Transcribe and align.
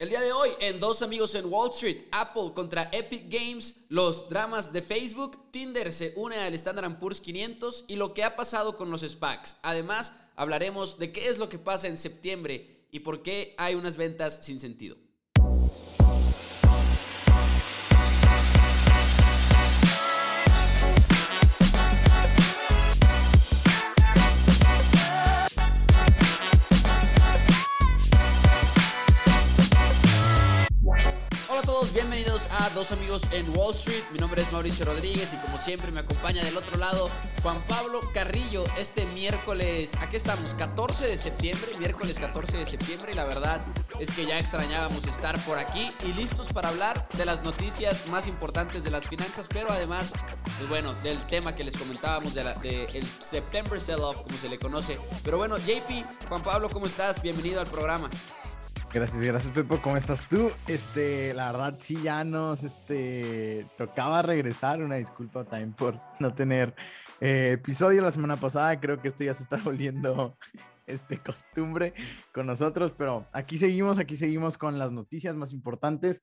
El 0.00 0.08
día 0.08 0.22
de 0.22 0.32
hoy, 0.32 0.48
en 0.60 0.80
Dos 0.80 1.02
Amigos 1.02 1.34
en 1.34 1.44
Wall 1.52 1.68
Street, 1.72 2.04
Apple 2.10 2.52
contra 2.54 2.88
Epic 2.90 3.26
Games, 3.28 3.84
los 3.90 4.30
dramas 4.30 4.72
de 4.72 4.80
Facebook, 4.80 5.50
Tinder 5.50 5.92
se 5.92 6.14
une 6.16 6.36
al 6.36 6.54
Standard 6.54 6.98
Poor's 6.98 7.20
500 7.20 7.84
y 7.86 7.96
lo 7.96 8.14
que 8.14 8.24
ha 8.24 8.34
pasado 8.34 8.78
con 8.78 8.90
los 8.90 9.02
SPACs. 9.02 9.58
Además, 9.60 10.14
hablaremos 10.36 10.98
de 10.98 11.12
qué 11.12 11.28
es 11.28 11.36
lo 11.36 11.50
que 11.50 11.58
pasa 11.58 11.86
en 11.86 11.98
septiembre 11.98 12.86
y 12.90 13.00
por 13.00 13.22
qué 13.22 13.54
hay 13.58 13.74
unas 13.74 13.98
ventas 13.98 14.42
sin 14.42 14.58
sentido. 14.58 14.96
Dos 32.80 32.92
Amigos 32.92 33.24
en 33.32 33.46
Wall 33.54 33.74
Street. 33.74 34.04
Mi 34.10 34.18
nombre 34.18 34.40
es 34.40 34.50
Mauricio 34.52 34.86
Rodríguez 34.86 35.34
y 35.34 35.36
como 35.44 35.58
siempre 35.58 35.92
me 35.92 36.00
acompaña 36.00 36.42
del 36.42 36.56
otro 36.56 36.78
lado 36.78 37.10
Juan 37.42 37.62
Pablo 37.68 38.00
Carrillo 38.14 38.64
este 38.78 39.04
miércoles. 39.08 39.92
Aquí 40.00 40.16
estamos, 40.16 40.54
14 40.54 41.06
de 41.06 41.18
septiembre, 41.18 41.72
miércoles 41.78 42.18
14 42.18 42.56
de 42.56 42.64
septiembre 42.64 43.12
y 43.12 43.16
la 43.16 43.26
verdad 43.26 43.60
es 43.98 44.10
que 44.12 44.24
ya 44.24 44.38
extrañábamos 44.38 45.06
estar 45.06 45.38
por 45.44 45.58
aquí 45.58 45.92
y 46.06 46.14
listos 46.14 46.46
para 46.54 46.70
hablar 46.70 47.06
de 47.18 47.26
las 47.26 47.44
noticias 47.44 48.06
más 48.06 48.26
importantes 48.26 48.82
de 48.82 48.90
las 48.90 49.06
finanzas, 49.06 49.46
pero 49.46 49.70
además, 49.70 50.14
pues 50.56 50.66
bueno, 50.70 50.94
del 51.02 51.26
tema 51.26 51.54
que 51.54 51.64
les 51.64 51.76
comentábamos 51.76 52.32
del 52.32 52.46
de 52.62 53.04
September 53.18 53.78
Sell-Off, 53.78 54.22
como 54.22 54.38
se 54.38 54.48
le 54.48 54.58
conoce. 54.58 54.98
Pero 55.22 55.36
bueno, 55.36 55.58
JP, 55.58 56.06
Juan 56.30 56.42
Pablo, 56.42 56.70
¿cómo 56.70 56.86
estás? 56.86 57.20
Bienvenido 57.20 57.60
al 57.60 57.66
programa. 57.66 58.08
Gracias, 58.92 59.22
gracias 59.22 59.54
Pepo, 59.54 59.80
¿cómo 59.80 59.96
estás 59.96 60.26
tú? 60.28 60.50
Este, 60.66 61.32
la 61.34 61.52
verdad 61.52 61.78
sí 61.78 61.96
ya 62.02 62.24
nos, 62.24 62.64
este, 62.64 63.64
tocaba 63.78 64.20
regresar, 64.20 64.82
una 64.82 64.96
disculpa 64.96 65.44
también 65.44 65.72
por 65.74 66.00
no 66.18 66.34
tener 66.34 66.74
eh, 67.20 67.52
episodio 67.52 68.02
la 68.02 68.10
semana 68.10 68.36
pasada, 68.36 68.80
creo 68.80 69.00
que 69.00 69.06
esto 69.06 69.22
ya 69.22 69.32
se 69.32 69.44
está 69.44 69.58
volviendo, 69.64 70.36
este, 70.88 71.18
costumbre 71.18 71.94
con 72.32 72.48
nosotros, 72.48 72.92
pero 72.98 73.28
aquí 73.32 73.58
seguimos, 73.58 73.96
aquí 73.98 74.16
seguimos 74.16 74.58
con 74.58 74.76
las 74.76 74.90
noticias 74.90 75.36
más 75.36 75.52
importantes, 75.52 76.20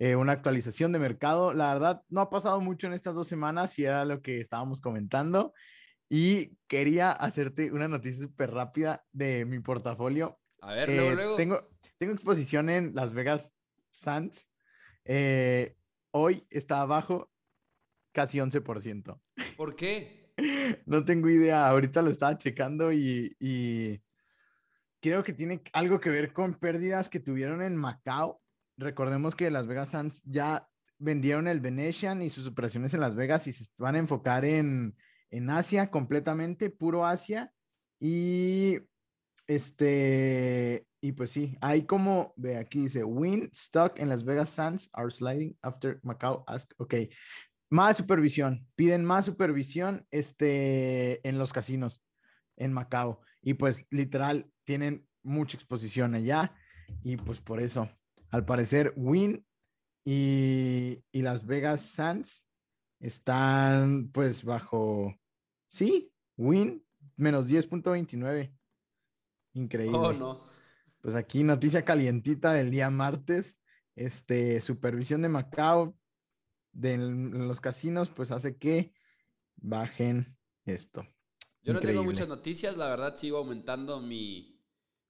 eh, 0.00 0.16
una 0.16 0.32
actualización 0.32 0.90
de 0.90 0.98
mercado, 0.98 1.54
la 1.54 1.72
verdad 1.72 2.02
no 2.08 2.20
ha 2.20 2.30
pasado 2.30 2.60
mucho 2.60 2.88
en 2.88 2.94
estas 2.94 3.14
dos 3.14 3.28
semanas 3.28 3.78
y 3.78 3.84
era 3.84 4.04
lo 4.04 4.22
que 4.22 4.40
estábamos 4.40 4.80
comentando 4.80 5.52
y 6.08 6.56
quería 6.66 7.12
hacerte 7.12 7.70
una 7.70 7.86
noticia 7.86 8.24
súper 8.24 8.50
rápida 8.50 9.04
de 9.12 9.44
mi 9.44 9.60
portafolio. 9.60 10.40
A 10.60 10.72
ver, 10.72 10.88
luego, 10.88 11.10
eh, 11.10 11.14
luego. 11.14 11.36
Tengo, 11.36 11.68
tengo 11.98 12.12
exposición 12.12 12.70
en 12.70 12.94
Las 12.94 13.12
Vegas 13.12 13.52
Sands. 13.90 14.48
Eh, 15.04 15.76
hoy 16.12 16.46
está 16.50 16.80
abajo 16.80 17.30
casi 18.12 18.38
11%. 18.38 19.20
¿Por 19.56 19.76
qué? 19.76 20.32
no 20.86 21.04
tengo 21.04 21.28
idea. 21.28 21.68
Ahorita 21.68 22.02
lo 22.02 22.10
estaba 22.10 22.38
checando 22.38 22.92
y, 22.92 23.36
y, 23.40 24.00
creo 25.00 25.22
que 25.22 25.32
tiene 25.32 25.62
algo 25.72 26.00
que 26.00 26.10
ver 26.10 26.32
con 26.32 26.54
pérdidas 26.54 27.08
que 27.08 27.20
tuvieron 27.20 27.62
en 27.62 27.76
Macao. 27.76 28.40
Recordemos 28.76 29.34
que 29.34 29.50
Las 29.50 29.66
Vegas 29.66 29.90
Sands 29.90 30.22
ya 30.24 30.68
vendieron 30.98 31.48
el 31.48 31.60
Venetian 31.60 32.22
y 32.22 32.30
sus 32.30 32.46
operaciones 32.46 32.94
en 32.94 33.00
Las 33.00 33.14
Vegas 33.14 33.46
y 33.46 33.52
se 33.52 33.66
van 33.78 33.96
a 33.96 34.00
enfocar 34.00 34.44
en, 34.44 34.96
en 35.30 35.50
Asia 35.50 35.88
completamente, 35.88 36.70
puro 36.70 37.06
Asia. 37.06 37.52
Y 38.00 38.78
este, 39.48 40.86
y 41.00 41.12
pues 41.12 41.30
sí, 41.30 41.56
hay 41.60 41.82
como, 41.86 42.34
ve 42.36 42.58
aquí 42.58 42.82
dice, 42.82 43.02
Win 43.02 43.48
stock 43.52 43.98
en 43.98 44.10
Las 44.10 44.22
Vegas 44.22 44.50
Sands 44.50 44.90
are 44.92 45.10
sliding 45.10 45.56
after 45.62 45.98
Macau 46.02 46.44
ask, 46.46 46.72
ok, 46.76 46.94
más 47.70 47.96
supervisión, 47.96 48.66
piden 48.76 49.04
más 49.04 49.24
supervisión 49.24 50.06
este, 50.10 51.26
en 51.26 51.38
los 51.38 51.52
casinos 51.52 52.04
en 52.56 52.72
Macao. 52.72 53.20
Y 53.40 53.54
pues 53.54 53.86
literal, 53.90 54.50
tienen 54.64 55.06
mucha 55.22 55.56
exposición 55.56 56.14
allá 56.14 56.54
y 57.02 57.16
pues 57.16 57.40
por 57.40 57.60
eso, 57.60 57.88
al 58.30 58.44
parecer, 58.44 58.92
Win 58.96 59.46
y, 60.04 61.02
y 61.10 61.22
Las 61.22 61.46
Vegas 61.46 61.82
Sands 61.82 62.48
están 63.00 64.10
pues 64.12 64.44
bajo, 64.44 65.14
sí, 65.68 66.12
Win 66.36 66.84
menos 67.16 67.48
10.29. 67.48 68.57
Increíble. 69.58 69.98
Oh, 69.98 70.12
no. 70.12 70.40
Pues 71.00 71.14
aquí 71.14 71.42
noticia 71.42 71.84
calientita 71.84 72.52
del 72.52 72.70
día 72.70 72.90
martes. 72.90 73.56
Este, 73.96 74.60
supervisión 74.60 75.22
de 75.22 75.28
Macao 75.28 75.96
de 76.72 76.96
los 76.96 77.60
casinos, 77.60 78.10
pues 78.10 78.30
hace 78.30 78.56
que 78.56 78.92
bajen 79.56 80.38
esto. 80.64 81.04
Yo 81.62 81.72
no 81.72 81.80
tengo 81.80 82.04
muchas 82.04 82.28
noticias, 82.28 82.76
la 82.76 82.88
verdad 82.88 83.16
sigo 83.16 83.38
aumentando 83.38 84.00
mi, 84.00 84.62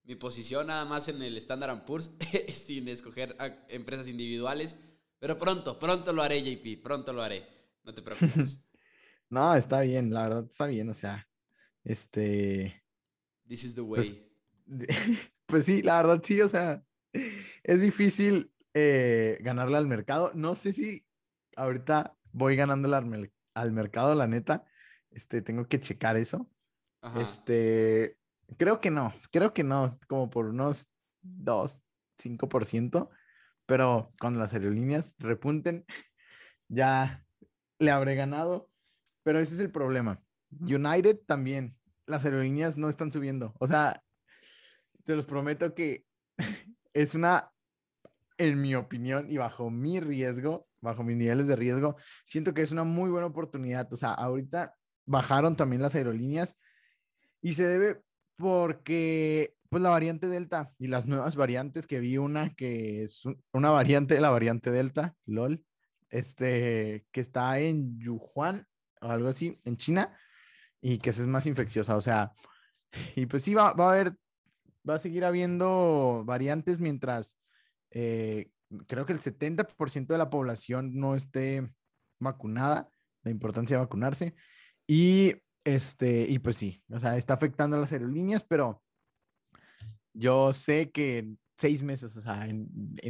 mi 0.03 0.15
posición 0.15 0.67
nada 0.67 0.85
más 0.85 1.07
en 1.07 1.21
el 1.21 1.37
Standard 1.37 1.85
Poor's 1.85 2.11
sin 2.47 2.87
escoger 2.87 3.37
empresas 3.69 4.07
individuales. 4.07 4.77
Pero 5.19 5.37
pronto, 5.37 5.77
pronto 5.77 6.11
lo 6.11 6.23
haré, 6.23 6.41
JP, 6.41 6.81
pronto 6.81 7.13
lo 7.13 7.21
haré. 7.21 7.47
No 7.83 7.93
te 7.93 8.01
preocupes. 8.01 8.59
no, 9.29 9.53
está 9.53 9.81
bien, 9.81 10.11
la 10.11 10.23
verdad 10.23 10.47
está 10.49 10.65
bien, 10.65 10.89
o 10.89 10.93
sea, 10.95 11.29
este... 11.83 12.83
This 13.47 13.65
is 13.65 13.75
the 13.75 13.83
pues, 13.83 14.09
way. 14.09 14.17
Pues 14.17 14.28
sí, 15.61 15.81
la 15.81 16.01
verdad 16.01 16.21
sí, 16.23 16.41
o 16.41 16.47
sea, 16.47 16.83
es 17.63 17.81
difícil 17.81 18.51
eh, 18.73 19.37
ganarle 19.41 19.77
al 19.77 19.87
mercado. 19.87 20.31
No 20.35 20.55
sé 20.55 20.73
si 20.73 21.05
ahorita 21.55 22.15
voy 22.31 22.55
ganándole 22.55 22.95
al, 23.53 23.71
mercado, 23.71 24.15
la 24.15 24.27
neta. 24.27 24.65
Este, 25.11 25.41
tengo 25.41 25.67
que 25.67 25.79
checar 25.79 26.17
eso. 26.17 26.49
Este, 27.15 28.17
creo 28.57 28.79
que 28.79 28.91
no, 28.91 29.13
creo 29.31 29.53
que 29.53 29.63
no, 29.63 29.97
como 30.07 30.29
por 30.29 30.47
unos 30.47 30.91
2, 31.21 31.81
5%, 32.17 33.09
pero 33.65 34.13
cuando 34.19 34.39
las 34.39 34.53
aerolíneas 34.53 35.15
repunten, 35.17 35.85
ya 36.67 37.25
le 37.79 37.91
habré 37.91 38.15
ganado. 38.15 38.69
Pero 39.23 39.39
ese 39.39 39.55
es 39.55 39.59
el 39.59 39.71
problema. 39.71 40.21
United 40.61 41.19
también, 41.25 41.77
las 42.05 42.25
aerolíneas 42.25 42.77
no 42.77 42.89
están 42.89 43.11
subiendo. 43.11 43.53
O 43.59 43.67
sea, 43.67 44.03
se 45.09 45.15
los 45.15 45.25
prometo 45.25 45.73
que 45.73 46.05
es 46.93 47.15
una, 47.15 47.51
en 48.37 48.61
mi 48.61 48.75
opinión 48.75 49.25
y 49.27 49.37
bajo 49.37 49.71
mi 49.71 49.99
riesgo, 49.99 50.67
bajo 50.81 51.03
mis 51.03 51.17
niveles 51.17 51.47
de 51.47 51.55
riesgo, 51.55 51.95
siento 52.25 52.53
que 52.53 52.61
es 52.61 52.71
una 52.71 52.83
muy 52.83 53.09
buena 53.09 53.25
oportunidad. 53.25 53.91
O 53.91 53.95
sea, 53.95 54.13
ahorita 54.13 54.75
bajaron 55.07 55.55
también 55.55 55.81
las 55.81 55.95
aerolíneas 55.95 56.55
y 57.41 57.55
se 57.55 57.65
debe 57.65 58.03
porque 58.35 59.55
pues 59.69 59.81
la 59.81 59.89
variante 59.89 60.27
Delta 60.27 60.71
y 60.77 60.85
las 60.85 61.07
nuevas 61.07 61.35
variantes 61.35 61.87
que 61.87 61.99
vi 61.99 62.19
una 62.19 62.51
que 62.51 63.01
es 63.01 63.23
una 63.51 63.71
variante 63.71 64.13
de 64.13 64.21
la 64.21 64.29
variante 64.29 64.69
Delta, 64.69 65.15
LOL, 65.25 65.65
este, 66.11 67.07
que 67.11 67.21
está 67.21 67.59
en 67.59 67.97
Yuhuan 67.97 68.67
o 69.01 69.07
algo 69.09 69.29
así, 69.29 69.57
en 69.65 69.75
China, 69.75 70.15
y 70.81 70.99
que 70.99 71.09
es 71.09 71.25
más 71.25 71.47
infecciosa, 71.47 71.95
o 71.95 72.01
sea, 72.01 72.31
y 73.15 73.25
pues 73.25 73.41
sí 73.41 73.55
va, 73.55 73.73
va 73.73 73.89
a 73.89 73.93
haber 73.93 74.13
va 74.89 74.95
a 74.95 74.99
seguir 74.99 75.25
habiendo 75.25 76.23
variantes 76.25 76.79
mientras 76.79 77.37
eh, 77.91 78.51
creo 78.87 79.05
que 79.05 79.13
el 79.13 79.19
70% 79.19 80.07
de 80.07 80.17
la 80.17 80.29
población 80.29 80.95
no 80.95 81.15
esté 81.15 81.71
vacunada, 82.19 82.89
la 83.23 83.31
importancia 83.31 83.77
de 83.77 83.83
vacunarse. 83.83 84.35
Y 84.87 85.35
este, 85.63 86.25
y 86.27 86.39
pues 86.39 86.57
sí, 86.57 86.83
o 86.89 86.99
sea, 86.99 87.17
está 87.17 87.33
afectando 87.33 87.75
a 87.75 87.79
las 87.79 87.91
aerolíneas, 87.91 88.43
pero 88.43 88.81
yo 90.13 90.53
sé 90.53 90.91
que 90.91 91.19
en 91.19 91.39
seis 91.57 91.83
meses, 91.83 92.15
o 92.17 92.21
sea, 92.21 92.47
en, 92.47 92.69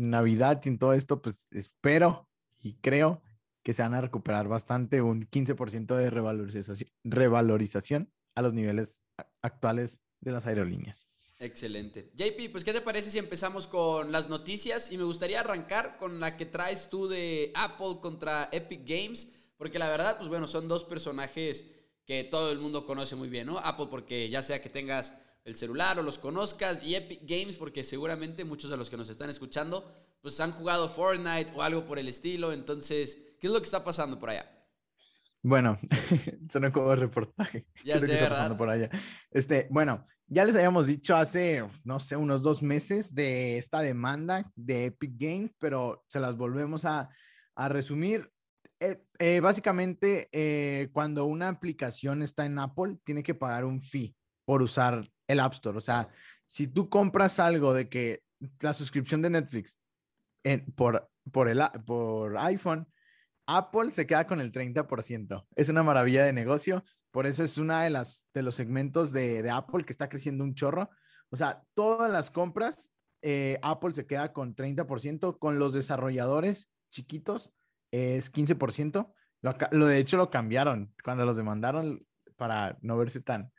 Navidad 0.09 0.61
y 0.63 0.69
en 0.69 0.79
todo 0.79 0.93
esto, 0.93 1.21
pues 1.21 1.47
espero 1.51 2.27
y 2.61 2.75
creo 2.75 3.21
que 3.63 3.73
se 3.73 3.83
van 3.83 3.93
a 3.93 4.01
recuperar 4.01 4.47
bastante, 4.47 5.01
un 5.01 5.21
15% 5.29 5.95
de 5.95 6.09
revalorización, 6.09 6.89
revalorización 7.03 8.11
a 8.35 8.41
los 8.41 8.53
niveles 8.53 9.01
actuales 9.41 9.99
de 10.21 10.31
las 10.31 10.45
aerolíneas. 10.47 11.08
Excelente. 11.41 12.11
JP, 12.15 12.51
pues 12.51 12.65
¿qué 12.65 12.73
te 12.73 12.81
parece 12.81 13.09
si 13.09 13.17
empezamos 13.17 13.65
con 13.65 14.11
las 14.11 14.27
noticias? 14.27 14.91
Y 14.91 14.97
me 14.97 15.05
gustaría 15.05 15.39
arrancar 15.39 15.97
con 15.97 16.19
la 16.19 16.35
que 16.35 16.45
traes 16.45 16.89
tú 16.89 17.07
de 17.07 17.53
Apple 17.55 17.99
contra 18.01 18.49
Epic 18.51 18.81
Games, 18.85 19.29
porque 19.55 19.79
la 19.79 19.87
verdad, 19.87 20.17
pues 20.17 20.27
bueno, 20.27 20.47
son 20.47 20.67
dos 20.67 20.83
personajes 20.83 21.65
que 22.05 22.25
todo 22.25 22.51
el 22.51 22.59
mundo 22.59 22.83
conoce 22.83 23.15
muy 23.15 23.29
bien, 23.29 23.47
¿no? 23.47 23.57
Apple 23.59 23.87
porque 23.89 24.29
ya 24.29 24.43
sea 24.43 24.61
que 24.61 24.69
tengas 24.69 25.15
el 25.45 25.55
celular 25.55 25.97
o 25.97 26.03
los 26.03 26.17
conozcas, 26.17 26.83
y 26.83 26.95
Epic 26.95 27.21
Games 27.23 27.55
porque 27.55 27.85
seguramente 27.85 28.43
muchos 28.43 28.69
de 28.69 28.75
los 28.75 28.89
que 28.89 28.97
nos 28.97 29.07
están 29.07 29.29
escuchando, 29.29 29.89
pues 30.21 30.39
han 30.41 30.51
jugado 30.51 30.89
Fortnite 30.89 31.53
o 31.55 31.61
algo 31.61 31.85
por 31.85 31.99
el 31.99 32.09
estilo, 32.09 32.51
entonces, 32.51 33.17
¿qué 33.39 33.47
es 33.47 33.53
lo 33.53 33.59
que 33.59 33.65
está 33.65 33.85
pasando 33.85 34.19
por 34.19 34.29
allá? 34.29 34.58
Bueno, 35.41 35.77
suena 36.49 36.71
como 36.71 36.95
reportaje. 36.95 37.65
Ya 37.85 37.99
sé, 37.99 38.17
pasando 38.27 38.57
por 38.57 38.69
allá. 38.69 38.89
Este, 39.31 39.67
bueno, 39.69 40.05
ya 40.27 40.45
les 40.45 40.55
habíamos 40.55 40.85
dicho 40.85 41.15
hace, 41.15 41.63
no 41.83 41.99
sé, 41.99 42.15
unos 42.15 42.43
dos 42.43 42.61
meses 42.61 43.15
de 43.15 43.57
esta 43.57 43.81
demanda 43.81 44.43
de 44.55 44.85
Epic 44.87 45.13
Games, 45.15 45.51
pero 45.59 46.05
se 46.07 46.19
las 46.19 46.35
volvemos 46.35 46.85
a, 46.85 47.09
a 47.55 47.69
resumir. 47.69 48.31
Eh, 48.79 49.01
eh, 49.17 49.39
básicamente, 49.39 50.29
eh, 50.31 50.89
cuando 50.93 51.25
una 51.25 51.49
aplicación 51.49 52.21
está 52.21 52.45
en 52.45 52.59
Apple, 52.59 52.97
tiene 53.03 53.23
que 53.23 53.35
pagar 53.35 53.65
un 53.65 53.81
fee 53.81 54.15
por 54.45 54.61
usar 54.61 55.09
el 55.27 55.39
App 55.39 55.53
Store. 55.53 55.77
O 55.77 55.81
sea, 55.81 56.09
si 56.45 56.67
tú 56.67 56.89
compras 56.89 57.39
algo 57.39 57.73
de 57.73 57.89
que 57.89 58.23
la 58.61 58.73
suscripción 58.73 59.21
de 59.21 59.29
Netflix 59.29 59.77
en, 60.43 60.65
por, 60.73 61.09
por, 61.31 61.49
el, 61.49 61.61
por 61.85 62.37
iPhone, 62.37 62.87
Apple 63.57 63.91
se 63.91 64.05
queda 64.05 64.27
con 64.27 64.41
el 64.41 64.51
30%. 64.51 65.45
Es 65.55 65.69
una 65.69 65.83
maravilla 65.83 66.25
de 66.25 66.33
negocio. 66.33 66.83
Por 67.11 67.25
eso 67.25 67.43
es 67.43 67.57
una 67.57 67.83
de 67.83 67.89
las 67.89 68.27
de 68.33 68.43
los 68.43 68.55
segmentos 68.55 69.11
de, 69.11 69.41
de 69.41 69.49
Apple 69.49 69.83
que 69.83 69.93
está 69.93 70.09
creciendo 70.09 70.43
un 70.43 70.53
chorro. 70.53 70.89
O 71.29 71.35
sea, 71.35 71.63
todas 71.73 72.11
las 72.11 72.31
compras, 72.31 72.91
Apple 73.61 73.93
se 73.93 74.05
queda 74.05 74.31
con 74.33 74.55
30%, 74.55 75.37
con 75.39 75.59
los 75.59 75.73
desarrolladores 75.73 76.71
chiquitos 76.89 77.53
es 77.91 78.31
15%. 78.31 79.13
Lo, 79.41 79.85
de 79.85 79.97
hecho 79.97 80.17
lo 80.17 80.29
cambiaron 80.29 80.93
cuando 81.03 81.25
los 81.25 81.37
demandaron 81.37 82.05
para 82.35 82.77
no 82.81 82.97
verse 82.97 83.21
tan 83.21 83.51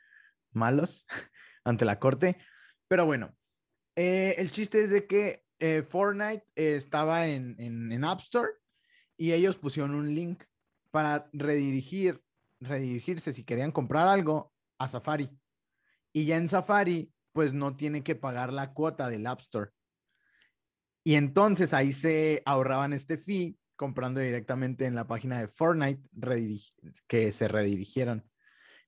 malos 0.52 1.06
ante 1.64 1.84
la 1.84 1.98
corte. 1.98 2.38
Pero 2.88 3.06
bueno, 3.06 3.34
eh, 3.96 4.34
el 4.38 4.50
chiste 4.50 4.82
es 4.82 4.90
de 4.90 5.06
que 5.06 5.44
eh, 5.58 5.82
Fortnite 5.82 6.44
estaba 6.54 7.26
en, 7.26 7.56
en, 7.58 8.04
App 8.04 8.20
Store 8.20 8.50
y 9.20 9.34
ellos 9.34 9.58
pusieron 9.58 9.94
un 9.94 10.14
link 10.14 10.44
para 10.90 11.28
redirigir, 11.34 12.22
redirigirse 12.58 13.34
si 13.34 13.44
querían 13.44 13.70
comprar 13.70 14.08
algo 14.08 14.50
a 14.78 14.88
Safari. 14.88 15.28
Y 16.10 16.24
ya 16.24 16.38
en 16.38 16.48
Safari, 16.48 17.12
pues 17.32 17.52
no 17.52 17.76
tiene 17.76 18.02
que 18.02 18.14
pagar 18.14 18.50
la 18.50 18.72
cuota 18.72 19.10
del 19.10 19.26
App 19.26 19.40
Store. 19.40 19.72
Y 21.04 21.16
entonces 21.16 21.74
ahí 21.74 21.92
se 21.92 22.42
ahorraban 22.46 22.94
este 22.94 23.18
fee 23.18 23.58
comprando 23.76 24.20
directamente 24.20 24.86
en 24.86 24.94
la 24.94 25.06
página 25.06 25.38
de 25.38 25.48
Fortnite 25.48 26.00
que 27.06 27.30
se 27.30 27.46
redirigieron. 27.46 28.26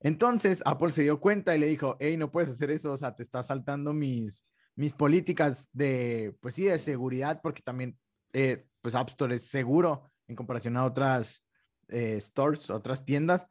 Entonces 0.00 0.62
Apple 0.64 0.93
se 0.93 1.02
dio 1.02 1.20
cuenta 1.20 1.55
y 1.55 1.58
le 1.58 1.67
dijo, 1.67 1.99
hey, 2.00 2.17
no 2.17 2.32
puedes 2.32 2.49
hacer 2.49 2.70
eso, 2.70 2.93
o 2.93 2.96
sea, 2.96 3.14
te 3.14 3.23
está 3.23 3.43
saltando 3.43 3.93
mis, 3.93 4.46
mis 4.76 4.94
políticas 4.94 5.69
de, 5.73 6.34
pues 6.40 6.55
sí, 6.55 6.64
de 6.64 6.79
seguridad, 6.79 7.40
porque 7.43 7.61
también, 7.61 7.99
eh, 8.32 8.67
pues 8.81 8.94
App 8.94 9.11
Store 9.11 9.34
es 9.34 9.46
seguro 9.49 10.12
en 10.32 10.37
comparación 10.37 10.76
a 10.76 10.84
otras 10.84 11.46
eh, 11.88 12.20
stores, 12.20 12.70
otras 12.70 13.05
tiendas. 13.05 13.46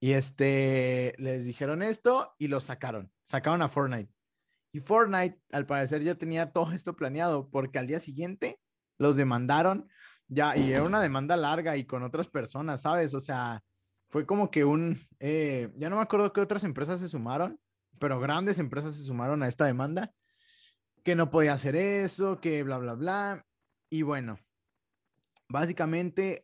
Y 0.00 0.12
este, 0.12 1.14
les 1.18 1.44
dijeron 1.44 1.82
esto 1.82 2.34
y 2.38 2.48
lo 2.48 2.60
sacaron, 2.60 3.12
sacaron 3.24 3.60
a 3.60 3.68
Fortnite. 3.68 4.10
Y 4.72 4.80
Fortnite, 4.80 5.38
al 5.52 5.66
parecer, 5.66 6.02
ya 6.02 6.14
tenía 6.14 6.52
todo 6.52 6.72
esto 6.72 6.96
planeado, 6.96 7.50
porque 7.50 7.78
al 7.78 7.86
día 7.86 8.00
siguiente 8.00 8.58
los 8.98 9.16
demandaron 9.16 9.88
ya, 10.28 10.56
y 10.56 10.72
era 10.72 10.84
una 10.84 11.02
demanda 11.02 11.36
larga 11.36 11.76
y 11.76 11.84
con 11.84 12.04
otras 12.04 12.28
personas, 12.28 12.82
¿sabes? 12.82 13.14
O 13.14 13.20
sea, 13.20 13.64
fue 14.08 14.24
como 14.26 14.50
que 14.50 14.64
un, 14.64 14.96
eh, 15.18 15.72
ya 15.74 15.90
no 15.90 15.96
me 15.96 16.02
acuerdo 16.02 16.32
qué 16.32 16.40
otras 16.40 16.62
empresas 16.62 17.00
se 17.00 17.08
sumaron, 17.08 17.58
pero 17.98 18.20
grandes 18.20 18.60
empresas 18.60 18.96
se 18.96 19.02
sumaron 19.02 19.42
a 19.42 19.48
esta 19.48 19.64
demanda, 19.66 20.12
que 21.02 21.16
no 21.16 21.30
podía 21.30 21.54
hacer 21.54 21.74
eso, 21.74 22.40
que 22.40 22.62
bla, 22.62 22.78
bla, 22.78 22.94
bla. 22.94 23.44
Y 23.90 24.02
bueno, 24.02 24.38
básicamente 25.50 26.42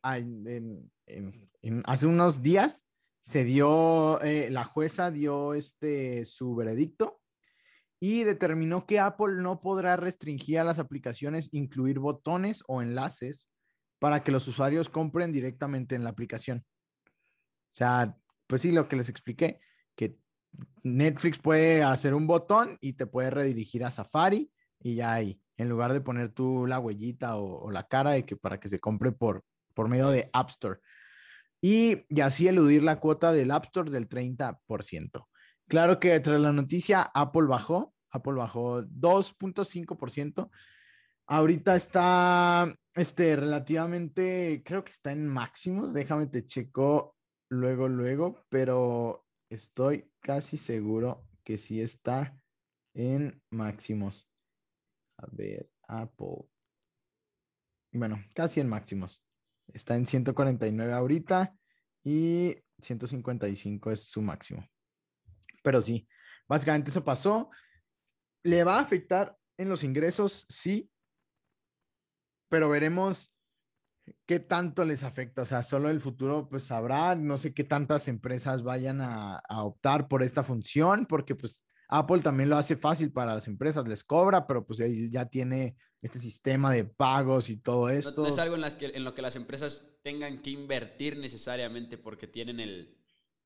hace 1.84 2.06
unos 2.06 2.42
días 2.42 2.86
se 3.22 3.44
dio, 3.44 4.20
eh, 4.22 4.50
la 4.50 4.64
jueza 4.64 5.10
dio 5.10 5.54
este, 5.54 6.26
su 6.26 6.54
veredicto 6.54 7.20
y 7.98 8.24
determinó 8.24 8.86
que 8.86 9.00
Apple 9.00 9.36
no 9.36 9.60
podrá 9.60 9.96
restringir 9.96 10.58
a 10.58 10.64
las 10.64 10.78
aplicaciones 10.78 11.48
incluir 11.52 11.98
botones 11.98 12.62
o 12.68 12.82
enlaces 12.82 13.50
para 13.98 14.22
que 14.22 14.32
los 14.32 14.46
usuarios 14.46 14.90
compren 14.90 15.32
directamente 15.32 15.94
en 15.94 16.04
la 16.04 16.10
aplicación. 16.10 16.64
O 17.08 17.74
sea, 17.74 18.16
pues 18.46 18.62
sí, 18.62 18.70
lo 18.70 18.88
que 18.88 18.96
les 18.96 19.08
expliqué, 19.08 19.60
que 19.96 20.18
Netflix 20.82 21.38
puede 21.38 21.82
hacer 21.82 22.14
un 22.14 22.26
botón 22.26 22.76
y 22.80 22.92
te 22.92 23.06
puede 23.06 23.30
redirigir 23.30 23.84
a 23.84 23.90
Safari 23.90 24.52
y 24.80 24.96
ya 24.96 25.14
ahí, 25.14 25.40
en 25.56 25.68
lugar 25.68 25.92
de 25.92 26.00
poner 26.00 26.30
tú 26.30 26.66
la 26.66 26.78
huellita 26.78 27.36
o, 27.36 27.70
la 27.70 27.86
cara 27.86 28.12
de 28.12 28.24
que 28.24 28.36
para 28.36 28.60
que 28.60 28.68
se 28.68 28.78
compre 28.78 29.12
por, 29.12 29.44
por 29.74 29.88
medio 29.88 30.08
de 30.10 30.30
App 30.32 30.50
Store. 30.50 30.80
Y, 31.60 32.04
y 32.08 32.20
así 32.20 32.48
eludir 32.48 32.82
la 32.82 33.00
cuota 33.00 33.32
del 33.32 33.50
App 33.50 33.64
Store 33.64 33.90
del 33.90 34.08
30%. 34.08 35.26
Claro 35.68 35.98
que 35.98 36.20
tras 36.20 36.40
la 36.40 36.52
noticia, 36.52 37.02
Apple 37.02 37.46
bajó, 37.46 37.94
Apple 38.10 38.34
bajó 38.34 38.82
2.5%. 38.82 40.50
Ahorita 41.28 41.74
está 41.74 42.72
este, 42.94 43.34
relativamente, 43.34 44.62
creo 44.64 44.84
que 44.84 44.92
está 44.92 45.10
en 45.10 45.26
máximos. 45.26 45.92
Déjame 45.92 46.26
te 46.28 46.46
checo 46.46 47.16
luego, 47.48 47.88
luego, 47.88 48.44
pero 48.48 49.26
estoy 49.50 50.10
casi 50.20 50.56
seguro 50.56 51.26
que 51.42 51.58
sí 51.58 51.80
está 51.80 52.40
en 52.94 53.42
máximos. 53.50 54.28
A 55.18 55.26
ver, 55.32 55.70
Apple. 55.88 56.48
Bueno, 57.92 58.22
casi 58.34 58.60
en 58.60 58.68
máximos. 58.68 59.22
Está 59.68 59.96
en 59.96 60.06
149 60.06 60.92
ahorita 60.92 61.56
y 62.04 62.56
155 62.80 63.90
es 63.90 64.04
su 64.04 64.22
máximo. 64.22 64.68
Pero 65.62 65.80
sí, 65.80 66.06
básicamente 66.46 66.90
eso 66.90 67.04
pasó. 67.04 67.50
¿Le 68.42 68.62
va 68.64 68.76
a 68.76 68.82
afectar 68.82 69.36
en 69.56 69.68
los 69.68 69.82
ingresos? 69.82 70.46
Sí, 70.48 70.90
pero 72.48 72.68
veremos 72.68 73.34
qué 74.24 74.40
tanto 74.40 74.84
les 74.84 75.02
afecta. 75.02 75.42
O 75.42 75.44
sea, 75.44 75.62
solo 75.62 75.90
el 75.90 76.00
futuro 76.00 76.48
pues 76.48 76.64
sabrá, 76.64 77.14
no 77.14 77.38
sé 77.38 77.52
qué 77.52 77.64
tantas 77.64 78.08
empresas 78.08 78.62
vayan 78.62 79.00
a, 79.00 79.40
optar 79.48 80.08
por 80.08 80.22
esta 80.22 80.42
función, 80.42 81.06
porque 81.06 81.34
pues 81.34 81.66
Apple 81.88 82.20
también 82.20 82.48
lo 82.48 82.56
hace 82.56 82.76
fácil 82.76 83.12
para 83.12 83.34
las 83.34 83.46
empresas, 83.48 83.86
les 83.86 84.04
cobra, 84.04 84.46
pero 84.46 84.66
pues 84.66 84.80
ya 85.10 85.26
tiene 85.26 85.76
este 86.02 86.18
sistema 86.18 86.72
de 86.72 86.84
pagos 86.84 87.50
y 87.50 87.56
todo 87.56 87.88
esto. 87.88 88.22
No, 88.22 88.28
es 88.28 88.38
algo 88.38 88.54
en, 88.54 88.60
las 88.60 88.74
que, 88.74 88.86
en 88.94 89.04
lo 89.04 89.14
que 89.14 89.22
las 89.22 89.36
empresas 89.36 89.84
tengan 90.02 90.42
que 90.42 90.50
invertir 90.50 91.16
necesariamente 91.16 91.98
porque 91.98 92.26
tienen 92.26 92.60
el, 92.60 92.96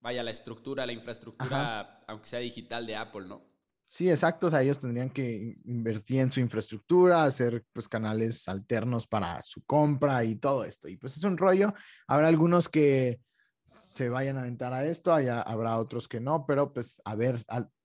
vaya, 0.00 0.22
la 0.22 0.30
estructura, 0.30 0.86
la 0.86 0.92
infraestructura, 0.92 2.00
aunque 2.06 2.28
sea 2.28 2.40
digital 2.40 2.86
de 2.86 2.96
Apple, 2.96 3.26
¿no? 3.26 3.50
Sí, 3.88 4.08
exacto. 4.08 4.46
O 4.46 4.50
sea, 4.50 4.62
ellos 4.62 4.78
tendrían 4.78 5.10
que 5.10 5.56
invertir 5.64 6.20
en 6.20 6.30
su 6.30 6.38
infraestructura, 6.38 7.24
hacer 7.24 7.64
pues 7.72 7.88
canales 7.88 8.46
alternos 8.46 9.06
para 9.06 9.42
su 9.42 9.64
compra 9.64 10.24
y 10.24 10.36
todo 10.36 10.64
esto. 10.64 10.88
Y 10.88 10.96
pues 10.96 11.16
es 11.16 11.24
un 11.24 11.36
rollo. 11.36 11.74
Habrá 12.06 12.28
algunos 12.28 12.68
que 12.68 13.20
se 13.66 14.08
vayan 14.08 14.36
a 14.36 14.42
aventar 14.42 14.72
a 14.72 14.86
esto, 14.86 15.12
habrá 15.12 15.78
otros 15.78 16.06
que 16.08 16.20
no, 16.20 16.46
pero 16.46 16.72
pues 16.72 17.02
a 17.04 17.14
ver, 17.16 17.44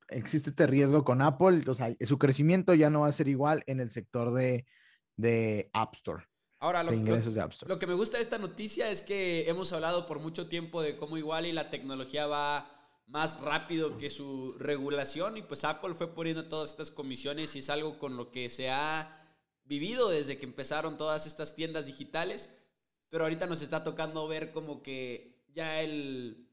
existe 0.10 0.50
este 0.50 0.68
riesgo 0.68 1.04
con 1.04 1.22
Apple. 1.22 1.62
O 1.68 1.74
sea, 1.74 1.96
su 2.06 2.18
crecimiento 2.18 2.74
ya 2.74 2.90
no 2.90 3.02
va 3.02 3.08
a 3.08 3.14
ser 3.14 3.28
igual 3.28 3.64
en 3.68 3.80
el 3.80 3.92
sector 3.92 4.34
de, 4.34 4.66
de 5.16 5.70
App 5.74 5.94
Store. 5.96 6.26
Ahora, 6.60 6.84
lo, 6.84 6.94
ingresos 6.94 7.34
de 7.34 7.42
App 7.42 7.52
Store. 7.52 7.72
lo 7.72 7.80
que 7.80 7.88
me 7.88 7.94
gusta 7.94 8.18
de 8.18 8.24
esta 8.24 8.38
noticia 8.38 8.90
es 8.90 9.02
que 9.02 9.50
hemos 9.50 9.72
hablado 9.74 10.06
por 10.06 10.20
mucho 10.20 10.48
tiempo 10.48 10.82
de 10.82 10.96
cómo 10.96 11.18
igual 11.18 11.46
y 11.46 11.52
la 11.52 11.70
tecnología 11.70 12.28
va 12.28 12.72
más 13.08 13.40
rápido 13.42 13.98
que 13.98 14.10
su 14.10 14.56
regulación 14.58 15.38
y 15.38 15.44
pues 15.44 15.64
Apple 15.64 15.94
fue 15.94 16.14
poniendo 16.16 16.48
todas 16.48 16.72
estas 16.72 16.90
comisiones 16.90 17.56
y 17.56 17.60
es 17.60 17.70
algo 17.70 18.00
con 18.00 18.18
lo 18.18 18.32
que 18.32 18.50
se 18.50 18.72
ha 18.72 19.22
vivido 19.64 20.10
desde 20.10 20.38
que 20.38 20.46
empezaron 20.46 20.98
todas 20.98 21.28
estas 21.28 21.56
tiendas 21.56 21.86
digitales, 21.86 22.50
pero 23.10 23.26
ahorita 23.26 23.46
nos 23.46 23.62
está 23.62 23.84
tocando 23.84 24.28
ver 24.28 24.52
como 24.52 24.82
que 24.82 25.44
ya 25.54 25.82
el, 25.82 26.50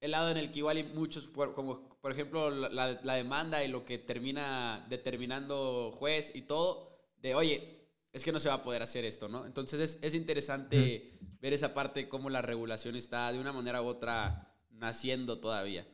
el 0.00 0.10
lado 0.12 0.30
en 0.30 0.36
el 0.36 0.50
que 0.52 0.60
igual 0.60 0.76
hay 0.76 0.84
muchos, 0.84 1.28
como 1.28 1.88
por 2.00 2.12
ejemplo 2.12 2.50
la, 2.50 3.00
la 3.02 3.14
demanda 3.14 3.64
y 3.64 3.68
lo 3.68 3.84
que 3.84 3.98
termina 3.98 4.86
determinando 4.88 5.92
juez 5.96 6.32
y 6.34 6.42
todo, 6.42 6.98
de 7.16 7.34
oye, 7.34 7.78
es 8.12 8.24
que 8.24 8.32
no 8.32 8.40
se 8.40 8.48
va 8.48 8.56
a 8.56 8.62
poder 8.62 8.82
hacer 8.82 9.04
esto, 9.04 9.28
¿no? 9.28 9.46
Entonces 9.46 9.80
es, 9.80 9.98
es 10.02 10.14
interesante 10.14 11.18
ver 11.40 11.52
esa 11.52 11.74
parte, 11.74 12.08
cómo 12.08 12.30
la 12.30 12.42
regulación 12.42 12.96
está 12.96 13.30
de 13.32 13.38
una 13.38 13.52
manera 13.52 13.82
u 13.82 13.86
otra 13.86 14.54
naciendo 14.70 15.40
todavía. 15.40 15.86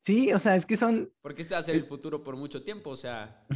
Sí, 0.00 0.32
o 0.32 0.38
sea, 0.38 0.54
es 0.56 0.66
que 0.66 0.76
son... 0.76 1.12
Porque 1.22 1.42
este 1.42 1.54
va 1.54 1.60
a 1.60 1.64
ser 1.64 1.74
el 1.74 1.82
futuro 1.82 2.22
por 2.22 2.36
mucho 2.36 2.62
tiempo, 2.62 2.90
o 2.90 2.96
sea... 2.96 3.46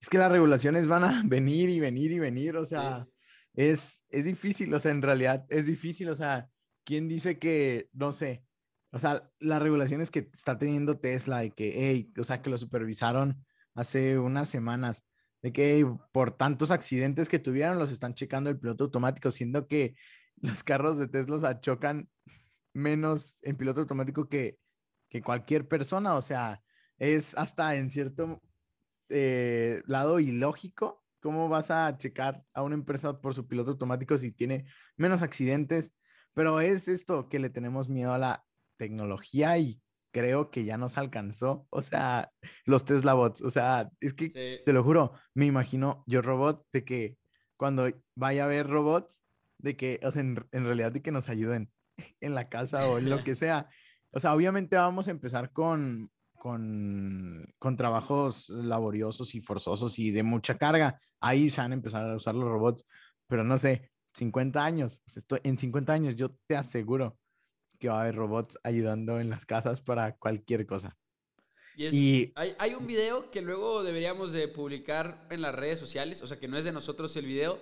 Es 0.00 0.08
que 0.08 0.18
las 0.18 0.30
regulaciones 0.30 0.86
van 0.86 1.04
a 1.04 1.22
venir 1.26 1.68
y 1.70 1.80
venir 1.80 2.12
y 2.12 2.18
venir, 2.18 2.56
o 2.56 2.64
sea, 2.64 3.08
es, 3.54 4.04
es 4.10 4.24
difícil, 4.24 4.72
o 4.72 4.80
sea, 4.80 4.92
en 4.92 5.02
realidad 5.02 5.44
es 5.48 5.66
difícil, 5.66 6.08
o 6.08 6.14
sea, 6.14 6.50
¿quién 6.88 7.06
dice 7.06 7.38
que, 7.38 7.90
no 7.92 8.14
sé, 8.14 8.46
o 8.92 8.98
sea, 8.98 9.30
las 9.40 9.60
regulaciones 9.60 10.10
que 10.10 10.30
está 10.34 10.56
teniendo 10.56 10.98
Tesla 10.98 11.44
y 11.44 11.50
que, 11.50 11.90
hey, 11.90 12.10
o 12.18 12.24
sea, 12.24 12.40
que 12.40 12.48
lo 12.48 12.56
supervisaron 12.56 13.44
hace 13.74 14.18
unas 14.18 14.48
semanas, 14.48 15.04
de 15.42 15.52
que 15.52 15.86
por 16.12 16.30
tantos 16.30 16.70
accidentes 16.70 17.28
que 17.28 17.38
tuvieron 17.38 17.78
los 17.78 17.92
están 17.92 18.14
checando 18.14 18.48
el 18.48 18.58
piloto 18.58 18.84
automático, 18.84 19.30
siendo 19.30 19.68
que 19.68 19.96
los 20.36 20.64
carros 20.64 20.98
de 20.98 21.08
Tesla 21.08 21.60
chocan 21.60 22.08
menos 22.72 23.38
en 23.42 23.58
piloto 23.58 23.82
automático 23.82 24.26
que, 24.30 24.58
que 25.10 25.20
cualquier 25.20 25.68
persona. 25.68 26.14
O 26.14 26.22
sea, 26.22 26.62
es 26.96 27.36
hasta 27.36 27.76
en 27.76 27.90
cierto 27.90 28.40
eh, 29.10 29.82
lado 29.84 30.20
ilógico 30.20 31.04
cómo 31.20 31.50
vas 31.50 31.70
a 31.70 31.98
checar 31.98 32.46
a 32.54 32.62
una 32.62 32.76
empresa 32.76 33.20
por 33.20 33.34
su 33.34 33.46
piloto 33.46 33.72
automático 33.72 34.16
si 34.16 34.32
tiene 34.32 34.64
menos 34.96 35.20
accidentes. 35.20 35.92
Pero 36.38 36.60
es 36.60 36.86
esto 36.86 37.28
que 37.28 37.40
le 37.40 37.50
tenemos 37.50 37.88
miedo 37.88 38.12
a 38.12 38.18
la 38.18 38.44
tecnología 38.76 39.58
y 39.58 39.82
creo 40.12 40.52
que 40.52 40.64
ya 40.64 40.78
nos 40.78 40.96
alcanzó. 40.96 41.66
O 41.68 41.82
sea, 41.82 42.30
los 42.64 42.84
Tesla 42.84 43.14
bots. 43.14 43.42
O 43.42 43.50
sea, 43.50 43.90
es 43.98 44.14
que 44.14 44.62
te 44.64 44.72
lo 44.72 44.84
juro, 44.84 45.14
me 45.34 45.46
imagino 45.46 46.04
yo 46.06 46.22
robot 46.22 46.64
de 46.72 46.84
que 46.84 47.18
cuando 47.56 47.90
vaya 48.14 48.42
a 48.42 48.44
haber 48.44 48.68
robots, 48.68 49.24
de 49.58 49.76
que, 49.76 49.98
o 50.04 50.12
sea, 50.12 50.20
en, 50.20 50.36
realidad 50.52 50.92
de 50.92 51.02
que 51.02 51.10
nos 51.10 51.28
ayuden 51.28 51.72
en 52.20 52.36
la 52.36 52.48
casa 52.48 52.88
o 52.88 52.98
en 52.98 53.10
lo 53.10 53.18
que 53.24 53.34
sea. 53.34 53.68
O 54.12 54.20
sea, 54.20 54.32
obviamente 54.32 54.76
vamos 54.76 55.08
a 55.08 55.10
empezar 55.10 55.52
con, 55.52 56.08
con, 56.34 57.52
con 57.58 57.74
trabajos 57.74 58.48
laboriosos 58.48 59.34
y 59.34 59.40
forzosos 59.40 59.98
y 59.98 60.12
de 60.12 60.22
mucha 60.22 60.56
carga. 60.56 61.00
Ahí 61.18 61.50
se 61.50 61.62
van 61.62 61.72
a 61.72 61.74
empezar 61.74 62.08
a 62.08 62.14
usar 62.14 62.36
los 62.36 62.48
robots, 62.48 62.86
pero 63.26 63.42
no 63.42 63.58
sé, 63.58 63.90
50 64.18 64.64
años, 64.64 65.00
estoy, 65.06 65.40
en 65.44 65.58
50 65.58 65.92
años 65.92 66.16
yo 66.16 66.30
te 66.46 66.56
aseguro 66.56 67.18
que 67.78 67.88
va 67.88 67.98
a 67.98 68.02
haber 68.02 68.16
robots 68.16 68.58
ayudando 68.62 69.20
en 69.20 69.30
las 69.30 69.46
casas 69.46 69.80
para 69.80 70.16
cualquier 70.16 70.66
cosa. 70.66 70.96
Y, 71.76 72.32
Hay, 72.34 72.56
hay, 72.58 72.74
un 72.74 72.88
video 72.88 73.30
que 73.30 73.40
luego 73.40 73.84
deberíamos 73.84 74.32
de 74.32 74.48
publicar 74.48 75.28
en 75.30 75.42
las 75.42 75.54
redes 75.54 75.78
sociales, 75.78 76.20
o 76.22 76.26
sea, 76.26 76.38
que 76.38 76.48
no 76.48 76.58
es 76.58 76.64
de 76.64 76.72
nosotros 76.72 77.16
el 77.16 77.26
video, 77.26 77.60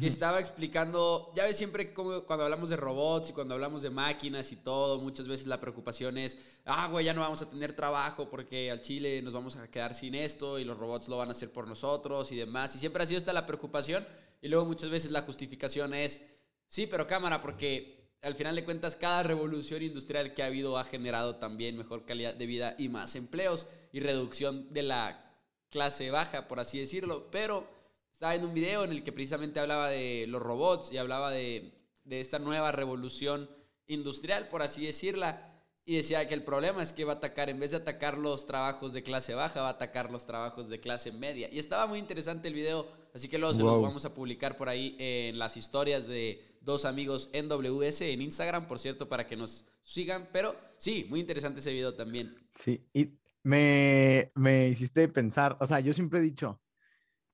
que 0.00 0.08
estaba 0.08 0.40
explicando, 0.40 1.32
ya 1.36 1.44
ves 1.44 1.56
siempre 1.56 1.94
como 1.94 2.24
cuando 2.24 2.44
hablamos 2.44 2.70
de 2.70 2.76
robots 2.76 3.30
y 3.30 3.32
cuando 3.32 3.54
hablamos 3.54 3.82
de 3.82 3.90
máquinas 3.90 4.50
y 4.50 4.56
todo, 4.56 4.98
muchas 4.98 5.28
veces 5.28 5.46
la 5.46 5.60
preocupación 5.60 6.18
es, 6.18 6.36
ah, 6.64 6.88
güey, 6.90 7.04
ya 7.04 7.14
no 7.14 7.20
vamos 7.20 7.40
a 7.42 7.48
tener 7.48 7.72
trabajo 7.72 8.28
porque 8.28 8.68
al 8.68 8.80
Chile 8.80 9.22
nos 9.22 9.32
vamos 9.32 9.54
a 9.54 9.70
quedar 9.70 9.94
sin 9.94 10.16
esto 10.16 10.58
y 10.58 10.64
los 10.64 10.76
robots 10.76 11.06
lo 11.06 11.18
van 11.18 11.28
a 11.28 11.32
hacer 11.32 11.52
por 11.52 11.68
nosotros 11.68 12.32
y 12.32 12.36
demás. 12.36 12.74
Y 12.74 12.80
siempre 12.80 13.04
ha 13.04 13.06
sido 13.06 13.18
esta 13.18 13.32
la 13.32 13.46
preocupación 13.46 14.04
y 14.40 14.48
luego 14.48 14.64
muchas 14.66 14.90
veces 14.90 15.10
la 15.10 15.22
justificación 15.22 15.94
es, 15.94 16.20
sí, 16.68 16.86
pero 16.86 17.06
cámara, 17.06 17.40
porque 17.40 17.96
al 18.22 18.34
final 18.34 18.56
de 18.56 18.64
cuentas, 18.64 18.96
cada 18.96 19.22
revolución 19.22 19.82
industrial 19.82 20.34
que 20.34 20.42
ha 20.42 20.46
habido 20.46 20.78
ha 20.78 20.84
generado 20.84 21.36
también 21.36 21.76
mejor 21.76 22.04
calidad 22.04 22.34
de 22.34 22.46
vida 22.46 22.74
y 22.78 22.88
más 22.88 23.14
empleos 23.14 23.66
y 23.92 24.00
reducción 24.00 24.72
de 24.72 24.82
la 24.82 25.32
clase 25.70 26.10
baja, 26.10 26.48
por 26.48 26.58
así 26.58 26.78
decirlo. 26.78 27.30
Pero 27.30 27.68
estaba 28.12 28.34
en 28.34 28.44
un 28.44 28.54
video 28.54 28.84
en 28.84 28.90
el 28.90 29.04
que 29.04 29.12
precisamente 29.12 29.60
hablaba 29.60 29.90
de 29.90 30.26
los 30.26 30.42
robots 30.42 30.90
y 30.92 30.98
hablaba 30.98 31.30
de, 31.30 31.72
de 32.04 32.20
esta 32.20 32.38
nueva 32.38 32.72
revolución 32.72 33.48
industrial, 33.86 34.48
por 34.48 34.62
así 34.62 34.84
decirla. 34.84 35.52
Y 35.84 35.94
decía 35.94 36.26
que 36.26 36.34
el 36.34 36.42
problema 36.42 36.82
es 36.82 36.92
que 36.92 37.04
va 37.04 37.12
a 37.12 37.16
atacar, 37.16 37.48
en 37.48 37.60
vez 37.60 37.70
de 37.70 37.76
atacar 37.76 38.18
los 38.18 38.44
trabajos 38.44 38.92
de 38.92 39.04
clase 39.04 39.34
baja, 39.34 39.62
va 39.62 39.68
a 39.68 39.72
atacar 39.72 40.10
los 40.10 40.26
trabajos 40.26 40.68
de 40.68 40.80
clase 40.80 41.12
media. 41.12 41.48
Y 41.52 41.60
estaba 41.60 41.86
muy 41.86 42.00
interesante 42.00 42.48
el 42.48 42.54
video, 42.54 42.88
así 43.16 43.28
que 43.28 43.38
luego 43.38 43.54
se 43.54 43.62
lo 43.62 43.80
vamos 43.80 44.04
a 44.04 44.14
publicar 44.14 44.56
por 44.56 44.68
ahí 44.68 44.94
en 44.98 45.38
las 45.38 45.56
historias 45.56 46.06
de 46.06 46.58
dos 46.60 46.84
amigos 46.84 47.30
en 47.32 47.48
WS 47.48 48.02
en 48.02 48.20
Instagram, 48.20 48.66
por 48.66 48.78
cierto, 48.78 49.08
para 49.08 49.26
que 49.26 49.36
nos 49.36 49.64
sigan. 49.82 50.28
Pero 50.32 50.54
sí, 50.76 51.06
muy 51.08 51.20
interesante 51.20 51.60
ese 51.60 51.72
video 51.72 51.94
también. 51.94 52.36
Sí, 52.54 52.84
y 52.92 53.18
me, 53.42 54.32
me 54.34 54.68
hiciste 54.68 55.08
pensar, 55.08 55.56
o 55.60 55.66
sea, 55.66 55.80
yo 55.80 55.92
siempre 55.92 56.18
he 56.18 56.22
dicho, 56.22 56.60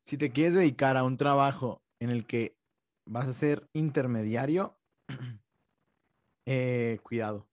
si 0.04 0.16
te 0.16 0.30
quieres 0.30 0.54
dedicar 0.54 0.96
a 0.96 1.04
un 1.04 1.16
trabajo 1.16 1.82
en 1.98 2.10
el 2.10 2.26
que 2.26 2.56
vas 3.04 3.26
a 3.26 3.32
ser 3.32 3.68
intermediario, 3.72 4.78
eh, 6.46 7.00
cuidado. 7.02 7.48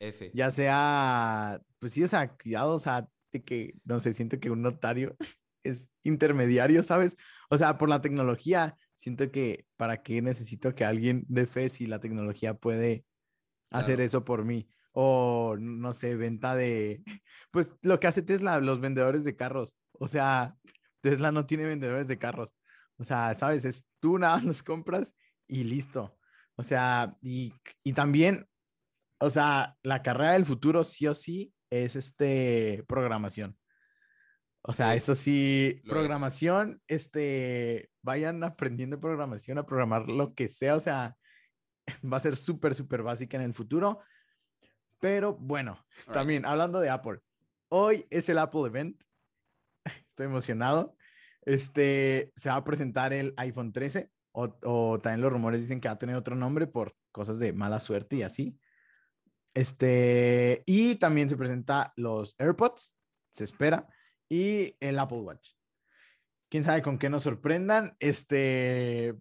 F. 0.00 0.30
Ya 0.34 0.50
sea, 0.50 1.62
pues 1.78 1.92
sí, 1.92 2.02
o 2.02 2.08
sea, 2.08 2.36
cuidado, 2.36 2.74
o 2.74 2.78
sea, 2.78 3.08
de 3.32 3.44
que, 3.44 3.74
no 3.84 4.00
sé, 4.00 4.14
siento 4.14 4.40
que 4.40 4.50
un 4.50 4.62
notario 4.62 5.16
es 5.64 5.88
intermediario, 6.08 6.82
¿sabes? 6.82 7.16
O 7.50 7.58
sea, 7.58 7.78
por 7.78 7.88
la 7.88 8.00
tecnología, 8.00 8.76
siento 8.94 9.30
que 9.30 9.66
para 9.76 10.02
qué 10.02 10.20
necesito 10.22 10.74
que 10.74 10.84
alguien 10.84 11.24
de 11.28 11.46
fe 11.46 11.68
si 11.68 11.86
la 11.86 12.00
tecnología 12.00 12.54
puede 12.54 13.04
hacer 13.70 14.00
eso 14.00 14.24
por 14.24 14.44
mí. 14.44 14.68
O 14.92 15.56
no 15.58 15.92
sé, 15.92 16.16
venta 16.16 16.56
de, 16.56 17.02
pues 17.50 17.72
lo 17.82 18.00
que 18.00 18.08
hace 18.08 18.22
Tesla, 18.22 18.60
los 18.60 18.80
vendedores 18.80 19.24
de 19.24 19.36
carros. 19.36 19.76
O 19.92 20.08
sea, 20.08 20.56
Tesla 21.00 21.32
no 21.32 21.46
tiene 21.46 21.66
vendedores 21.66 22.08
de 22.08 22.18
carros. 22.18 22.54
O 22.96 23.04
sea, 23.04 23.34
sabes, 23.34 23.64
es 23.64 23.86
tú 24.00 24.18
nada 24.18 24.36
más 24.36 24.44
los 24.44 24.62
compras 24.62 25.14
y 25.46 25.64
listo. 25.64 26.18
O 26.56 26.64
sea, 26.64 27.16
y, 27.22 27.54
y 27.84 27.92
también, 27.92 28.46
o 29.20 29.30
sea, 29.30 29.76
la 29.82 30.02
carrera 30.02 30.32
del 30.32 30.44
futuro 30.44 30.82
sí 30.82 31.06
o 31.06 31.14
sí 31.14 31.52
es 31.70 31.96
este 31.96 32.84
programación. 32.88 33.57
O 34.62 34.72
sea, 34.72 34.94
eso 34.94 35.14
sí, 35.14 35.80
programación, 35.86 36.82
este, 36.88 37.90
vayan 38.02 38.42
aprendiendo 38.44 39.00
programación, 39.00 39.58
a 39.58 39.66
programar 39.66 40.08
lo 40.08 40.34
que 40.34 40.48
sea, 40.48 40.74
o 40.74 40.80
sea, 40.80 41.16
va 42.12 42.16
a 42.16 42.20
ser 42.20 42.36
súper, 42.36 42.74
súper 42.74 43.02
básica 43.02 43.36
en 43.36 43.44
el 43.44 43.54
futuro. 43.54 44.00
Pero 45.00 45.36
bueno, 45.36 45.86
también 46.12 46.44
hablando 46.44 46.80
de 46.80 46.90
Apple, 46.90 47.20
hoy 47.68 48.04
es 48.10 48.28
el 48.28 48.38
Apple 48.38 48.62
Event, 48.62 49.02
estoy 50.10 50.26
emocionado. 50.26 50.96
Este, 51.42 52.32
se 52.36 52.50
va 52.50 52.56
a 52.56 52.64
presentar 52.64 53.12
el 53.12 53.32
iPhone 53.36 53.72
13, 53.72 54.10
o, 54.32 54.58
o 54.64 54.98
también 55.00 55.22
los 55.22 55.32
rumores 55.32 55.62
dicen 55.62 55.80
que 55.80 55.88
va 55.88 55.94
a 55.94 55.98
tener 55.98 56.16
otro 56.16 56.34
nombre 56.34 56.66
por 56.66 56.94
cosas 57.12 57.38
de 57.38 57.52
mala 57.52 57.80
suerte 57.80 58.16
y 58.16 58.22
así. 58.22 58.58
Este, 59.54 60.62
y 60.66 60.96
también 60.96 61.28
se 61.28 61.36
presenta 61.36 61.92
los 61.96 62.34
AirPods, 62.38 62.94
se 63.32 63.44
espera 63.44 63.88
y 64.28 64.76
el 64.80 64.98
Apple 64.98 65.18
Watch. 65.18 65.50
Quién 66.48 66.64
sabe 66.64 66.82
con 66.82 66.98
qué 66.98 67.10
nos 67.10 67.22
sorprendan. 67.22 67.96
Este, 68.00 69.14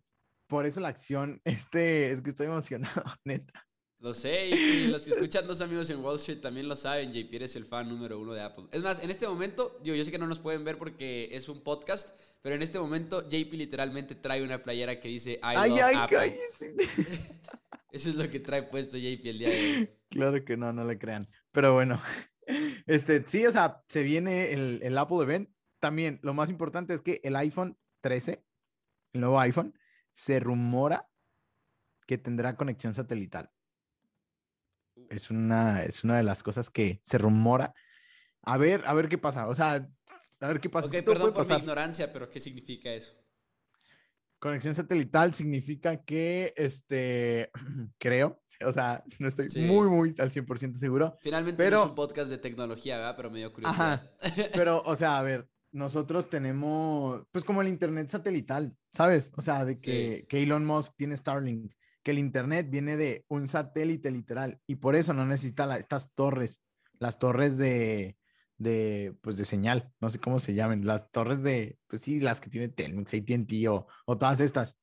por 0.47 0.65
eso 0.65 0.79
la 0.79 0.89
acción, 0.89 1.41
este, 1.45 2.11
es 2.11 2.21
que 2.21 2.31
estoy 2.31 2.47
emocionado, 2.47 3.03
neta. 3.23 3.67
Lo 3.99 4.13
sé, 4.13 4.49
y 4.49 4.87
los 4.87 5.03
que 5.03 5.09
escuchan 5.09 5.47
dos 5.47 5.59
amigos 5.59 5.89
en 5.89 6.03
Wall 6.03 6.17
Street 6.17 6.39
también 6.39 6.69
lo 6.69 6.75
saben, 6.75 7.11
JP 7.11 7.33
es 7.41 7.55
el 7.55 7.65
fan 7.65 7.89
número 7.89 8.19
uno 8.19 8.33
de 8.33 8.41
Apple. 8.41 8.65
Es 8.71 8.83
más, 8.83 9.01
en 9.01 9.09
este 9.09 9.27
momento, 9.27 9.81
yo, 9.83 9.95
yo 9.95 10.05
sé 10.05 10.11
que 10.11 10.19
no 10.19 10.27
nos 10.27 10.37
pueden 10.37 10.63
ver 10.63 10.77
porque 10.77 11.29
es 11.31 11.49
un 11.49 11.63
podcast, 11.63 12.09
pero 12.43 12.53
en 12.53 12.61
este 12.61 12.77
momento 12.77 13.27
JP 13.27 13.53
literalmente 13.53 14.13
trae 14.13 14.43
una 14.43 14.61
playera 14.61 14.99
que 14.99 15.07
dice 15.07 15.33
I 15.33 15.39
ay, 15.41 15.69
love 15.71 15.81
ay, 15.83 15.95
Apple. 15.95 16.35
Eso 17.91 18.09
es 18.09 18.15
lo 18.15 18.29
que 18.29 18.39
trae 18.39 18.63
puesto 18.63 18.99
JP 18.99 19.25
el 19.25 19.39
día 19.39 19.49
de 19.49 19.55
hoy. 19.55 19.89
Claro 20.11 20.45
que 20.45 20.57
no, 20.57 20.71
no 20.71 20.83
le 20.83 20.99
crean. 20.99 21.27
Pero 21.51 21.73
bueno, 21.73 21.99
este, 22.87 23.23
sí, 23.27 23.45
o 23.45 23.51
sea, 23.51 23.83
se 23.87 24.03
viene 24.03 24.53
el, 24.53 24.79
el, 24.83 24.97
Apple 24.97 25.23
Event. 25.23 25.49
También 25.79 26.19
lo 26.23 26.33
más 26.33 26.49
importante 26.49 26.93
es 26.93 27.01
que 27.01 27.19
el 27.23 27.35
iPhone 27.35 27.77
13, 28.01 28.43
el 29.13 29.21
nuevo 29.21 29.39
iPhone, 29.39 29.77
se 30.13 30.39
rumora 30.39 31.09
que 32.07 32.17
tendrá 32.17 32.55
conexión 32.55 32.93
satelital. 32.93 33.51
Es 35.09 35.29
una, 35.29 35.83
es 35.83 36.03
una 36.03 36.17
de 36.17 36.23
las 36.23 36.41
cosas 36.41 36.69
que 36.69 36.99
se 37.03 37.17
rumora. 37.17 37.75
A 38.41 38.57
ver, 38.57 38.83
a 38.85 38.93
ver 38.93 39.09
qué 39.09 39.17
pasa. 39.17 39.47
O 39.47 39.53
sea, 39.53 39.87
a 40.39 40.47
ver 40.47 40.59
qué 40.59 40.69
pasa. 40.69 40.87
Ok, 40.87 41.05
perdón 41.05 41.33
por 41.33 41.47
mi 41.47 41.55
ignorancia, 41.55 42.11
pero 42.11 42.29
¿qué 42.29 42.39
significa 42.39 42.91
eso? 42.91 43.13
Conexión 44.39 44.75
satelital 44.75 45.33
significa 45.33 46.03
que, 46.03 46.53
este, 46.55 47.51
creo, 47.97 48.41
o 48.65 48.71
sea, 48.71 49.03
no 49.19 49.27
estoy 49.27 49.47
muy, 49.61 49.87
muy 49.87 50.13
al 50.19 50.31
100% 50.31 50.75
seguro. 50.75 51.17
Finalmente 51.21 51.57
pero... 51.57 51.79
es 51.83 51.89
un 51.89 51.95
podcast 51.95 52.29
de 52.29 52.37
tecnología, 52.37 52.97
¿verdad? 52.97 53.15
Pero 53.15 53.31
medio 53.31 53.53
curioso. 53.53 53.73
Ajá. 53.73 54.03
Pero, 54.53 54.81
o 54.85 54.95
sea, 54.95 55.19
a 55.19 55.23
ver, 55.23 55.47
nosotros 55.71 56.29
tenemos, 56.29 57.25
pues 57.31 57.43
como 57.43 57.61
el 57.61 57.67
Internet 57.67 58.09
satelital, 58.09 58.75
¿sabes? 58.91 59.31
O 59.35 59.41
sea, 59.41 59.65
de 59.65 59.79
que, 59.79 60.25
que 60.29 60.43
Elon 60.43 60.65
Musk 60.65 60.95
tiene 60.95 61.17
Starlink, 61.17 61.73
que 62.03 62.11
el 62.11 62.19
Internet 62.19 62.67
viene 62.69 62.97
de 62.97 63.25
un 63.27 63.47
satélite 63.47 64.11
literal 64.11 64.59
y 64.65 64.75
por 64.75 64.95
eso 64.95 65.13
no 65.13 65.25
necesita 65.25 65.77
estas 65.77 66.13
torres, 66.13 66.61
las 66.99 67.19
torres 67.19 67.57
de, 67.57 68.17
de, 68.57 69.15
pues 69.21 69.37
de 69.37 69.45
señal, 69.45 69.91
no 69.99 70.09
sé 70.09 70.19
cómo 70.19 70.39
se 70.39 70.53
llaman, 70.53 70.85
las 70.85 71.11
torres 71.11 71.43
de, 71.43 71.77
pues 71.87 72.01
sí, 72.01 72.19
las 72.19 72.41
que 72.41 72.49
tiene 72.49 72.69
Telmex, 72.69 73.13
AT&T 73.13 73.67
o, 73.69 73.87
o 74.05 74.17
todas 74.17 74.39
estas, 74.39 74.77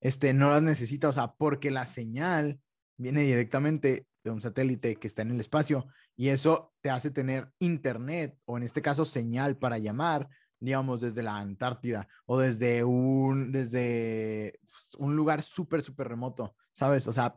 este, 0.00 0.32
no 0.32 0.50
las 0.50 0.62
necesita, 0.62 1.08
o 1.08 1.12
sea, 1.12 1.34
porque 1.34 1.70
la 1.70 1.86
señal 1.86 2.60
viene 3.00 3.22
directamente 3.22 4.06
de 4.22 4.30
un 4.30 4.42
satélite 4.42 4.96
que 4.96 5.06
está 5.06 5.22
en 5.22 5.30
el 5.30 5.40
espacio 5.40 5.86
y 6.16 6.28
eso 6.28 6.74
te 6.82 6.90
hace 6.90 7.10
tener 7.10 7.50
internet 7.58 8.36
o 8.44 8.58
en 8.58 8.62
este 8.62 8.82
caso 8.82 9.06
señal 9.06 9.56
para 9.56 9.78
llamar, 9.78 10.28
digamos, 10.58 11.00
desde 11.00 11.22
la 11.22 11.38
Antártida 11.38 12.06
o 12.26 12.38
desde 12.38 12.84
un, 12.84 13.52
desde 13.52 14.60
pues, 14.60 14.90
un 14.98 15.16
lugar 15.16 15.42
súper, 15.42 15.82
súper 15.82 16.08
remoto, 16.08 16.54
¿sabes? 16.72 17.06
O 17.06 17.12
sea, 17.12 17.36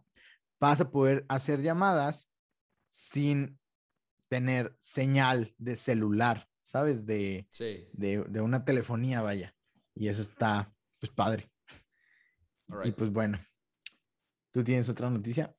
vas 0.60 0.82
a 0.82 0.92
poder 0.92 1.26
hacer 1.30 1.62
llamadas 1.62 2.30
sin 2.92 3.58
tener 4.28 4.76
señal 4.80 5.54
de 5.58 5.78
celular, 5.78 6.50
¿sabes? 6.62 7.06
De, 7.06 7.48
de, 7.94 8.26
de, 8.28 8.42
una 8.42 8.66
telefonía, 8.66 9.22
vaya. 9.22 9.56
Y 9.96 10.10
eso 10.10 10.22
está, 10.22 10.74
pues, 11.00 11.12
padre. 11.12 11.50
Y 12.84 12.92
pues 12.92 13.12
bueno, 13.12 13.38
¿tú 14.54 14.64
tienes 14.64 14.88
otra 14.88 15.10
noticia? 15.10 15.54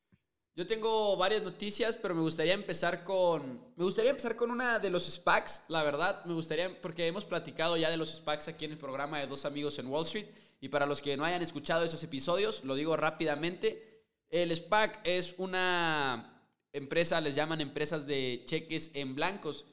Yo 0.56 0.68
tengo 0.68 1.16
varias 1.16 1.42
noticias, 1.42 1.96
pero 1.96 2.14
me 2.14 2.20
gustaría 2.20 2.54
empezar 2.54 3.02
con. 3.02 3.60
Me 3.76 3.82
gustaría 3.82 4.12
empezar 4.12 4.36
con 4.36 4.52
una 4.52 4.78
de 4.78 4.88
los 4.88 5.04
SPACs, 5.04 5.64
la 5.68 5.82
verdad. 5.82 6.24
Me 6.26 6.32
gustaría, 6.32 6.80
porque 6.80 7.08
hemos 7.08 7.24
platicado 7.24 7.76
ya 7.76 7.90
de 7.90 7.96
los 7.96 8.14
SPACs 8.14 8.46
aquí 8.46 8.64
en 8.64 8.70
el 8.70 8.78
programa 8.78 9.18
de 9.18 9.26
Dos 9.26 9.44
Amigos 9.44 9.80
en 9.80 9.88
Wall 9.88 10.04
Street. 10.04 10.28
Y 10.60 10.68
para 10.68 10.86
los 10.86 11.02
que 11.02 11.16
no 11.16 11.24
hayan 11.24 11.42
escuchado 11.42 11.82
esos 11.82 12.04
episodios, 12.04 12.62
lo 12.62 12.76
digo 12.76 12.96
rápidamente. 12.96 14.04
El 14.30 14.54
SPAC 14.54 15.00
es 15.02 15.34
una 15.38 16.48
empresa, 16.72 17.20
les 17.20 17.34
llaman 17.34 17.60
empresas 17.60 18.06
de 18.06 18.44
cheques 18.46 18.92
en 18.94 19.16
blancos, 19.16 19.64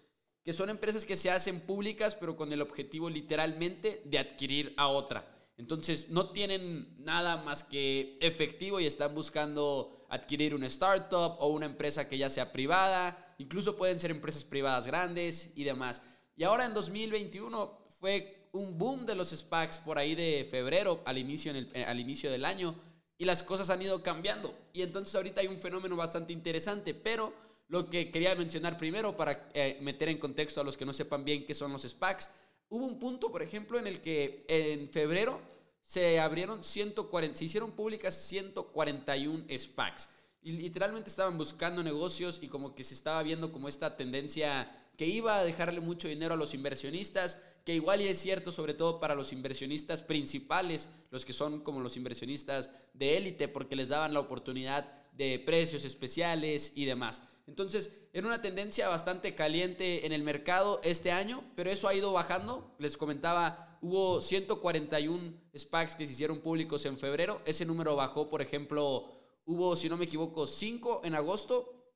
que 0.44 0.52
son 0.52 0.72
empresas 0.72 1.06
que 1.06 1.16
se 1.16 1.30
hacen 1.30 1.62
públicas, 1.62 2.16
pero 2.16 2.36
con 2.36 2.52
el 2.54 2.62
objetivo 2.62 3.08
literalmente 3.08 4.02
de 4.06 4.18
adquirir 4.18 4.74
a 4.78 4.88
otra. 4.88 5.41
Entonces 5.62 6.10
no 6.10 6.32
tienen 6.32 6.92
nada 7.04 7.38
más 7.38 7.64
que 7.64 8.18
efectivo 8.20 8.80
y 8.80 8.88
están 8.88 9.14
buscando 9.14 10.08
adquirir 10.10 10.56
una 10.56 10.66
startup 10.66 11.36
o 11.38 11.50
una 11.50 11.68
empresa 11.68 12.10
que 12.10 12.18
ya 12.18 12.32
sea 12.32 12.52
privada, 12.52 13.36
incluso 13.38 13.78
pueden 13.78 14.00
ser 14.00 14.10
empresas 14.10 14.44
privadas 14.44 14.88
grandes 14.88 15.52
y 15.56 15.64
demás. 15.64 16.02
Y 16.36 16.46
ahora 16.46 16.66
en 16.66 16.74
2021 16.74 17.86
fue 18.00 18.48
un 18.54 18.76
boom 18.76 19.06
de 19.06 19.14
los 19.14 19.30
SPACs 19.30 19.78
por 19.78 20.00
ahí 20.00 20.16
de 20.16 20.48
febrero 20.50 21.04
al 21.06 21.20
inicio, 21.20 21.54
eh, 21.54 21.86
al 21.86 22.00
inicio 22.00 22.32
del 22.32 22.44
año 22.44 22.74
y 23.20 23.26
las 23.26 23.44
cosas 23.44 23.70
han 23.70 23.84
ido 23.84 24.02
cambiando. 24.02 24.58
Y 24.74 24.82
entonces 24.82 25.14
ahorita 25.14 25.42
hay 25.42 25.48
un 25.48 25.60
fenómeno 25.60 25.96
bastante 25.96 26.34
interesante, 26.34 26.96
pero 26.96 27.34
lo 27.68 27.88
que 27.88 28.10
quería 28.10 28.34
mencionar 28.34 28.80
primero 28.80 29.16
para 29.16 29.48
eh, 29.54 29.78
meter 29.80 30.10
en 30.10 30.18
contexto 30.18 30.60
a 30.60 30.64
los 30.64 30.76
que 30.76 30.86
no 30.88 30.92
sepan 30.92 31.24
bien 31.24 31.46
qué 31.46 31.54
son 31.54 31.72
los 31.72 31.84
SPACs, 31.84 32.32
hubo 32.72 32.86
un 32.86 32.98
punto, 32.98 33.32
por 33.32 33.44
ejemplo, 33.44 33.78
en 33.78 33.86
el 33.86 34.02
que 34.02 34.46
en 34.48 34.90
febrero 34.90 35.40
se 35.84 36.20
abrieron 36.20 36.64
140, 36.64 37.38
se 37.38 37.46
hicieron 37.46 37.74
públicas 37.74 38.16
141 38.16 39.46
SPACs. 39.56 40.10
Y 40.42 40.54
literalmente 40.54 41.10
estaban 41.10 41.38
buscando 41.38 41.84
negocios 41.84 42.40
y 42.42 42.48
como 42.48 42.74
que 42.74 42.84
se 42.84 42.94
estaba 42.94 43.22
viendo 43.24 43.52
como 43.52 43.68
esta 43.68 43.98
tendencia 43.98 44.72
que 44.98 45.06
iba 45.06 45.38
a 45.38 45.44
dejarle 45.44 45.82
mucho 45.82 46.08
dinero 46.08 46.34
a 46.34 46.38
los 46.38 46.54
inversionistas, 46.54 47.40
que 47.66 47.76
igual 47.76 48.02
y 48.02 48.08
es 48.08 48.18
cierto 48.18 48.52
sobre 48.52 48.74
todo 48.74 49.00
para 49.00 49.16
los 49.16 49.34
inversionistas 49.34 50.02
principales, 50.02 50.88
los 51.12 51.26
que 51.26 51.34
son 51.34 51.60
como 51.62 51.82
los 51.82 51.98
inversionistas 51.98 52.72
de 52.94 53.18
élite, 53.18 53.50
porque 53.50 53.76
les 53.76 53.90
daban 53.90 54.14
la 54.14 54.22
oportunidad 54.22 54.90
de 55.12 55.40
precios 55.40 55.84
especiales 55.84 56.72
y 56.76 56.86
demás. 56.86 57.22
Entonces, 57.52 57.92
era 58.14 58.28
una 58.28 58.42
tendencia 58.42 58.88
bastante 58.88 59.36
caliente 59.36 60.06
en 60.06 60.14
el 60.14 60.24
mercado 60.24 60.80
este 60.86 61.12
año, 61.12 61.44
pero 61.54 61.70
eso 61.70 61.90
ha 61.90 61.94
ido 61.94 62.14
bajando. 62.14 62.74
Les 62.80 62.96
comentaba, 62.96 63.78
hubo 63.82 64.22
141 64.22 65.34
SPACs 65.54 65.96
que 65.96 66.08
se 66.08 66.14
hicieron 66.14 66.40
públicos 66.40 66.86
en 66.86 66.98
febrero. 66.98 67.42
Ese 67.44 67.66
número 67.66 67.98
bajó, 67.98 68.30
por 68.30 68.42
ejemplo, 68.42 69.12
hubo, 69.44 69.76
si 69.76 69.90
no 69.90 69.98
me 69.98 70.06
equivoco, 70.06 70.48
5 70.48 71.02
en 71.04 71.14
agosto. 71.14 71.92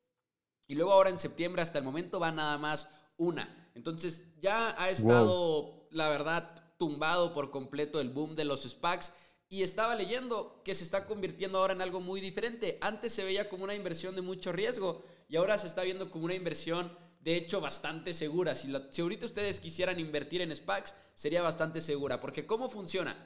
Y 0.68 0.76
luego 0.76 0.92
ahora 0.92 1.10
en 1.10 1.20
septiembre 1.20 1.62
hasta 1.62 1.78
el 1.78 1.86
momento 1.86 2.20
va 2.20 2.34
nada 2.34 2.58
más 2.58 2.90
una. 3.16 3.72
Entonces 3.76 4.26
ya 4.42 4.76
ha 4.78 4.90
estado, 4.90 5.88
la 5.90 6.10
verdad, 6.10 6.76
tumbado 6.78 7.34
por 7.34 7.50
completo 7.50 8.02
el 8.02 8.10
boom 8.10 8.36
de 8.36 8.44
los 8.44 8.64
SPACs. 8.64 9.14
Y 9.48 9.64
estaba 9.64 9.96
leyendo 9.96 10.62
que 10.66 10.76
se 10.76 10.84
está 10.84 11.06
convirtiendo 11.06 11.60
ahora 11.60 11.74
en 11.74 11.82
algo 11.82 12.02
muy 12.02 12.20
diferente. 12.20 12.78
Antes 12.82 13.14
se 13.14 13.24
veía 13.24 13.48
como 13.48 13.64
una 13.64 13.74
inversión 13.74 14.16
de 14.16 14.22
mucho 14.22 14.52
riesgo 14.52 15.15
y 15.28 15.36
ahora 15.36 15.58
se 15.58 15.68
está 15.68 15.84
viendo 15.84 16.12
como 16.12 16.26
una 16.26 16.36
inversión 16.36 16.92
de 17.26 17.36
hecho 17.36 17.60
bastante 17.60 18.14
segura. 18.14 18.54
Si, 18.54 18.72
ahorita 19.02 19.26
ustedes 19.26 19.60
quisieran 19.60 20.00
invertir 20.00 20.42
en 20.42 20.56
SPACs, 20.56 20.94
sería 21.16 21.42
bastante 21.42 21.82
segura. 21.82 22.22
Porque 22.22 22.46
¿cómo 22.46 22.70
funciona? 22.70 23.18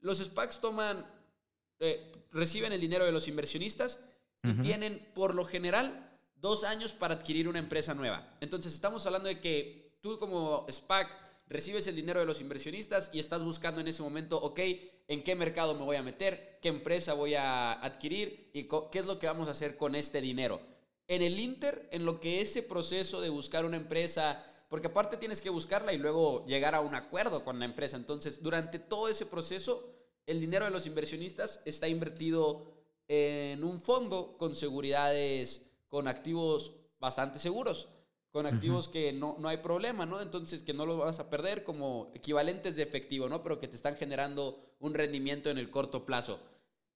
Los 0.00 0.18
SPACs 0.18 0.60
toman, 0.60 1.06
eh, 1.80 2.12
reciben 2.30 2.72
el 2.72 2.80
dinero 2.80 3.06
de 3.06 3.12
los 3.12 3.28
inversionistas 3.28 4.00
y 4.42 4.52
tienen 4.54 5.10
por 5.14 5.34
lo 5.34 5.44
general 5.44 6.18
dos 6.34 6.64
años 6.64 6.92
para 6.92 7.14
adquirir 7.14 7.48
una 7.48 7.60
empresa 7.60 7.94
nueva. 7.94 8.36
Entonces 8.40 8.74
estamos 8.74 9.06
hablando 9.06 9.28
de 9.28 9.40
que 9.40 9.96
tú 10.02 10.18
como 10.18 10.66
SPAC 10.68 11.16
recibes 11.48 11.86
el 11.86 11.96
dinero 11.96 12.20
de 12.20 12.26
los 12.26 12.40
inversionistas 12.40 13.08
y 13.12 13.18
estás 13.18 13.44
buscando 13.44 13.80
en 13.80 13.88
ese 13.88 14.02
momento, 14.02 14.38
ok, 14.38 14.60
¿en 15.08 15.22
qué 15.22 15.34
mercado 15.34 15.74
me 15.74 15.84
voy 15.84 15.96
a 15.96 16.02
meter? 16.02 16.58
¿Qué 16.60 16.68
empresa 16.68 17.14
voy 17.14 17.34
a 17.34 17.72
adquirir? 17.72 18.50
¿Y 18.52 18.68
qué 18.90 18.98
es 18.98 19.06
lo 19.06 19.18
que 19.18 19.26
vamos 19.26 19.48
a 19.48 19.52
hacer 19.52 19.76
con 19.76 19.94
este 19.94 20.20
dinero? 20.20 20.60
En 21.14 21.20
el 21.20 21.38
Inter, 21.38 21.88
en 21.92 22.06
lo 22.06 22.20
que 22.20 22.40
ese 22.40 22.62
proceso 22.62 23.20
de 23.20 23.28
buscar 23.28 23.66
una 23.66 23.76
empresa, 23.76 24.42
porque 24.70 24.86
aparte 24.86 25.18
tienes 25.18 25.42
que 25.42 25.50
buscarla 25.50 25.92
y 25.92 25.98
luego 25.98 26.46
llegar 26.46 26.74
a 26.74 26.80
un 26.80 26.94
acuerdo 26.94 27.44
con 27.44 27.58
la 27.58 27.66
empresa. 27.66 27.98
Entonces, 27.98 28.42
durante 28.42 28.78
todo 28.78 29.08
ese 29.08 29.26
proceso, 29.26 29.90
el 30.26 30.40
dinero 30.40 30.64
de 30.64 30.70
los 30.70 30.86
inversionistas 30.86 31.60
está 31.66 31.86
invertido 31.86 32.72
en 33.08 33.62
un 33.62 33.78
fondo 33.78 34.38
con 34.38 34.56
seguridades, 34.56 35.70
con 35.88 36.08
activos 36.08 36.72
bastante 36.98 37.38
seguros, 37.38 37.90
con 38.30 38.46
activos 38.46 38.88
que 38.88 39.12
no, 39.12 39.36
no 39.38 39.48
hay 39.48 39.58
problema, 39.58 40.06
¿no? 40.06 40.22
Entonces, 40.22 40.62
que 40.62 40.72
no 40.72 40.86
los 40.86 40.96
vas 40.96 41.20
a 41.20 41.28
perder 41.28 41.62
como 41.62 42.10
equivalentes 42.14 42.74
de 42.76 42.84
efectivo, 42.84 43.28
¿no? 43.28 43.42
Pero 43.42 43.60
que 43.60 43.68
te 43.68 43.76
están 43.76 43.96
generando 43.96 44.76
un 44.80 44.94
rendimiento 44.94 45.50
en 45.50 45.58
el 45.58 45.68
corto 45.68 46.06
plazo. 46.06 46.40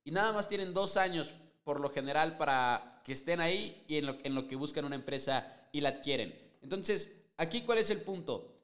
Y 0.05 0.11
nada 0.11 0.33
más 0.33 0.49
tienen 0.49 0.73
dos 0.73 0.97
años 0.97 1.35
por 1.67 1.81
lo 1.81 1.91
general 1.91 2.37
para 2.37 3.01
que 3.05 3.13
estén 3.13 3.41
ahí 3.41 3.83
y 3.89 3.97
en 3.97 4.07
lo, 4.07 4.17
en 4.23 4.37
lo 4.37 4.47
que 4.47 4.55
buscan 4.55 4.85
una 4.85 4.95
empresa 4.95 5.53
y 5.73 5.81
la 5.81 5.89
adquieren. 5.89 6.33
Entonces, 6.63 7.13
aquí 7.37 7.63
cuál 7.63 7.79
es 7.79 7.91
el 7.91 8.03
punto? 8.03 8.63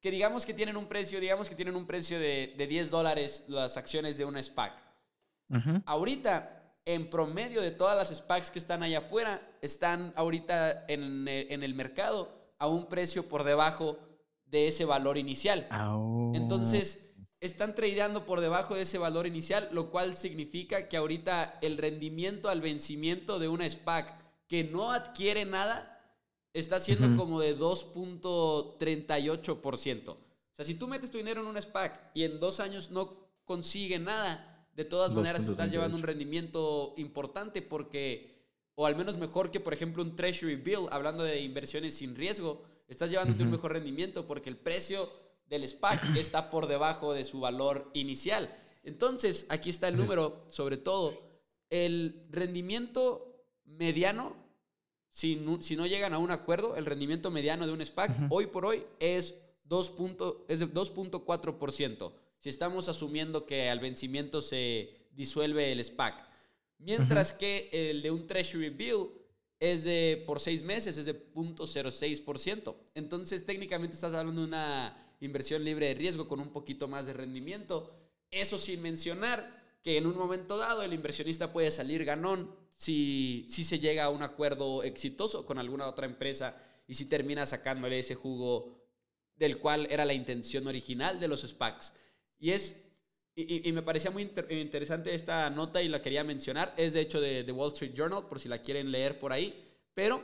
Que 0.00 0.12
digamos 0.12 0.46
que 0.46 0.54
tienen 0.54 0.76
un 0.76 0.86
precio, 0.86 1.18
digamos 1.18 1.48
que 1.48 1.56
tienen 1.56 1.74
un 1.74 1.88
precio 1.88 2.20
de, 2.20 2.54
de 2.56 2.66
10 2.68 2.88
dólares 2.88 3.46
las 3.48 3.76
acciones 3.76 4.16
de 4.16 4.24
una 4.24 4.40
SPAC. 4.40 4.80
Ahorita, 5.86 6.76
en 6.84 7.10
promedio 7.10 7.60
de 7.60 7.72
todas 7.72 7.96
las 7.96 8.16
SPACs 8.16 8.52
que 8.52 8.60
están 8.60 8.84
allá 8.84 8.98
afuera, 8.98 9.42
están 9.60 10.12
ahorita 10.14 10.84
en, 10.86 11.26
en 11.26 11.64
el 11.64 11.74
mercado 11.74 12.52
a 12.60 12.68
un 12.68 12.86
precio 12.88 13.26
por 13.26 13.42
debajo 13.42 13.98
de 14.44 14.68
ese 14.68 14.84
valor 14.84 15.18
inicial. 15.18 15.66
Entonces, 16.32 17.09
están 17.40 17.74
tradeando 17.74 18.24
por 18.26 18.40
debajo 18.40 18.74
de 18.74 18.82
ese 18.82 18.98
valor 18.98 19.26
inicial, 19.26 19.70
lo 19.72 19.90
cual 19.90 20.14
significa 20.14 20.88
que 20.88 20.98
ahorita 20.98 21.58
el 21.62 21.78
rendimiento 21.78 22.50
al 22.50 22.60
vencimiento 22.60 23.38
de 23.38 23.48
una 23.48 23.66
SPAC 23.68 24.14
que 24.46 24.62
no 24.64 24.92
adquiere 24.92 25.46
nada 25.46 25.96
está 26.52 26.80
siendo 26.80 27.16
como 27.16 27.40
de 27.40 27.56
2.38%. 27.56 30.08
O 30.10 30.18
sea, 30.52 30.64
si 30.64 30.74
tú 30.74 30.88
metes 30.88 31.10
tu 31.10 31.18
dinero 31.18 31.40
en 31.40 31.46
una 31.46 31.62
SPAC 31.62 32.10
y 32.14 32.24
en 32.24 32.40
dos 32.40 32.60
años 32.60 32.90
no 32.90 33.30
consigue 33.44 33.98
nada, 33.98 34.66
de 34.74 34.84
todas 34.84 35.14
maneras 35.14 35.46
estás 35.46 35.70
llevando 35.70 35.96
un 35.96 36.02
rendimiento 36.02 36.92
importante 36.96 37.62
porque, 37.62 38.44
o 38.74 38.84
al 38.86 38.96
menos 38.96 39.16
mejor 39.16 39.50
que, 39.50 39.60
por 39.60 39.72
ejemplo, 39.72 40.02
un 40.02 40.14
Treasury 40.16 40.56
Bill, 40.56 40.88
hablando 40.90 41.24
de 41.24 41.40
inversiones 41.40 41.94
sin 41.94 42.14
riesgo, 42.16 42.64
estás 42.88 43.10
llevándote 43.10 43.44
un 43.44 43.50
mejor 43.50 43.72
rendimiento 43.72 44.26
porque 44.26 44.50
el 44.50 44.56
precio 44.56 45.29
del 45.50 45.68
SPAC 45.68 46.02
está 46.16 46.48
por 46.48 46.66
debajo 46.66 47.12
de 47.12 47.24
su 47.24 47.40
valor 47.40 47.90
inicial. 47.92 48.56
Entonces, 48.82 49.44
aquí 49.50 49.68
está 49.68 49.88
el 49.88 49.98
número, 49.98 50.40
sobre 50.48 50.78
todo, 50.78 51.20
el 51.68 52.26
rendimiento 52.30 53.44
mediano, 53.64 54.34
si 55.10 55.36
no, 55.36 55.60
si 55.60 55.76
no 55.76 55.86
llegan 55.86 56.14
a 56.14 56.18
un 56.18 56.30
acuerdo, 56.30 56.76
el 56.76 56.86
rendimiento 56.86 57.30
mediano 57.30 57.66
de 57.66 57.72
un 57.72 57.84
SPAC 57.84 58.10
hoy 58.30 58.46
por 58.46 58.64
hoy 58.64 58.84
es, 58.98 59.34
2 59.64 59.94
es 60.48 60.60
de 60.60 60.72
2.4%, 60.72 62.12
si 62.38 62.48
estamos 62.48 62.88
asumiendo 62.88 63.44
que 63.44 63.68
al 63.68 63.80
vencimiento 63.80 64.40
se 64.40 65.08
disuelve 65.12 65.72
el 65.72 65.84
SPAC. 65.84 66.26
Mientras 66.78 67.34
que 67.34 67.68
el 67.72 68.00
de 68.00 68.10
un 68.10 68.26
Treasury 68.26 68.70
Bill 68.70 69.10
es 69.58 69.84
de 69.84 70.24
por 70.26 70.40
seis 70.40 70.62
meses, 70.62 70.96
es 70.96 71.04
de 71.04 71.32
0.06%. 71.34 72.74
Entonces, 72.94 73.44
técnicamente 73.44 73.94
estás 73.94 74.14
hablando 74.14 74.40
de 74.40 74.46
una 74.46 75.09
inversión 75.20 75.64
libre 75.64 75.86
de 75.86 75.94
riesgo 75.94 76.28
con 76.28 76.40
un 76.40 76.50
poquito 76.50 76.88
más 76.88 77.06
de 77.06 77.12
rendimiento. 77.12 77.94
Eso 78.30 78.58
sin 78.58 78.82
mencionar 78.82 79.78
que 79.82 79.96
en 79.96 80.06
un 80.06 80.16
momento 80.16 80.56
dado 80.56 80.82
el 80.82 80.92
inversionista 80.92 81.52
puede 81.52 81.70
salir 81.70 82.04
ganón 82.04 82.54
si, 82.74 83.46
si 83.48 83.64
se 83.64 83.78
llega 83.78 84.04
a 84.04 84.10
un 84.10 84.22
acuerdo 84.22 84.82
exitoso 84.82 85.46
con 85.46 85.58
alguna 85.58 85.86
otra 85.86 86.06
empresa 86.06 86.56
y 86.86 86.94
si 86.94 87.06
termina 87.06 87.46
sacándole 87.46 87.98
ese 87.98 88.14
jugo 88.14 88.76
del 89.36 89.58
cual 89.58 89.86
era 89.90 90.04
la 90.04 90.12
intención 90.12 90.66
original 90.66 91.20
de 91.20 91.28
los 91.28 91.42
SPACs. 91.42 91.92
Y 92.38 92.50
es 92.50 92.90
y, 93.36 93.72
me 93.72 93.82
parecía 93.82 94.10
muy 94.10 94.30
interesante 94.50 95.14
esta 95.14 95.48
nota 95.50 95.80
y 95.80 95.88
la 95.88 96.02
quería 96.02 96.24
mencionar. 96.24 96.74
Es 96.76 96.92
de 96.92 97.00
hecho 97.00 97.20
de 97.20 97.44
The 97.44 97.52
Wall 97.52 97.72
Street 97.72 97.94
Journal, 97.94 98.26
por 98.26 98.38
si 98.40 98.48
la 98.48 98.58
quieren 98.58 98.90
leer 98.90 99.18
por 99.18 99.32
ahí. 99.32 99.66
Pero 99.94 100.22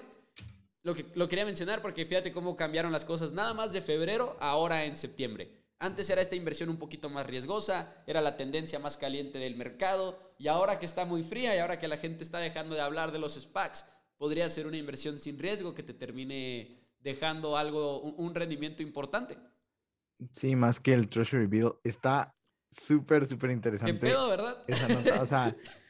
lo, 0.86 0.94
que, 0.94 1.04
lo 1.16 1.28
quería 1.28 1.44
mencionar 1.44 1.82
porque 1.82 2.06
fíjate 2.06 2.30
cómo 2.30 2.54
cambiaron 2.54 2.92
las 2.92 3.04
cosas 3.04 3.32
nada 3.32 3.52
más 3.52 3.72
de 3.72 3.82
febrero 3.82 4.36
ahora 4.38 4.84
en 4.84 4.96
septiembre. 4.96 5.50
Antes 5.80 6.08
era 6.08 6.22
esta 6.22 6.36
inversión 6.36 6.68
un 6.68 6.78
poquito 6.78 7.10
más 7.10 7.26
riesgosa, 7.26 7.92
era 8.06 8.20
la 8.20 8.36
tendencia 8.36 8.78
más 8.78 8.96
caliente 8.96 9.40
del 9.40 9.56
mercado 9.56 10.32
y 10.38 10.46
ahora 10.46 10.78
que 10.78 10.86
está 10.86 11.04
muy 11.04 11.24
fría 11.24 11.56
y 11.56 11.58
ahora 11.58 11.80
que 11.80 11.88
la 11.88 11.96
gente 11.96 12.22
está 12.22 12.38
dejando 12.38 12.76
de 12.76 12.82
hablar 12.82 13.10
de 13.10 13.18
los 13.18 13.34
SPACs, 13.34 13.84
podría 14.16 14.48
ser 14.48 14.68
una 14.68 14.76
inversión 14.76 15.18
sin 15.18 15.40
riesgo 15.40 15.74
que 15.74 15.82
te 15.82 15.92
termine 15.92 16.80
dejando 17.00 17.56
algo, 17.56 18.00
un, 18.00 18.32
rendimiento 18.36 18.80
importante. 18.80 19.36
Sí, 20.32 20.54
más 20.54 20.78
que 20.78 20.94
el 20.94 21.08
Treasury 21.08 21.46
Bill. 21.46 21.72
Está 21.82 22.32
súper, 22.70 23.26
súper 23.26 23.50
interesante. 23.50 23.92
Qué 23.92 23.98
pedo, 23.98 24.28
¿verdad? 24.28 24.62
Esa 24.68 24.86
nota, 24.88 25.20
o 25.20 25.26
sea, 25.26 25.56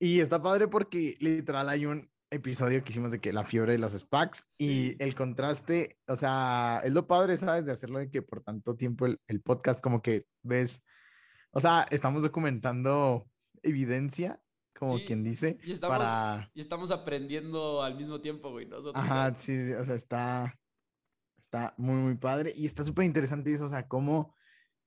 Y 0.00 0.20
está 0.20 0.40
padre 0.40 0.68
porque 0.68 1.16
literal 1.18 1.68
hay 1.68 1.86
un 1.86 2.08
episodio 2.30 2.82
que 2.82 2.90
hicimos 2.90 3.10
de 3.10 3.20
que 3.20 3.32
la 3.32 3.44
fiebre 3.44 3.72
de 3.72 3.78
los 3.78 3.92
SPACs 3.92 4.46
y 4.58 5.02
el 5.02 5.14
contraste, 5.14 5.98
o 6.06 6.16
sea, 6.16 6.80
es 6.84 6.92
lo 6.92 7.06
padre, 7.06 7.36
¿sabes? 7.36 7.64
De 7.64 7.72
hacerlo 7.72 7.98
de 7.98 8.10
que 8.10 8.22
por 8.22 8.42
tanto 8.42 8.76
tiempo 8.76 9.06
el, 9.06 9.20
el 9.26 9.40
podcast 9.40 9.80
como 9.80 10.02
que 10.02 10.26
ves, 10.42 10.82
o 11.52 11.60
sea, 11.60 11.86
estamos 11.90 12.22
documentando 12.22 13.28
evidencia, 13.62 14.40
como 14.78 14.98
quien 15.04 15.24
dice, 15.24 15.58
y 15.64 15.72
estamos, 15.72 15.98
para... 15.98 16.50
Y 16.54 16.60
estamos 16.60 16.90
aprendiendo 16.90 17.82
al 17.82 17.96
mismo 17.96 18.20
tiempo, 18.20 18.50
güey, 18.50 18.66
nosotros. 18.66 18.94
Ajá, 18.96 19.34
sí, 19.38 19.66
sí, 19.66 19.72
o 19.72 19.84
sea, 19.84 19.94
está, 19.94 20.58
está 21.40 21.74
muy, 21.78 21.96
muy 21.96 22.14
padre 22.14 22.52
y 22.56 22.66
está 22.66 22.84
súper 22.84 23.04
interesante 23.04 23.52
eso, 23.52 23.64
o 23.64 23.68
sea, 23.68 23.88
cómo 23.88 24.34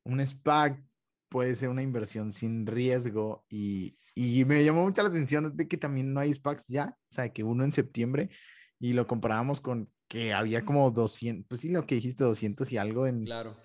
un 0.03 0.25
SPAC 0.25 0.81
puede 1.27 1.55
ser 1.55 1.69
una 1.69 1.81
inversión 1.81 2.33
sin 2.33 2.65
riesgo 2.65 3.45
y, 3.49 3.97
y 4.15 4.43
me 4.45 4.63
llamó 4.63 4.83
mucho 4.83 5.01
la 5.03 5.09
atención 5.09 5.55
de 5.55 5.67
que 5.67 5.77
también 5.77 6.13
no 6.13 6.19
hay 6.19 6.33
SPACs 6.33 6.65
ya, 6.67 6.97
o 7.09 7.13
sea, 7.13 7.31
que 7.31 7.43
uno 7.43 7.63
en 7.63 7.71
septiembre 7.71 8.29
y 8.79 8.93
lo 8.93 9.05
comparábamos 9.05 9.61
con 9.61 9.89
que 10.07 10.33
había 10.33 10.65
como 10.65 10.91
200, 10.91 11.47
pues 11.47 11.61
sí, 11.61 11.69
lo 11.69 11.85
que 11.85 11.95
dijiste, 11.95 12.23
200 12.23 12.71
y 12.71 12.77
algo 12.77 13.07
en, 13.07 13.23
claro. 13.23 13.57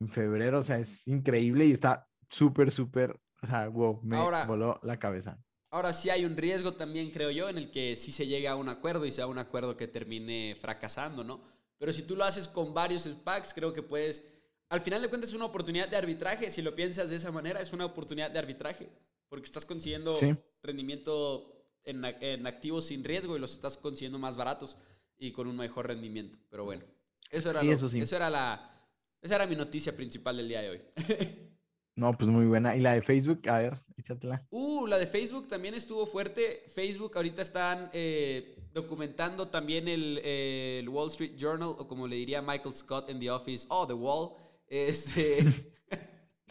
en 0.00 0.08
febrero, 0.08 0.60
o 0.60 0.62
sea, 0.62 0.78
es 0.78 1.06
increíble 1.08 1.66
y 1.66 1.72
está 1.72 2.06
súper, 2.28 2.70
súper, 2.70 3.18
o 3.42 3.46
sea, 3.46 3.68
wow, 3.68 4.00
me 4.04 4.18
voló 4.46 4.78
la 4.82 4.98
cabeza. 4.98 5.38
Ahora 5.72 5.92
sí 5.92 6.10
hay 6.10 6.24
un 6.24 6.36
riesgo 6.36 6.74
también, 6.74 7.10
creo 7.10 7.30
yo, 7.30 7.48
en 7.48 7.58
el 7.58 7.70
que 7.70 7.96
sí 7.96 8.12
se 8.12 8.26
llegue 8.26 8.48
a 8.48 8.56
un 8.56 8.68
acuerdo 8.68 9.06
y 9.06 9.12
sea 9.12 9.26
un 9.26 9.38
acuerdo 9.38 9.76
que 9.76 9.88
termine 9.88 10.56
fracasando, 10.60 11.24
¿no? 11.24 11.42
Pero 11.78 11.92
si 11.92 12.02
tú 12.02 12.14
lo 12.14 12.24
haces 12.24 12.46
con 12.46 12.74
varios 12.74 13.04
SPACs, 13.04 13.54
creo 13.54 13.72
que 13.72 13.82
puedes 13.82 14.22
al 14.70 14.82
final 14.82 15.02
de 15.02 15.08
cuentas 15.08 15.30
es 15.30 15.36
una 15.36 15.46
oportunidad 15.46 15.88
de 15.88 15.96
arbitraje. 15.96 16.50
Si 16.50 16.62
lo 16.62 16.74
piensas 16.74 17.10
de 17.10 17.16
esa 17.16 17.32
manera, 17.32 17.60
es 17.60 17.72
una 17.72 17.84
oportunidad 17.84 18.30
de 18.30 18.38
arbitraje. 18.38 18.88
Porque 19.30 19.46
estás 19.46 19.64
consiguiendo 19.64 20.14
rendimiento 20.62 21.64
en, 21.84 22.46
activos 22.46 22.86
sin 22.86 23.02
riesgo 23.02 23.36
y 23.36 23.40
los 23.40 23.54
estás 23.54 23.78
consiguiendo 23.78 24.18
más 24.18 24.36
baratos 24.36 24.76
y 25.16 25.32
con 25.32 25.46
un 25.46 25.56
mejor 25.56 25.86
rendimiento. 25.86 26.38
Pero 26.50 26.64
bueno, 26.64 26.84
eso 27.30 27.50
era, 27.50 27.62
eso, 27.62 28.16
era 28.16 28.28
la, 28.28 28.70
esa 29.22 29.36
era 29.36 29.46
mi 29.46 29.56
noticia 29.56 29.96
principal 29.96 30.36
del 30.36 30.48
día 30.48 30.60
de 30.60 30.70
hoy. 30.70 30.82
no, 31.96 32.12
pues 32.12 32.28
muy 32.28 32.44
buena. 32.44 32.76
¿Y 32.76 32.80
la 32.80 32.92
de 32.92 33.00
Facebook? 33.00 33.48
A 33.48 33.60
ver, 33.60 33.80
échatela. 33.96 34.46
Uh, 34.50 34.86
la 34.86 34.98
de 34.98 35.06
Facebook 35.06 35.48
también 35.48 35.74
estuvo 35.74 36.06
fuerte. 36.06 36.64
Facebook 36.68 37.12
ahorita 37.16 37.40
están 37.40 37.88
eh, 37.94 38.56
documentando 38.74 39.48
también 39.48 39.88
el, 39.88 40.18
el 40.18 40.88
Wall 40.90 41.08
Street 41.08 41.36
Journal, 41.38 41.74
o 41.78 41.88
como 41.88 42.06
le 42.06 42.16
diría 42.16 42.42
Michael 42.42 42.74
Scott 42.74 43.08
en 43.08 43.20
The 43.20 43.30
Office, 43.30 43.66
oh, 43.70 43.86
The 43.86 43.94
Wall 43.94 44.32
este. 44.70 45.38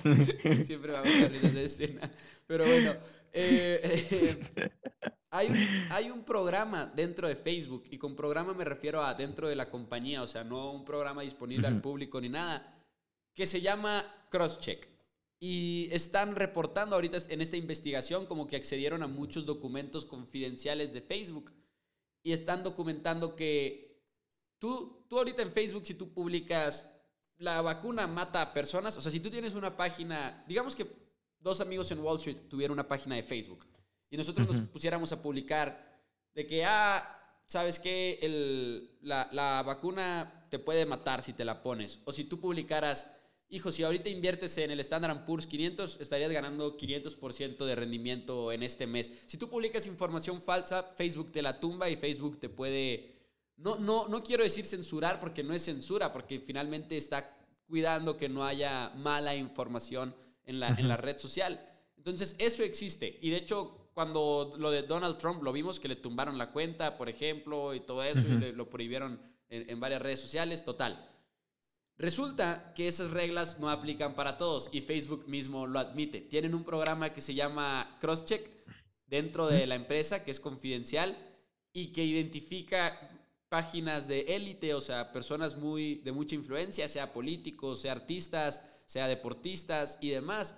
Siempre 0.64 0.92
va 0.94 1.00
a 1.00 1.04
gustar 1.04 1.34
esa 1.34 1.62
escena. 1.62 2.12
Pero 2.48 2.66
bueno. 2.66 2.96
Eh, 3.32 3.80
eh, 4.12 4.70
hay, 5.30 5.48
un, 5.50 5.58
hay 5.92 6.10
un 6.10 6.24
programa 6.24 6.92
dentro 6.96 7.28
de 7.28 7.36
Facebook, 7.36 7.84
y 7.90 7.98
con 7.98 8.16
programa 8.16 8.54
me 8.54 8.66
refiero 8.66 9.04
a 9.04 9.14
dentro 9.14 9.48
de 9.48 9.56
la 9.56 9.70
compañía, 9.70 10.24
o 10.24 10.28
sea, 10.28 10.44
no 10.44 10.72
un 10.72 10.84
programa 10.84 11.22
disponible 11.22 11.68
al 11.68 11.82
público 11.82 12.20
ni 12.20 12.30
nada, 12.30 12.76
que 13.36 13.46
se 13.46 13.62
llama 13.62 14.06
Crosscheck. 14.30 14.90
Y 15.42 15.88
están 15.92 16.36
reportando 16.36 16.96
ahorita 16.96 17.18
en 17.30 17.40
esta 17.40 17.56
investigación 17.56 18.26
como 18.26 18.46
que 18.46 18.58
accedieron 18.58 19.04
a 19.04 19.08
muchos 19.08 19.46
documentos 19.46 20.04
confidenciales 20.04 20.92
de 20.92 21.02
Facebook 21.02 21.54
y 22.22 22.34
están 22.34 22.62
documentando 22.62 23.38
que 23.38 24.04
tú, 24.58 25.06
tú 25.08 25.18
ahorita 25.18 25.42
en 25.42 25.54
Facebook, 25.54 25.86
si 25.86 25.94
tú 25.94 26.14
publicas 26.14 26.92
la 27.40 27.62
vacuna 27.62 28.06
mata 28.08 28.42
a 28.42 28.54
personas. 28.54 28.96
O 28.98 29.02
sea, 29.02 29.12
si 29.12 29.20
tú 29.20 29.30
tienes 29.30 29.56
una 29.56 29.76
página, 29.76 30.44
digamos 30.48 30.76
que 30.76 30.86
dos 31.40 31.62
amigos 31.62 31.90
en 31.92 32.00
Wall 32.00 32.18
Street 32.18 32.50
tuvieran 32.50 32.74
una 32.74 32.88
página 32.88 33.16
de 33.16 33.24
Facebook 33.24 33.66
y 34.10 34.18
nosotros 34.18 34.48
nos 34.48 34.62
pusiéramos 34.70 35.12
a 35.12 35.22
publicar 35.22 36.00
de 36.34 36.46
que, 36.46 36.66
ah, 36.66 37.42
sabes 37.46 37.80
que 37.80 38.20
la, 39.02 39.30
la, 39.32 39.64
vacuna 39.64 40.48
te 40.50 40.60
puede 40.60 40.86
matar 40.86 41.24
si 41.24 41.34
te 41.34 41.46
la 41.46 41.64
pones. 41.64 42.00
O 42.06 42.12
si 42.12 42.26
tú 42.26 42.40
publicaras, 42.40 43.10
hijo, 43.50 43.72
si 43.72 43.84
ahorita 43.84 44.10
inviertes 44.10 44.58
en 44.58 44.72
el 44.72 44.80
Standard 44.82 45.26
Poor's 45.26 45.48
500, 45.48 46.02
estarías 46.02 46.32
ganando 46.32 46.78
500% 46.78 47.66
de 47.66 47.76
rendimiento 47.76 48.52
en 48.52 48.64
este 48.64 48.86
mes. 48.86 49.12
Si 49.28 49.38
tú 49.38 49.50
publicas 49.50 49.88
información 49.88 50.42
falsa, 50.42 50.84
Facebook 50.98 51.32
te 51.32 51.42
la 51.42 51.60
tumba 51.60 51.90
y 51.90 51.96
Facebook 51.96 52.40
te 52.40 52.50
puede 52.50 53.19
no, 53.60 53.78
no, 53.78 54.08
no 54.08 54.24
quiero 54.24 54.44
decir 54.44 54.66
censurar 54.66 55.20
porque 55.20 55.44
no 55.44 55.54
es 55.54 55.64
censura, 55.64 56.14
porque 56.14 56.40
finalmente 56.40 56.96
está 56.96 57.38
cuidando 57.68 58.18
que 58.18 58.30
no 58.30 58.46
haya 58.46 58.90
mala 58.96 59.36
información 59.36 60.16
en 60.46 60.60
la, 60.60 60.70
en 60.70 60.88
la 60.88 60.98
red 60.98 61.18
social. 61.18 61.66
Entonces, 61.98 62.36
eso 62.40 62.64
existe. 62.64 63.20
Y 63.22 63.30
de 63.30 63.38
hecho, 63.38 63.90
cuando 63.94 64.56
lo 64.58 64.72
de 64.72 64.84
Donald 64.84 65.18
Trump 65.18 65.44
lo 65.44 65.52
vimos, 65.52 65.80
que 65.80 65.90
le 65.90 65.98
tumbaron 65.98 66.38
la 66.38 66.52
cuenta, 66.52 66.98
por 66.98 67.10
ejemplo, 67.10 67.76
y 67.76 67.82
todo 67.82 68.02
eso, 68.04 68.28
y 68.28 68.54
lo 68.54 68.70
prohibieron 68.70 69.22
en, 69.50 69.70
en, 69.70 69.80
varias 69.80 70.02
redes 70.02 70.22
sociales, 70.22 70.64
total. 70.64 71.10
Resulta 71.98 72.72
que 72.74 72.88
esas 72.88 73.12
reglas 73.12 73.60
no 73.60 73.70
aplican 73.70 74.16
para 74.16 74.38
todos 74.38 74.70
y 74.72 74.80
Facebook 74.82 75.28
mismo 75.28 75.68
lo 75.68 75.80
admite. 75.80 76.22
Tienen 76.22 76.56
un 76.56 76.64
programa 76.64 77.12
que 77.12 77.20
se 77.20 77.34
llama 77.34 77.98
Crosscheck 78.00 78.50
dentro 79.06 79.48
de 79.48 79.68
la 79.68 79.76
empresa, 79.76 80.24
que 80.24 80.32
es 80.32 80.40
confidencial 80.40 81.18
y 81.74 81.88
que 81.88 82.06
identifica 82.06 83.19
páginas 83.50 84.08
de 84.08 84.22
élite, 84.36 84.74
o 84.74 84.82
sea, 84.82 85.12
personas 85.12 85.58
muy 85.58 85.96
de 85.96 86.12
mucha 86.12 86.36
influencia, 86.36 86.88
sea 86.88 87.12
políticos, 87.12 87.82
sea 87.82 87.92
artistas, 87.94 88.62
sea 88.86 89.08
deportistas 89.08 89.98
y 90.02 90.10
demás, 90.10 90.56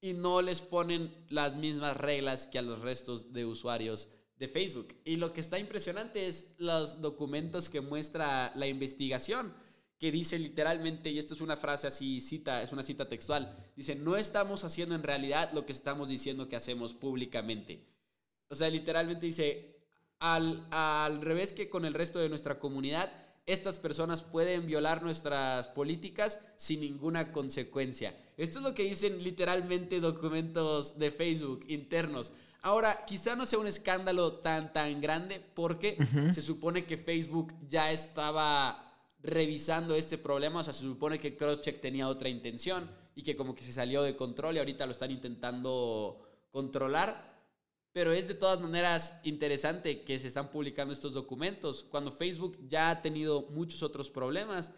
y 0.00 0.14
no 0.14 0.40
les 0.40 0.62
ponen 0.62 1.14
las 1.28 1.56
mismas 1.56 1.96
reglas 1.96 2.46
que 2.46 2.58
a 2.58 2.62
los 2.62 2.80
restos 2.80 3.32
de 3.32 3.44
usuarios 3.44 4.08
de 4.36 4.48
Facebook. 4.48 4.96
Y 5.04 5.16
lo 5.16 5.34
que 5.34 5.42
está 5.42 5.58
impresionante 5.58 6.26
es 6.26 6.54
los 6.56 7.02
documentos 7.02 7.68
que 7.68 7.82
muestra 7.82 8.52
la 8.54 8.66
investigación, 8.66 9.54
que 9.98 10.10
dice 10.10 10.38
literalmente, 10.38 11.10
y 11.10 11.18
esto 11.18 11.34
es 11.34 11.42
una 11.42 11.58
frase 11.58 11.86
así, 11.86 12.22
cita, 12.22 12.62
es 12.62 12.72
una 12.72 12.82
cita 12.82 13.06
textual, 13.06 13.54
dice, 13.76 13.94
no 13.94 14.16
estamos 14.16 14.64
haciendo 14.64 14.94
en 14.94 15.02
realidad 15.02 15.52
lo 15.52 15.66
que 15.66 15.72
estamos 15.72 16.08
diciendo 16.08 16.48
que 16.48 16.56
hacemos 16.56 16.94
públicamente. 16.94 17.86
O 18.48 18.54
sea, 18.54 18.70
literalmente 18.70 19.26
dice, 19.26 19.79
al, 20.20 21.22
revés 21.22 21.52
que 21.52 21.68
con 21.68 21.84
el 21.84 21.94
resto 21.94 22.18
de 22.18 22.28
nuestra 22.28 22.58
comunidad, 22.58 23.10
estas 23.46 23.78
personas 23.78 24.22
pueden 24.22 24.66
violar 24.66 25.02
nuestras 25.02 25.68
políticas 25.68 26.38
sin 26.56 26.80
ninguna 26.80 27.32
consecuencia. 27.32 28.14
Esto 28.36 28.58
es 28.58 28.64
lo 28.64 28.74
que 28.74 28.84
dicen 28.84 29.22
literalmente 29.22 29.98
documentos 29.98 30.98
de 30.98 31.10
Facebook 31.10 31.64
internos. 31.68 32.32
Ahora, 32.62 33.04
quizá 33.06 33.34
no 33.34 33.46
sea 33.46 33.58
un 33.58 33.66
escándalo 33.66 34.34
tan, 34.34 34.72
tan 34.72 35.00
grande 35.00 35.40
porque 35.54 35.96
se 36.32 36.42
supone 36.42 36.84
que 36.84 36.98
Facebook 36.98 37.54
ya 37.68 37.90
estaba 37.90 38.86
revisando 39.22 39.94
este 39.94 40.18
problema, 40.18 40.60
o 40.60 40.62
sea, 40.62 40.72
se 40.72 40.82
supone 40.82 41.18
que 41.18 41.36
Crosscheck 41.36 41.80
tenía 41.80 42.08
otra 42.08 42.28
intención 42.28 42.88
y 43.14 43.22
que 43.22 43.36
como 43.36 43.54
que 43.54 43.64
se 43.64 43.72
salió 43.72 44.02
de 44.02 44.16
control 44.16 44.56
y 44.56 44.58
ahorita 44.58 44.86
lo 44.86 44.92
están 44.92 45.10
intentando 45.10 46.22
controlar. 46.50 47.29
Pero 47.92 48.12
es 48.12 48.28
de 48.28 48.34
todas 48.34 48.60
maneras 48.60 49.18
interesante 49.24 50.02
que 50.04 50.18
se 50.18 50.28
están 50.28 50.50
publicando 50.50 50.94
estos 50.94 51.12
documentos, 51.12 51.84
cuando 51.90 52.12
Facebook 52.12 52.56
ya 52.68 52.90
ha 52.90 53.02
tenido 53.02 53.42
muchos 53.50 53.82
otros 53.82 54.10
problemas, 54.10 54.70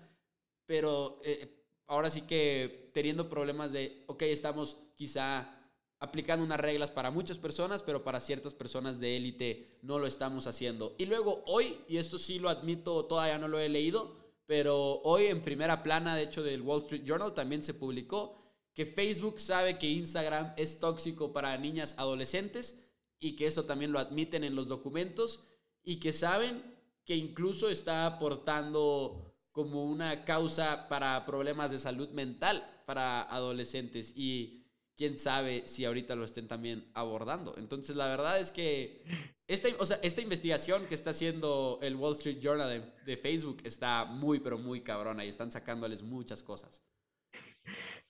pero 0.66 1.20
eh, 1.24 1.62
ahora 1.86 2.08
sí 2.08 2.22
que 2.22 2.90
teniendo 2.94 3.28
problemas 3.28 3.72
de, 3.72 4.04
ok, 4.06 4.22
estamos 4.22 4.78
quizá 4.96 5.58
aplicando 5.98 6.44
unas 6.44 6.58
reglas 6.58 6.90
para 6.90 7.10
muchas 7.10 7.38
personas, 7.38 7.82
pero 7.82 8.02
para 8.02 8.18
ciertas 8.18 8.54
personas 8.54 8.98
de 8.98 9.16
élite 9.16 9.78
no 9.82 9.98
lo 9.98 10.06
estamos 10.06 10.46
haciendo. 10.46 10.96
Y 10.98 11.06
luego 11.06 11.44
hoy, 11.46 11.78
y 11.86 11.98
esto 11.98 12.18
sí 12.18 12.38
lo 12.38 12.48
admito, 12.48 13.04
todavía 13.04 13.38
no 13.38 13.46
lo 13.46 13.58
he 13.58 13.68
leído, 13.68 14.16
pero 14.46 15.00
hoy 15.02 15.26
en 15.26 15.42
primera 15.42 15.82
plana, 15.82 16.16
de 16.16 16.24
hecho, 16.24 16.42
del 16.42 16.62
Wall 16.62 16.82
Street 16.82 17.04
Journal 17.04 17.34
también 17.34 17.62
se 17.62 17.74
publicó 17.74 18.42
que 18.74 18.84
Facebook 18.84 19.38
sabe 19.38 19.78
que 19.78 19.88
Instagram 19.88 20.54
es 20.56 20.80
tóxico 20.80 21.32
para 21.32 21.56
niñas 21.56 21.94
adolescentes 21.98 22.81
y 23.22 23.36
que 23.36 23.46
eso 23.46 23.64
también 23.64 23.92
lo 23.92 24.00
admiten 24.00 24.42
en 24.42 24.56
los 24.56 24.66
documentos 24.66 25.44
y 25.84 26.00
que 26.00 26.12
saben 26.12 26.74
que 27.04 27.14
incluso 27.14 27.70
está 27.70 28.04
aportando 28.04 29.38
como 29.52 29.84
una 29.84 30.24
causa 30.24 30.88
para 30.88 31.24
problemas 31.24 31.70
de 31.70 31.78
salud 31.78 32.10
mental 32.10 32.66
para 32.84 33.22
adolescentes 33.22 34.12
y 34.16 34.66
quién 34.96 35.20
sabe 35.20 35.68
si 35.68 35.84
ahorita 35.84 36.16
lo 36.16 36.24
estén 36.24 36.48
también 36.48 36.90
abordando. 36.94 37.56
Entonces 37.58 37.94
la 37.94 38.08
verdad 38.08 38.40
es 38.40 38.50
que 38.50 39.04
esta, 39.46 39.68
o 39.78 39.86
sea, 39.86 40.00
esta 40.02 40.20
investigación 40.20 40.86
que 40.86 40.96
está 40.96 41.10
haciendo 41.10 41.78
el 41.80 41.94
Wall 41.94 42.14
Street 42.14 42.40
Journal 42.40 42.92
de 43.06 43.16
Facebook 43.16 43.58
está 43.62 44.04
muy 44.04 44.40
pero 44.40 44.58
muy 44.58 44.80
cabrona 44.80 45.24
y 45.24 45.28
están 45.28 45.52
sacándoles 45.52 46.02
muchas 46.02 46.42
cosas. 46.42 46.82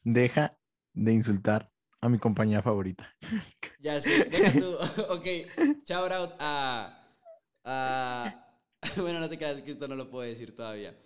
Deja 0.05 0.59
de 0.95 1.13
insultar 1.13 1.72
a 2.03 2.09
mi 2.09 2.19
compañía 2.19 2.61
favorita. 2.61 3.09
Ya 3.81 4.01
sé, 4.01 4.25
deja 4.27 4.53
tú. 4.61 4.75
ok, 5.09 5.27
shout 5.85 6.13
out 6.13 6.35
a, 6.39 6.99
Bueno, 8.97 9.19
no 9.19 9.29
te 9.29 9.37
creas 9.37 9.61
que 9.63 9.73
esto 9.73 9.89
no 9.89 9.97
lo 9.97 10.09
puedo 10.09 10.29
decir 10.29 10.55
todavía. 10.55 10.97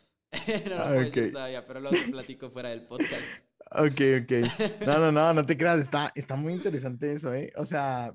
no 0.68 0.76
lo 0.76 0.84
puedo 0.84 1.00
decir 1.00 1.32
todavía, 1.32 1.66
pero 1.66 1.88
te 1.88 2.08
platico 2.10 2.50
fuera 2.50 2.68
del 2.68 2.82
podcast. 2.86 3.22
Ok, 3.70 4.00
ok. 4.22 4.86
No, 4.86 4.98
no, 4.98 5.10
no, 5.10 5.32
no 5.32 5.46
te 5.46 5.56
creas, 5.56 5.78
está, 5.78 6.12
está 6.14 6.36
muy 6.36 6.52
interesante 6.52 7.12
eso, 7.12 7.32
¿eh? 7.32 7.50
O 7.56 7.64
sea, 7.64 8.14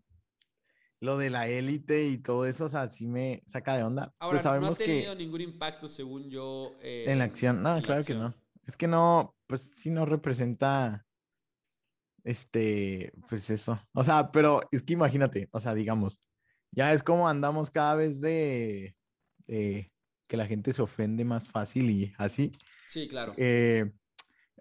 lo 0.99 1.17
de 1.17 1.31
la 1.31 1.47
élite 1.47 2.05
y 2.05 2.19
todo 2.19 2.45
eso, 2.45 2.65
o 2.65 2.69
sea, 2.69 2.87
sí 2.91 3.07
me 3.07 3.41
saca 3.47 3.77
de 3.77 3.83
onda. 3.83 4.13
Ahora, 4.19 4.33
pues 4.33 4.43
sabemos 4.43 4.69
no 4.69 4.73
ha 4.75 4.77
tenido 4.77 5.13
que 5.13 5.23
ningún 5.23 5.41
impacto, 5.41 5.87
según 5.87 6.29
yo. 6.29 6.75
en 6.81 7.17
la 7.17 7.25
acción, 7.25 7.63
no, 7.63 7.81
claro 7.81 8.03
que 8.03 8.13
no. 8.13 8.35
Es 8.67 8.77
que 8.77 8.87
no, 8.87 9.35
pues 9.47 9.73
sí 9.75 9.89
no 9.89 10.05
representa, 10.05 11.03
este, 12.23 13.11
pues 13.27 13.49
eso. 13.49 13.79
O 13.93 14.03
sea, 14.03 14.31
pero 14.31 14.61
es 14.71 14.83
que 14.83 14.93
imagínate, 14.93 15.49
o 15.51 15.59
sea, 15.59 15.73
digamos, 15.73 16.19
ya 16.71 16.93
es 16.93 17.03
como 17.03 17.27
andamos 17.27 17.69
cada 17.71 17.95
vez 17.95 18.21
de, 18.21 18.95
de 19.47 19.91
que 20.27 20.37
la 20.37 20.47
gente 20.47 20.71
se 20.73 20.81
ofende 20.81 21.25
más 21.25 21.47
fácil 21.47 21.89
y 21.89 22.13
así. 22.17 22.51
Sí, 22.87 23.07
claro. 23.07 23.33
Eh, 23.37 23.91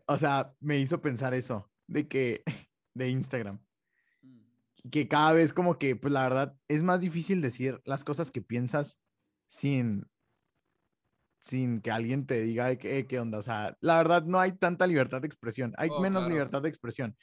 o 0.07 0.19
sea, 0.19 0.55
me 0.61 0.79
hizo 0.79 1.01
pensar 1.01 1.35
eso, 1.35 1.71
de 1.87 2.09
que, 2.09 2.43
de 2.95 3.09
Instagram, 3.11 3.61
Mm. 4.23 4.91
que 4.91 5.09
cada 5.09 5.33
vez 5.33 5.53
como 5.53 5.79
que, 5.79 5.97
pues 5.97 6.13
la 6.13 6.23
verdad, 6.25 6.57
es 6.69 6.83
más 6.83 7.01
difícil 7.01 7.41
decir 7.41 7.81
las 7.85 8.05
cosas 8.05 8.31
que 8.31 8.43
piensas 8.43 8.99
sin, 9.49 10.07
sin 11.39 11.81
que 11.81 11.91
alguien 11.91 12.27
te 12.27 12.43
diga 12.43 12.71
"Eh, 12.71 13.07
qué 13.09 13.19
onda. 13.19 13.39
O 13.39 13.43
sea, 13.43 13.77
la 13.81 13.97
verdad 13.97 14.25
no 14.25 14.39
hay 14.41 14.53
tanta 14.53 14.87
libertad 14.87 15.21
de 15.23 15.27
expresión, 15.27 15.73
hay 15.79 15.89
Oh, 15.91 16.01
menos 16.01 16.21
claro. 16.23 16.29
libertad 16.35 16.63
de 16.63 16.69
expresión. 16.69 17.17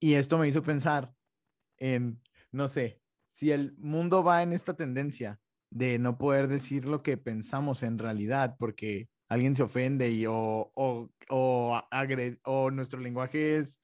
Y 0.00 0.14
esto 0.14 0.38
me 0.38 0.48
hizo 0.48 0.62
pensar 0.62 1.12
en, 1.78 2.22
no 2.52 2.68
sé, 2.68 3.02
si 3.30 3.52
el 3.52 3.74
mundo 3.78 4.22
va 4.22 4.42
en 4.42 4.52
esta 4.52 4.74
tendencia 4.74 5.40
de 5.70 5.98
no 5.98 6.16
poder 6.18 6.48
decir 6.48 6.84
lo 6.86 7.02
que 7.02 7.16
pensamos 7.16 7.82
en 7.82 7.98
realidad 7.98 8.56
porque 8.58 9.08
alguien 9.28 9.56
se 9.56 9.62
ofende 9.62 10.10
y 10.10 10.26
o, 10.26 10.70
o, 10.74 11.10
o, 11.30 11.82
agre- 11.90 12.38
o 12.44 12.70
nuestro 12.70 13.00
lenguaje 13.00 13.56
es, 13.56 13.80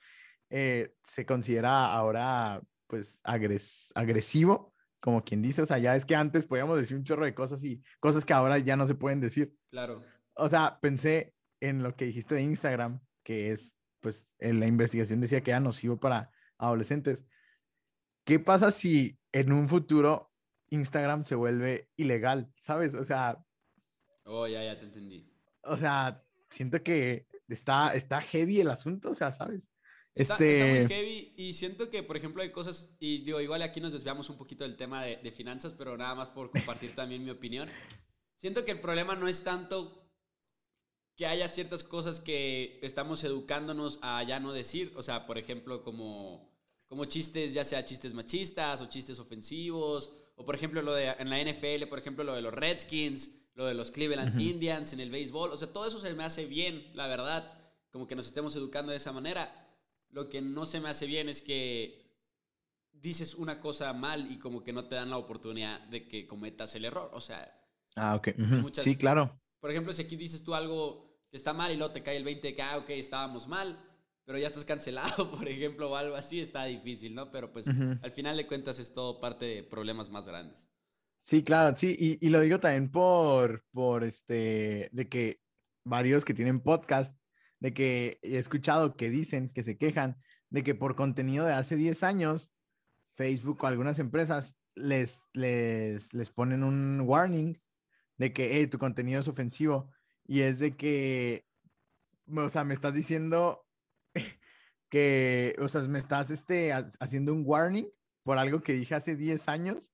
eh, 0.50 0.94
se 1.02 1.26
considera 1.26 1.92
ahora 1.92 2.62
pues 2.86 3.20
agres- 3.24 3.90
agresivo, 3.94 4.74
como 5.00 5.24
quien 5.24 5.42
dice, 5.42 5.62
o 5.62 5.66
sea, 5.66 5.78
ya 5.78 5.96
es 5.96 6.04
que 6.06 6.14
antes 6.14 6.44
podíamos 6.46 6.76
decir 6.78 6.96
un 6.96 7.04
chorro 7.04 7.24
de 7.24 7.34
cosas 7.34 7.64
y 7.64 7.82
cosas 8.00 8.24
que 8.24 8.32
ahora 8.32 8.58
ya 8.58 8.76
no 8.76 8.86
se 8.86 8.94
pueden 8.94 9.20
decir. 9.20 9.54
Claro. 9.70 10.04
O 10.34 10.48
sea, 10.48 10.78
pensé 10.80 11.34
en 11.60 11.82
lo 11.82 11.96
que 11.96 12.04
dijiste 12.06 12.34
de 12.36 12.42
Instagram, 12.42 13.00
que 13.24 13.50
es, 13.52 13.74
pues, 14.02 14.28
en 14.38 14.60
la 14.60 14.66
investigación 14.66 15.20
decía 15.22 15.42
que 15.42 15.52
era 15.52 15.60
nocivo 15.60 15.98
para 15.98 16.30
adolescentes. 16.58 17.24
¿Qué 18.24 18.38
pasa 18.38 18.70
si 18.70 19.18
en 19.32 19.52
un 19.52 19.68
futuro 19.68 20.30
Instagram 20.70 21.24
se 21.24 21.34
vuelve 21.34 21.88
ilegal? 21.96 22.52
¿Sabes? 22.60 22.94
O 22.94 23.04
sea, 23.04 23.42
Oh, 24.24 24.46
ya, 24.46 24.62
ya 24.62 24.78
te 24.78 24.84
entendí. 24.84 25.32
o 25.64 25.76
sea, 25.76 26.22
siento 26.48 26.82
que 26.82 27.26
está, 27.48 27.92
está 27.94 28.20
heavy 28.20 28.60
el 28.60 28.68
asunto, 28.70 29.10
o 29.10 29.14
sea, 29.14 29.32
¿sabes? 29.32 29.70
Está, 30.14 30.34
este, 30.34 30.60
está 30.60 30.66
muy 30.66 30.86
heavy 30.86 31.34
y 31.36 31.52
siento 31.54 31.90
que, 31.90 32.02
por 32.02 32.16
ejemplo, 32.16 32.42
hay 32.42 32.52
cosas, 32.52 32.94
y 33.00 33.24
digo, 33.24 33.40
igual 33.40 33.62
aquí 33.62 33.80
nos 33.80 33.92
desviamos 33.92 34.28
un 34.30 34.36
poquito 34.38 34.62
del 34.64 34.76
tema 34.76 35.02
de, 35.04 35.16
de 35.16 35.32
finanzas, 35.32 35.72
pero 35.72 35.96
nada 35.96 36.14
más 36.14 36.28
por 36.28 36.50
compartir 36.50 36.94
también 36.94 37.24
mi 37.24 37.30
opinión. 37.30 37.68
Siento 38.40 38.64
que 38.64 38.72
el 38.72 38.80
problema 38.80 39.16
no 39.16 39.26
es 39.26 39.42
tanto 39.42 40.01
que 41.16 41.26
haya 41.26 41.46
ciertas 41.48 41.84
cosas 41.84 42.20
que 42.20 42.78
estamos 42.82 43.22
educándonos 43.24 43.98
a 44.02 44.22
ya 44.22 44.40
no 44.40 44.52
decir, 44.52 44.92
o 44.96 45.02
sea, 45.02 45.26
por 45.26 45.38
ejemplo, 45.38 45.82
como, 45.82 46.50
como 46.86 47.04
chistes, 47.04 47.52
ya 47.54 47.64
sea 47.64 47.84
chistes 47.84 48.14
machistas 48.14 48.80
o 48.80 48.86
chistes 48.86 49.18
ofensivos, 49.18 50.10
o 50.36 50.44
por 50.44 50.54
ejemplo, 50.54 50.80
lo 50.82 50.94
de 50.94 51.08
en 51.18 51.28
la 51.30 51.38
NFL, 51.40 51.86
por 51.88 51.98
ejemplo, 51.98 52.24
lo 52.24 52.34
de 52.34 52.42
los 52.42 52.52
Redskins, 52.54 53.30
lo 53.54 53.66
de 53.66 53.74
los 53.74 53.90
Cleveland. 53.90 54.40
Indians 54.40 54.92
en 54.94 55.00
el 55.00 55.10
béisbol, 55.10 55.50
o 55.52 55.56
sea, 55.58 55.70
todo 55.72 55.86
eso 55.86 56.00
se 56.00 56.14
me 56.14 56.24
hace 56.24 56.46
bien, 56.46 56.90
la 56.94 57.06
verdad, 57.06 57.58
como 57.90 58.06
que 58.06 58.14
nos 58.16 58.26
estemos 58.26 58.56
educando 58.56 58.90
de 58.92 58.96
esa 58.96 59.12
manera. 59.12 59.68
Lo 60.08 60.28
que 60.30 60.40
no 60.40 60.64
se 60.66 60.80
me 60.80 60.88
hace 60.88 61.06
bien 61.06 61.28
es 61.28 61.42
que 61.42 62.00
dices 62.92 63.34
una 63.34 63.60
cosa 63.60 63.92
mal 63.92 64.30
y 64.30 64.38
como 64.38 64.62
que 64.62 64.72
no 64.72 64.86
te 64.86 64.94
dan 64.94 65.10
la 65.10 65.18
oportunidad 65.18 65.80
de 65.88 66.08
que 66.08 66.26
cometas 66.26 66.74
el 66.74 66.84
error. 66.86 67.10
O 67.12 67.20
sea, 67.20 67.58
Ah, 67.96 68.14
ok. 68.14 68.28
ujú, 68.38 68.54
muchas- 68.56 68.84
Sí, 68.84 68.96
claro. 68.96 69.38
Por 69.62 69.70
ejemplo, 69.70 69.92
si 69.92 70.02
aquí 70.02 70.16
dices 70.16 70.42
tú 70.42 70.56
algo 70.56 71.08
que 71.30 71.36
está 71.36 71.52
mal 71.52 71.70
y 71.70 71.76
luego 71.76 71.92
te 71.92 72.02
cae 72.02 72.16
el 72.16 72.24
20 72.24 72.48
de 72.48 72.54
que, 72.56 72.62
ah, 72.62 72.78
ok, 72.78 72.90
estábamos 72.90 73.46
mal, 73.46 73.78
pero 74.24 74.36
ya 74.36 74.48
estás 74.48 74.64
cancelado, 74.66 75.30
por 75.30 75.48
ejemplo, 75.48 75.88
o 75.88 75.94
algo 75.94 76.16
así, 76.16 76.40
está 76.40 76.64
difícil, 76.64 77.14
¿no? 77.14 77.30
Pero 77.30 77.52
pues 77.52 77.68
Ujú. 77.68 77.96
al 78.02 78.10
final 78.10 78.36
de 78.36 78.48
cuentas 78.48 78.80
es 78.80 78.92
todo 78.92 79.20
parte 79.20 79.44
de 79.44 79.62
problemas 79.62 80.10
más 80.10 80.26
grandes. 80.26 80.68
Sí, 81.20 81.44
claro, 81.44 81.76
sí, 81.76 81.96
y, 81.96 82.26
y 82.26 82.30
lo 82.30 82.40
digo 82.40 82.58
también 82.58 82.90
por, 82.90 83.64
por 83.70 84.02
este, 84.02 84.90
de 84.90 85.08
que 85.08 85.40
varios 85.84 86.24
que 86.24 86.34
tienen 86.34 86.60
podcast, 86.60 87.16
de 87.60 87.72
que 87.72 88.18
he 88.22 88.38
escuchado 88.38 88.96
que 88.96 89.10
dicen, 89.10 89.48
que 89.48 89.62
se 89.62 89.78
quejan, 89.78 90.20
de 90.50 90.64
que 90.64 90.74
por 90.74 90.96
contenido 90.96 91.46
de 91.46 91.52
hace 91.52 91.76
10 91.76 92.02
años, 92.02 92.52
Facebook 93.14 93.62
o 93.62 93.66
algunas 93.68 94.00
empresas 94.00 94.56
les, 94.74 95.22
les, 95.32 96.12
les 96.12 96.30
ponen 96.30 96.64
un 96.64 97.02
warning 97.02 97.61
de 98.22 98.32
que, 98.32 98.56
hey, 98.56 98.66
tu 98.68 98.78
contenido 98.78 99.18
es 99.20 99.28
ofensivo, 99.28 99.90
y 100.26 100.40
es 100.42 100.60
de 100.60 100.76
que, 100.76 101.44
o 102.34 102.48
sea, 102.48 102.62
me 102.64 102.72
estás 102.74 102.94
diciendo 102.94 103.66
que, 104.88 105.56
o 105.58 105.68
sea, 105.68 105.80
me 105.82 105.98
estás 105.98 106.30
este, 106.30 106.72
ha- 106.72 106.86
haciendo 107.00 107.32
un 107.34 107.42
warning 107.44 107.88
por 108.22 108.38
algo 108.38 108.62
que 108.62 108.72
dije 108.74 108.94
hace 108.94 109.16
10 109.16 109.48
años 109.48 109.92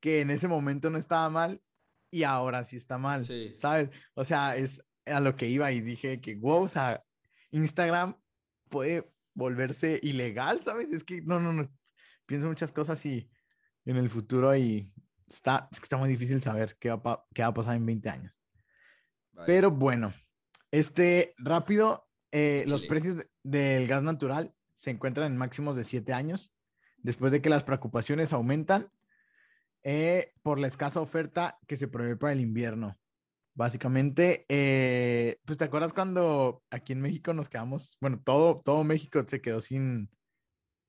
que 0.00 0.20
en 0.22 0.30
ese 0.30 0.48
momento 0.48 0.88
no 0.88 0.96
estaba 0.98 1.28
mal 1.28 1.62
y 2.10 2.22
ahora 2.22 2.64
sí 2.64 2.76
está 2.76 2.96
mal, 2.96 3.24
Sí. 3.26 3.54
¿sabes? 3.58 3.90
O 4.14 4.24
sea, 4.24 4.56
es 4.56 4.82
a 5.06 5.20
lo 5.20 5.36
que 5.36 5.48
iba 5.48 5.70
y 5.72 5.80
dije 5.82 6.20
que, 6.20 6.36
wow, 6.36 6.62
o 6.64 6.68
sea, 6.68 7.04
Instagram 7.50 8.18
puede 8.70 9.12
volverse 9.34 10.00
ilegal, 10.02 10.62
¿sabes? 10.62 10.90
Es 10.92 11.04
que, 11.04 11.20
no, 11.22 11.38
no, 11.38 11.52
no, 11.52 11.70
pienso 12.24 12.46
muchas 12.48 12.72
cosas 12.72 13.04
y 13.04 13.28
en 13.84 13.96
el 13.96 14.08
futuro 14.08 14.56
y 14.56 14.90
está, 15.36 15.68
es 15.72 15.80
que 15.80 15.84
está 15.84 15.96
muy 15.96 16.08
difícil 16.08 16.42
saber 16.42 16.76
qué 16.78 16.90
va, 16.90 17.02
pa- 17.02 17.26
qué 17.34 17.42
va 17.42 17.48
a 17.48 17.54
pasar 17.54 17.76
en 17.76 17.86
20 17.86 18.08
años. 18.10 18.34
Pero 19.46 19.70
bueno, 19.70 20.12
este, 20.70 21.34
rápido, 21.38 22.08
eh, 22.32 22.64
los 22.68 22.82
precios 22.88 23.16
de- 23.16 23.30
del 23.42 23.86
gas 23.88 24.02
natural 24.02 24.54
se 24.74 24.90
encuentran 24.90 25.30
en 25.32 25.38
máximos 25.38 25.76
de 25.76 25.84
7 25.84 26.12
años, 26.12 26.54
después 26.98 27.32
de 27.32 27.40
que 27.40 27.48
las 27.50 27.64
preocupaciones 27.64 28.32
aumentan 28.32 28.90
eh, 29.82 30.34
por 30.42 30.58
la 30.58 30.66
escasa 30.66 31.00
oferta 31.00 31.58
que 31.66 31.78
se 31.78 31.88
prevé 31.88 32.14
para 32.16 32.34
el 32.34 32.40
invierno. 32.40 32.98
Básicamente, 33.54 34.44
eh, 34.48 35.38
pues 35.46 35.56
te 35.58 35.64
acuerdas 35.64 35.92
cuando 35.94 36.62
aquí 36.70 36.92
en 36.92 37.00
México 37.00 37.32
nos 37.32 37.48
quedamos, 37.48 37.96
bueno, 38.00 38.20
todo, 38.22 38.60
todo 38.62 38.84
México 38.84 39.24
se 39.26 39.40
quedó 39.40 39.60
sin, 39.62 40.10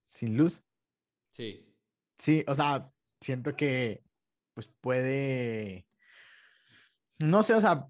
sin 0.06 0.36
luz. 0.36 0.62
Sí. 1.32 1.74
Sí, 2.18 2.44
o 2.46 2.54
sea, 2.54 2.92
siento 3.20 3.56
que 3.56 4.04
pues 4.54 4.68
puede, 4.80 5.86
no 7.18 7.42
sé, 7.42 7.54
o 7.54 7.60
sea, 7.60 7.88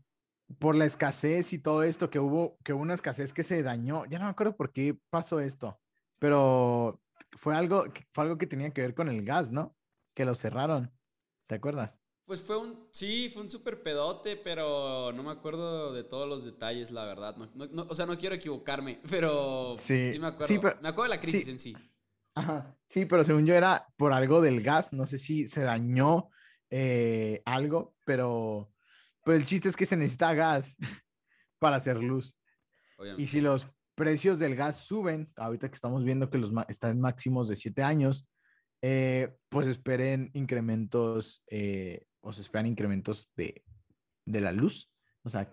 por 0.59 0.75
la 0.75 0.85
escasez 0.85 1.53
y 1.53 1.59
todo 1.59 1.83
esto, 1.83 2.11
que 2.11 2.18
hubo, 2.18 2.59
que 2.64 2.72
hubo 2.72 2.83
una 2.83 2.94
escasez 2.94 3.33
que 3.33 3.44
se 3.44 3.62
dañó, 3.62 4.05
ya 4.07 4.18
no 4.18 4.27
me 4.27 4.31
acuerdo 4.31 4.57
por 4.57 4.72
qué 4.72 4.98
pasó 5.11 5.40
esto, 5.40 5.81
pero 6.18 7.01
fue 7.33 7.55
algo, 7.57 7.85
que- 7.92 8.07
fue 8.12 8.25
algo 8.25 8.38
que 8.38 8.46
tenía 8.46 8.70
que 8.70 8.83
ver 8.83 8.94
con 8.94 9.09
el 9.09 9.25
gas, 9.25 9.51
¿no? 9.51 9.75
Que 10.14 10.25
lo 10.25 10.35
cerraron, 10.35 10.92
¿te 11.46 11.55
acuerdas? 11.55 11.98
Pues 12.27 12.40
fue 12.40 12.57
un, 12.57 12.87
sí, 12.92 13.31
fue 13.33 13.42
un 13.42 13.51
súper 13.51 13.83
pedote, 13.83 14.37
pero 14.37 15.11
no 15.12 15.22
me 15.22 15.31
acuerdo 15.33 15.92
de 15.92 16.05
todos 16.05 16.29
los 16.29 16.44
detalles, 16.44 16.90
la 16.90 17.05
verdad. 17.05 17.37
No, 17.37 17.51
no- 17.55 17.66
no- 17.66 17.87
o 17.88 17.94
sea, 17.94 18.07
no 18.07 18.16
quiero 18.16 18.35
equivocarme, 18.35 19.01
pero 19.11 19.75
Sí, 19.79 20.12
sí, 20.12 20.18
me 20.18 20.29
acuerdo. 20.29 20.46
sí, 20.46 20.59
pero- 20.59 20.79
me 20.81 20.88
acuerdo 20.88 21.11
de 21.11 21.16
la 21.16 21.20
crisis 21.20 21.44
sí. 21.44 21.51
en 21.51 21.59
sí. 21.59 21.77
Ajá, 22.35 22.77
sí, 22.88 23.05
pero 23.07 23.25
según 23.25 23.44
yo 23.44 23.55
era 23.55 23.87
por 23.96 24.12
algo 24.12 24.40
del 24.40 24.62
gas, 24.62 24.92
no 24.92 25.05
sé 25.05 25.18
si 25.18 25.48
se 25.48 25.62
dañó 25.62 26.31
eh, 26.74 27.42
algo, 27.44 27.94
pero, 28.06 28.72
pero 29.22 29.37
el 29.37 29.44
chiste 29.44 29.68
es 29.68 29.76
que 29.76 29.85
se 29.85 29.94
necesita 29.94 30.32
gas 30.32 30.74
para 31.58 31.76
hacer 31.76 32.02
luz. 32.02 32.35
Obviamente. 32.96 33.22
Y 33.22 33.26
si 33.26 33.42
los 33.42 33.68
precios 33.94 34.38
del 34.38 34.56
gas 34.56 34.78
suben, 34.78 35.30
ahorita 35.37 35.68
que 35.68 35.74
estamos 35.74 36.02
viendo 36.02 36.30
que 36.30 36.38
los 36.38 36.50
están 36.68 36.98
máximos 36.98 37.48
de 37.48 37.56
7 37.56 37.82
años, 37.82 38.26
eh, 38.80 39.37
pues 39.50 39.66
esperen 39.66 40.30
incrementos, 40.32 41.44
eh, 41.50 42.06
o 42.22 42.32
se 42.32 42.40
esperan 42.40 42.66
incrementos 42.66 43.30
de, 43.37 43.62
de 44.24 44.40
la 44.40 44.52
luz. 44.52 44.90
O 45.24 45.28
sea, 45.28 45.52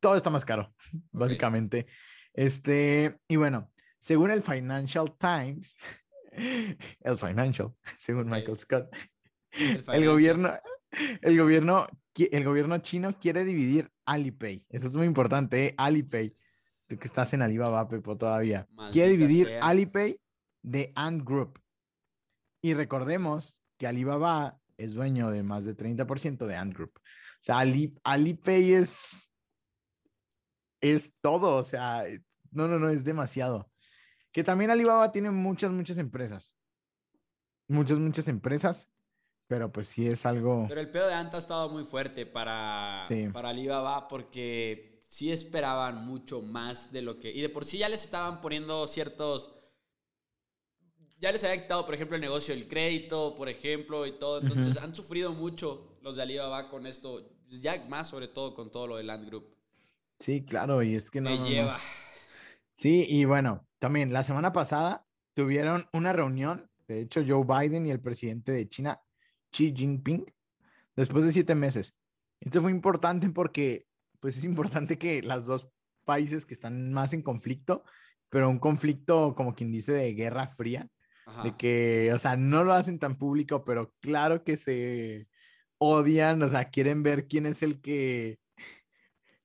todo 0.00 0.16
está 0.16 0.30
más 0.30 0.46
caro, 0.46 0.74
básicamente. 1.12 1.86
Este, 2.32 3.20
y 3.28 3.36
bueno, 3.36 3.70
según 4.00 4.30
el 4.30 4.40
Financial 4.40 5.14
Times, 5.18 5.76
el 7.02 7.18
Financial, 7.18 7.74
según. 8.00 8.30
Michael 8.30 8.56
Scott, 8.56 8.88
El 9.92 10.06
gobierno, 10.06 10.50
el 11.22 11.38
gobierno, 11.38 11.86
el 12.14 12.44
gobierno 12.44 12.78
chino 12.78 13.18
quiere 13.18 13.44
dividir 13.44 13.90
Alipay. 14.04 14.64
Eso 14.68 14.88
es 14.88 14.96
muy 14.96 15.06
importante, 15.06 15.66
¿eh? 15.66 15.74
Alipay. 15.76 16.36
Tú 16.86 16.96
que 16.98 17.06
estás 17.08 17.32
en 17.34 17.42
Alibaba, 17.42 17.88
Pepo, 17.88 18.16
todavía. 18.16 18.68
quiere 18.92 19.10
dividir 19.10 19.46
sea. 19.46 19.60
Alipay 19.66 20.20
de 20.62 20.92
Ant 20.94 21.24
Group. 21.24 21.60
Y 22.62 22.74
recordemos 22.74 23.62
que 23.78 23.86
Alibaba 23.86 24.60
es 24.76 24.94
dueño 24.94 25.30
de 25.30 25.42
más 25.42 25.64
de 25.64 25.74
30% 25.76 26.46
de 26.46 26.56
Ant 26.56 26.74
Group. 26.74 26.92
O 26.96 27.42
sea, 27.42 27.58
Ali- 27.58 27.98
Alipay 28.04 28.72
es, 28.74 29.32
es 30.80 31.12
todo. 31.20 31.56
O 31.56 31.62
sea, 31.64 32.04
no, 32.50 32.68
no, 32.68 32.78
no, 32.78 32.88
es 32.88 33.04
demasiado. 33.04 33.70
Que 34.32 34.44
también 34.44 34.70
Alibaba 34.70 35.10
tiene 35.12 35.30
muchas, 35.30 35.72
muchas 35.72 35.98
empresas. 35.98 36.56
Muchas, 37.68 37.98
muchas 37.98 38.28
empresas. 38.28 38.88
Pero 39.46 39.70
pues 39.72 39.88
sí 39.88 40.06
es 40.06 40.26
algo... 40.26 40.66
Pero 40.68 40.80
el 40.80 40.90
pedo 40.90 41.06
de 41.06 41.14
Anta 41.14 41.36
ha 41.36 41.40
estado 41.40 41.68
muy 41.68 41.84
fuerte 41.84 42.26
para, 42.26 43.04
para 43.32 43.48
Alibaba 43.50 44.08
porque 44.08 45.00
sí 45.08 45.30
esperaban 45.30 46.04
mucho 46.04 46.42
más 46.42 46.92
de 46.92 47.02
lo 47.02 47.18
que... 47.18 47.30
Y 47.30 47.40
de 47.40 47.48
por 47.48 47.64
sí 47.64 47.78
ya 47.78 47.88
les 47.88 48.04
estaban 48.04 48.40
poniendo 48.40 48.86
ciertos... 48.86 49.52
Ya 51.18 51.32
les 51.32 51.42
había 51.44 51.62
quitado, 51.62 51.86
por 51.86 51.94
ejemplo, 51.94 52.16
el 52.16 52.20
negocio 52.20 52.54
del 52.54 52.68
crédito, 52.68 53.34
por 53.34 53.48
ejemplo, 53.48 54.06
y 54.06 54.18
todo. 54.18 54.42
Entonces 54.42 54.76
han 54.76 54.94
sufrido 54.94 55.32
mucho 55.32 55.94
los 56.02 56.16
de 56.16 56.22
Alibaba 56.22 56.68
con 56.68 56.86
esto. 56.86 57.30
Ya 57.48 57.86
más 57.88 58.08
sobre 58.08 58.28
todo 58.28 58.52
con 58.52 58.70
todo 58.70 58.86
lo 58.86 58.96
de 58.96 59.04
Land 59.04 59.26
Group. 59.26 59.56
Sí, 60.18 60.44
claro, 60.44 60.82
y 60.82 60.94
es 60.94 61.10
que 61.10 61.20
no... 61.20 61.30
Me 61.30 61.48
lleva. 61.48 61.78
Sí, 62.74 63.06
y 63.08 63.24
bueno, 63.24 63.66
también 63.78 64.12
la 64.12 64.22
semana 64.22 64.52
pasada 64.52 65.06
tuvieron 65.32 65.86
una 65.92 66.12
reunión, 66.12 66.70
de 66.86 67.00
hecho 67.00 67.22
Joe 67.26 67.44
Biden 67.44 67.86
y 67.86 67.90
el 67.90 68.00
presidente 68.00 68.52
de 68.52 68.68
China, 68.68 69.00
Xi 69.52 69.72
Jinping, 69.74 70.32
después 70.94 71.24
de 71.24 71.32
siete 71.32 71.54
meses. 71.54 71.94
Esto 72.40 72.60
fue 72.60 72.70
importante 72.70 73.28
porque, 73.30 73.86
pues 74.20 74.36
es 74.36 74.44
importante 74.44 74.98
que 74.98 75.22
las 75.22 75.46
dos 75.46 75.68
países 76.04 76.46
que 76.46 76.54
están 76.54 76.92
más 76.92 77.12
en 77.12 77.22
conflicto, 77.22 77.84
pero 78.28 78.50
un 78.50 78.58
conflicto 78.58 79.34
como 79.34 79.54
quien 79.54 79.72
dice 79.72 79.92
de 79.92 80.14
guerra 80.14 80.46
fría, 80.46 80.88
de 81.42 81.56
que, 81.56 82.12
o 82.14 82.18
sea, 82.18 82.36
no 82.36 82.62
lo 82.62 82.72
hacen 82.72 83.00
tan 83.00 83.18
público, 83.18 83.64
pero 83.64 83.92
claro 84.00 84.44
que 84.44 84.56
se 84.56 85.26
odian, 85.78 86.40
o 86.42 86.48
sea, 86.48 86.70
quieren 86.70 87.02
ver 87.02 87.26
quién 87.26 87.46
es 87.46 87.62
el 87.62 87.80
que, 87.80 88.38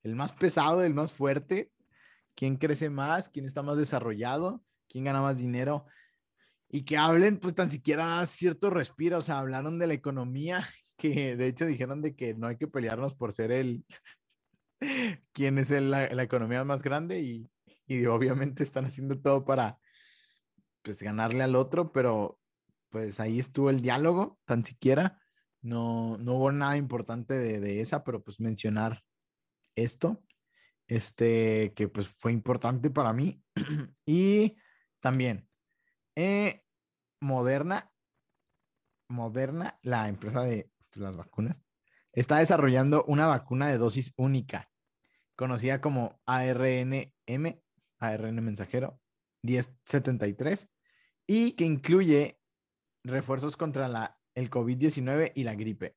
el 0.04 0.14
más 0.14 0.32
pesado, 0.32 0.84
el 0.84 0.94
más 0.94 1.12
fuerte, 1.12 1.72
quién 2.36 2.56
crece 2.56 2.88
más, 2.88 3.28
quién 3.28 3.46
está 3.46 3.62
más 3.62 3.76
desarrollado, 3.76 4.62
quién 4.88 5.04
gana 5.04 5.20
más 5.20 5.38
dinero 5.38 5.86
y 6.72 6.84
que 6.84 6.96
hablen 6.96 7.38
pues 7.38 7.54
tan 7.54 7.70
siquiera 7.70 8.24
cierto 8.26 8.70
respiro, 8.70 9.18
o 9.18 9.22
sea, 9.22 9.38
hablaron 9.38 9.78
de 9.78 9.86
la 9.86 9.94
economía, 9.94 10.66
que 10.96 11.36
de 11.36 11.46
hecho 11.46 11.66
dijeron 11.66 12.02
de 12.02 12.16
que 12.16 12.34
no 12.34 12.48
hay 12.48 12.56
que 12.56 12.66
pelearnos 12.66 13.14
por 13.14 13.32
ser 13.32 13.52
el, 13.52 13.84
quién 15.32 15.58
es 15.58 15.70
la, 15.70 16.06
economía 16.22 16.64
más 16.64 16.82
grande 16.82 17.20
y, 17.20 17.48
y, 17.86 18.06
obviamente 18.06 18.62
están 18.62 18.86
haciendo 18.86 19.20
todo 19.20 19.44
para 19.44 19.78
pues 20.82 21.00
ganarle 21.02 21.44
al 21.44 21.54
otro, 21.54 21.92
pero 21.92 22.40
pues 22.88 23.20
ahí 23.20 23.38
estuvo 23.38 23.70
el 23.70 23.80
diálogo, 23.80 24.40
tan 24.44 24.64
siquiera, 24.64 25.20
no, 25.60 26.18
no 26.18 26.34
hubo 26.34 26.52
nada 26.52 26.76
importante 26.76 27.34
de, 27.34 27.60
de 27.60 27.80
esa, 27.80 28.02
pero 28.02 28.22
pues 28.24 28.40
mencionar 28.40 29.04
esto 29.76 30.22
este, 30.88 31.72
que 31.74 31.88
pues 31.88 32.08
fue 32.08 32.32
importante 32.32 32.90
para 32.90 33.12
mí. 33.12 33.42
y 34.06 34.56
también, 35.00 35.48
eh, 36.16 36.64
Moderna, 37.20 37.92
Moderna, 39.08 39.78
la 39.82 40.08
empresa 40.08 40.42
de 40.42 40.70
pues, 40.90 41.02
las 41.02 41.16
vacunas, 41.16 41.62
está 42.12 42.38
desarrollando 42.38 43.04
una 43.04 43.26
vacuna 43.26 43.68
de 43.68 43.78
dosis 43.78 44.12
única, 44.16 44.70
conocida 45.36 45.80
como 45.80 46.20
ARNM, 46.26 47.60
ARN 47.98 48.44
mensajero 48.44 49.00
1073, 49.42 50.68
y 51.26 51.52
que 51.52 51.64
incluye 51.64 52.38
refuerzos 53.04 53.56
contra 53.56 53.88
la, 53.88 54.18
el 54.34 54.50
COVID-19 54.50 55.32
y 55.34 55.44
la 55.44 55.54
gripe. 55.54 55.96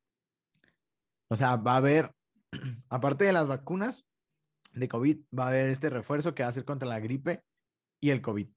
O 1.29 1.35
sea, 1.35 1.57
va 1.57 1.73
a 1.73 1.77
haber, 1.77 2.15
aparte 2.89 3.25
de 3.25 3.33
las 3.33 3.47
vacunas, 3.47 4.05
de 4.71 4.87
COVID, 4.87 5.19
va 5.37 5.45
a 5.45 5.47
haber 5.47 5.69
este 5.69 5.89
refuerzo 5.89 6.35
que 6.35 6.43
va 6.43 6.49
a 6.49 6.53
ser 6.53 6.65
contra 6.65 6.87
la 6.87 6.99
gripe 6.99 7.43
y 8.01 8.09
el 8.11 8.21
COVID 8.21 8.47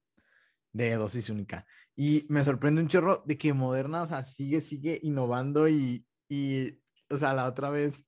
de 0.72 0.94
dosis 0.94 1.30
única. 1.30 1.66
Y 1.96 2.26
me 2.28 2.44
sorprende 2.44 2.80
un 2.80 2.88
chorro 2.88 3.22
de 3.26 3.36
que 3.38 3.52
Moderna, 3.52 4.02
o 4.02 4.06
sea, 4.06 4.22
sigue, 4.22 4.60
sigue 4.60 5.00
innovando 5.02 5.68
y, 5.68 6.06
y 6.28 6.78
o 7.10 7.18
sea, 7.18 7.34
la 7.34 7.46
otra 7.46 7.70
vez, 7.70 8.06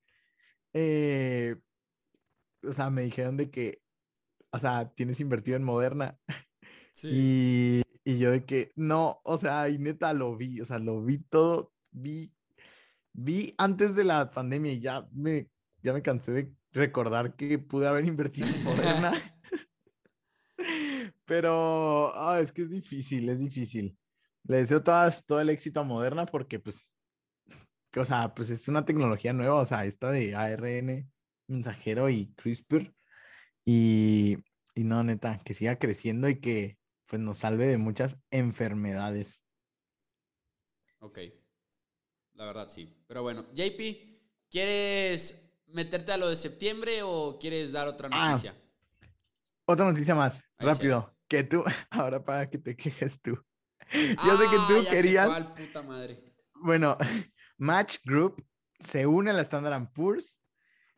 eh, 0.73 1.57
o 2.63 2.73
sea, 2.73 2.91
me 2.91 3.03
dijeron 3.03 3.37
de 3.37 3.51
que, 3.51 3.83
o 4.53 4.59
sea, 4.59 4.93
tienes 4.95 5.21
invertido 5.21 5.57
en 5.57 5.65
Moderna. 5.65 6.19
Y, 7.03 7.81
y 8.05 8.19
yo 8.19 8.31
de 8.31 8.45
que, 8.45 8.73
no, 8.77 9.23
o 9.25 9.39
sea, 9.39 9.71
y 9.71 9.79
neta 9.79 10.13
lo 10.13 10.37
vi, 10.37 10.61
o 10.61 10.67
sea, 10.67 10.79
lo 10.79 11.03
vi 11.03 11.17
todo, 11.17 11.73
vi, 11.93 12.35
vi 13.15 13.55
antes 13.57 13.95
de 13.95 14.05
la 14.05 14.31
pandemia 14.31 14.73
y 14.73 14.81
ya 14.81 15.09
me, 15.13 15.49
ya 15.83 15.95
me 15.95 16.03
cansé 16.03 16.33
de 16.33 16.55
recordar 16.73 17.37
que 17.37 17.59
pude 17.59 17.87
haber 17.87 18.05
invertido 18.05 18.49
en 18.49 18.65
Moderna. 18.65 19.13
Pero 21.31 22.13
ah, 22.17 22.41
es 22.41 22.51
que 22.51 22.63
es 22.63 22.71
difícil, 22.71 23.29
es 23.29 23.39
difícil. 23.39 23.97
Le 24.49 24.57
deseo 24.57 24.83
todas, 24.83 25.25
todo 25.25 25.41
el 25.41 25.49
éxito 25.51 25.79
a 25.79 25.85
Moderna 25.85 26.27
porque, 26.27 26.59
pues, 26.59 26.89
o 27.97 28.05
sea, 28.05 28.35
pues 28.35 28.51
es 28.51 28.67
una 28.67 28.85
tecnología 28.85 29.33
nueva, 29.33 29.61
o 29.61 29.65
sea, 29.65 29.85
esta 29.85 30.11
de 30.11 30.35
ARN 30.35 31.09
mensajero 31.47 32.11
y 32.11 32.35
CRISPR. 32.35 32.93
Y, 33.65 34.39
y 34.75 34.83
no, 34.83 35.05
neta, 35.05 35.41
que 35.45 35.55
siga 35.55 35.79
creciendo 35.79 36.29
y 36.29 36.41
que 36.41 36.79
pues 37.07 37.23
nos 37.23 37.39
salve 37.39 37.69
de 37.69 37.77
muchas 37.77 38.19
enfermedades. 38.33 39.45
Ok, 40.99 41.19
la 42.33 42.47
verdad 42.47 42.69
sí. 42.69 43.05
Pero 43.07 43.23
bueno, 43.23 43.47
JP, 43.55 44.49
¿quieres 44.51 45.49
meterte 45.69 46.11
a 46.11 46.17
lo 46.17 46.29
de 46.29 46.35
septiembre 46.35 47.05
o 47.05 47.39
quieres 47.39 47.71
dar 47.71 47.87
otra 47.87 48.09
ah, 48.11 48.31
noticia? 48.31 48.57
otra 49.65 49.87
noticia 49.87 50.17
más, 50.17 50.43
rápido. 50.59 51.20
Que 51.31 51.45
tú, 51.45 51.63
ahora 51.91 52.25
para 52.25 52.51
que 52.51 52.59
te 52.59 52.77
quejes 52.77 53.23
tú. 53.23 53.39
Yo 53.93 54.37
sé 54.37 54.45
que 54.51 54.57
tú 54.69 54.85
ah, 54.87 54.91
querías. 54.91 55.45
puta 55.45 55.81
madre. 55.81 56.25
Bueno, 56.57 56.99
Match 57.59 57.99
Group 58.05 58.45
se 58.81 59.07
une 59.07 59.31
a 59.31 59.33
la 59.33 59.43
Standard 59.43 59.93
Poor's. 59.93 60.43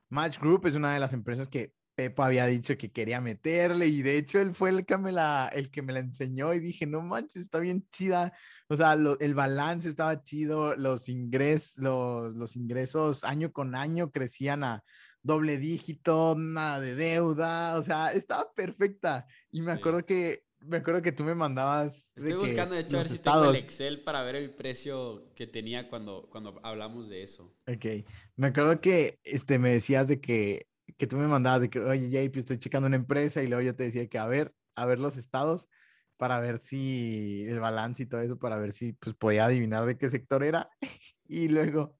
Match 0.08 0.38
Group 0.38 0.66
es 0.66 0.74
una 0.74 0.94
de 0.94 1.00
las 1.00 1.12
empresas 1.12 1.48
que 1.48 1.74
Pepa 1.94 2.26
había 2.26 2.46
dicho 2.46 2.78
que 2.78 2.90
quería 2.90 3.20
meterle 3.20 3.86
y 3.86 4.00
de 4.00 4.16
hecho 4.16 4.40
él 4.40 4.54
fue 4.54 4.70
el 4.70 4.86
que 4.86 4.96
me 4.96 5.12
la, 5.12 5.50
el 5.52 5.70
que 5.70 5.82
me 5.82 5.92
la 5.92 6.00
enseñó 6.00 6.54
y 6.54 6.60
dije, 6.60 6.86
no 6.86 7.02
manches, 7.02 7.36
está 7.36 7.58
bien 7.58 7.86
chida. 7.90 8.32
O 8.68 8.76
sea, 8.76 8.94
el 8.94 9.34
balance 9.34 9.88
estaba 9.88 10.22
chido, 10.22 10.74
los, 10.76 11.10
ingres, 11.10 11.76
los, 11.76 12.34
los 12.34 12.56
ingresos 12.56 13.24
año 13.24 13.52
con 13.52 13.74
año 13.74 14.10
crecían 14.10 14.64
a 14.64 14.82
doble 15.22 15.58
dígito, 15.58 16.34
nada 16.36 16.80
de 16.80 16.94
deuda, 16.94 17.76
o 17.76 17.82
sea, 17.82 18.12
estaba 18.12 18.52
perfecta. 18.54 19.26
Y 19.50 19.60
me 19.60 19.72
acuerdo 19.72 20.04
que 20.04 20.44
me 20.60 20.76
acuerdo 20.76 21.02
que 21.02 21.12
tú 21.12 21.24
me 21.24 21.34
mandabas. 21.34 22.12
Estoy 22.14 22.34
buscando, 22.34 22.74
de 22.74 22.82
hecho, 22.82 22.96
ver 22.98 23.08
si 23.08 23.18
tengo 23.18 23.50
el 23.50 23.56
Excel 23.56 24.02
para 24.02 24.22
ver 24.22 24.36
el 24.36 24.54
precio 24.54 25.32
que 25.34 25.46
tenía 25.46 25.88
cuando, 25.88 26.28
cuando 26.30 26.60
hablamos 26.62 27.08
de 27.08 27.22
eso. 27.24 27.52
Ok. 27.66 28.04
Me 28.36 28.48
acuerdo 28.48 28.80
que 28.80 29.18
este, 29.24 29.58
me 29.58 29.72
decías 29.72 30.06
de 30.06 30.20
que 30.20 30.68
que 30.98 31.06
tú 31.06 31.16
me 31.16 31.26
mandabas 31.26 31.62
de 31.62 31.70
que, 31.70 31.80
oye, 31.80 32.08
JP, 32.10 32.36
estoy 32.38 32.58
checando 32.58 32.86
una 32.86 32.96
empresa 32.96 33.42
y 33.42 33.48
luego 33.48 33.62
yo 33.62 33.74
te 33.74 33.84
decía 33.84 34.08
que 34.08 34.18
a 34.18 34.26
ver, 34.26 34.54
a 34.74 34.86
ver 34.86 34.98
los 34.98 35.16
estados 35.16 35.68
para 36.16 36.38
ver 36.40 36.58
si 36.58 37.44
el 37.48 37.60
balance 37.60 38.02
y 38.02 38.06
todo 38.06 38.20
eso, 38.20 38.38
para 38.38 38.58
ver 38.58 38.72
si 38.72 38.92
pues 38.92 39.14
podía 39.16 39.46
adivinar 39.46 39.86
de 39.86 39.98
qué 39.98 40.08
sector 40.08 40.44
era. 40.44 40.70
y 41.26 41.48
luego 41.48 41.98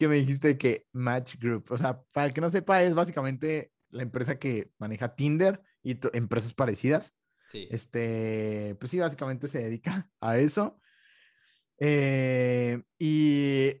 que 0.00 0.08
me 0.08 0.16
dijiste 0.16 0.58
que 0.58 0.86
Match 0.92 1.36
Group, 1.38 1.66
o 1.70 1.78
sea, 1.78 2.02
para 2.12 2.26
el 2.26 2.32
que 2.32 2.40
no 2.40 2.50
sepa, 2.50 2.82
es 2.82 2.94
básicamente 2.94 3.70
la 3.90 4.02
empresa 4.02 4.38
que 4.38 4.72
maneja 4.78 5.14
Tinder 5.14 5.62
y 5.82 5.98
empresas 6.14 6.54
parecidas. 6.54 7.14
Sí. 7.48 7.68
Este, 7.70 8.76
pues 8.80 8.90
sí, 8.90 8.98
básicamente 8.98 9.46
se 9.46 9.58
dedica 9.58 10.10
a 10.20 10.38
eso. 10.38 10.80
Eh, 11.78 12.82
y 12.98 13.80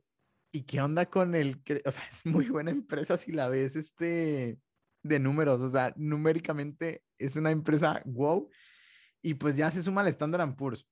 ¿Y 0.52 0.62
qué 0.62 0.80
onda 0.80 1.06
con 1.06 1.34
el 1.34 1.62
o 1.84 1.92
sea, 1.92 2.02
es 2.10 2.26
muy 2.26 2.48
buena 2.48 2.70
empresa 2.70 3.16
si 3.16 3.32
la 3.32 3.48
ves 3.48 3.76
este 3.76 4.58
de 5.02 5.18
números, 5.18 5.60
o 5.62 5.70
sea, 5.70 5.94
numéricamente 5.96 7.02
es 7.18 7.36
una 7.36 7.50
empresa 7.50 8.02
wow 8.04 8.50
y 9.22 9.34
pues 9.34 9.56
ya 9.56 9.70
se 9.70 9.82
suma 9.82 10.02
al 10.02 10.08
Standard 10.08 10.54
Poor's 10.56 10.86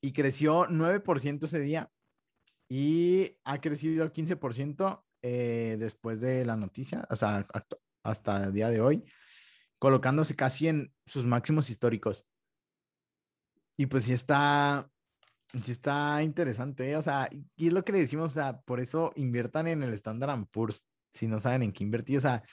y 0.00 0.12
creció 0.12 0.64
9% 0.66 1.44
ese 1.44 1.60
día 1.60 1.90
y 2.70 3.36
ha 3.44 3.60
crecido 3.60 4.10
15% 4.10 5.04
eh, 5.22 5.76
después 5.78 6.22
de 6.22 6.46
la 6.46 6.56
noticia, 6.56 7.06
o 7.10 7.16
sea, 7.16 7.44
hasta 8.02 8.44
el 8.44 8.52
día 8.54 8.70
de 8.70 8.80
hoy, 8.80 9.04
colocándose 9.78 10.36
casi 10.36 10.68
en 10.68 10.94
sus 11.04 11.26
máximos 11.26 11.68
históricos. 11.68 12.26
Y 13.76 13.86
pues 13.86 14.04
sí 14.04 14.12
está, 14.12 14.90
Sí 15.64 15.72
está 15.72 16.22
interesante, 16.22 16.92
¿eh? 16.92 16.96
o 16.96 17.02
sea, 17.02 17.28
y 17.56 17.66
es 17.66 17.72
lo 17.72 17.84
que 17.84 17.90
le 17.90 17.98
decimos, 17.98 18.30
o 18.30 18.34
sea, 18.34 18.60
por 18.60 18.78
eso 18.78 19.12
inviertan 19.16 19.66
en 19.66 19.82
el 19.82 19.92
Standard 19.94 20.46
Poor's 20.46 20.86
si 21.12 21.26
no 21.26 21.40
saben 21.40 21.64
en 21.64 21.72
qué 21.72 21.82
invertir, 21.82 22.18
o 22.18 22.20
sea, 22.20 22.44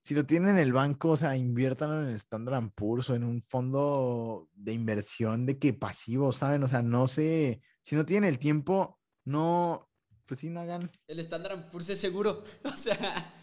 si 0.00 0.14
lo 0.14 0.24
tienen 0.24 0.50
en 0.50 0.58
el 0.58 0.72
banco, 0.72 1.10
o 1.10 1.16
sea, 1.16 1.36
inviertan 1.36 2.04
en 2.04 2.08
el 2.10 2.14
Standard 2.14 2.70
Poor's 2.76 3.10
o 3.10 3.16
en 3.16 3.24
un 3.24 3.42
fondo 3.42 4.48
de 4.54 4.72
inversión 4.72 5.44
de 5.44 5.58
que 5.58 5.72
pasivo, 5.72 6.30
¿saben? 6.30 6.62
O 6.62 6.68
sea, 6.68 6.82
no 6.82 7.08
sé, 7.08 7.60
si 7.82 7.96
no 7.96 8.06
tienen 8.06 8.28
el 8.28 8.38
tiempo, 8.38 9.00
no, 9.26 9.90
pues 10.24 10.40
sí, 10.40 10.48
no 10.48 10.60
hagan. 10.60 10.90
El 11.06 11.18
Standard 11.18 11.68
Poor's 11.68 11.90
es 11.90 12.00
seguro, 12.00 12.42
o 12.64 12.76
sea, 12.76 13.34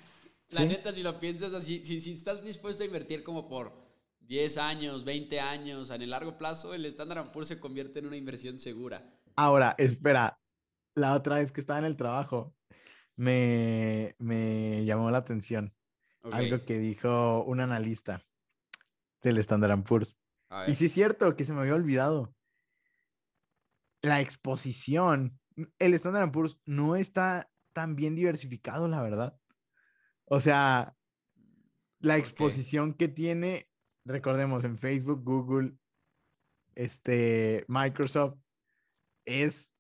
la 0.50 0.66
neta, 0.66 0.92
si 0.92 1.04
lo 1.04 1.20
piensas 1.20 1.54
así, 1.54 1.86
si, 1.86 2.02
si 2.02 2.14
estás 2.14 2.44
dispuesto 2.44 2.82
a 2.82 2.88
invertir 2.88 3.24
como 3.24 3.48
por 3.48 3.72
10 4.22 4.58
años, 4.58 5.06
20 5.06 5.40
años, 5.40 5.92
en 5.92 6.02
el 6.02 6.10
largo 6.10 6.38
plazo, 6.38 6.74
el 6.74 6.86
Standard 6.88 7.32
Poor's 7.32 7.50
se 7.50 7.60
convierte 7.60 8.00
en 8.00 8.08
una 8.08 8.18
inversión 8.18 8.58
segura. 8.58 9.08
Ahora, 9.36 9.76
espera, 9.78 10.40
la 10.96 11.14
otra 11.14 11.38
vez 11.38 11.52
que 11.52 11.62
estaba 11.62 11.80
en 11.80 11.86
el 11.86 11.98
trabajo, 11.98 12.56
me, 13.16 14.16
me 14.18 14.84
llamó 14.86 15.12
la 15.12 15.20
atención 15.20 15.74
algo 16.32 16.64
que 16.66 16.80
dijo 16.80 17.44
un 17.44 17.60
analista 17.60 18.26
del 19.22 19.38
Standard 19.40 19.84
Poor's. 19.84 20.16
Y 20.68 20.76
sí 20.76 20.86
es 20.86 20.94
cierto 20.94 21.36
que 21.36 21.46
se 21.46 21.54
me 21.54 21.62
había 21.62 21.76
olvidado. 21.76 22.34
La 24.02 24.22
exposición, 24.22 25.40
el 25.80 25.94
Standard 25.94 26.32
Poor's 26.32 26.60
no 26.66 26.96
está 26.96 27.50
tan 27.74 27.96
bien 27.96 28.16
diversificado, 28.16 28.88
la 28.88 29.02
verdad. 29.02 29.38
O 30.26 30.40
sea, 30.40 30.96
la 32.00 32.18
exposición 32.18 32.94
que 32.94 33.08
tiene, 33.08 33.70
recordemos, 34.06 34.64
en 34.64 34.78
Facebook, 34.78 35.24
Google, 35.24 35.74
este, 36.76 37.66
Microsoft, 37.68 38.38
es, 39.26 39.72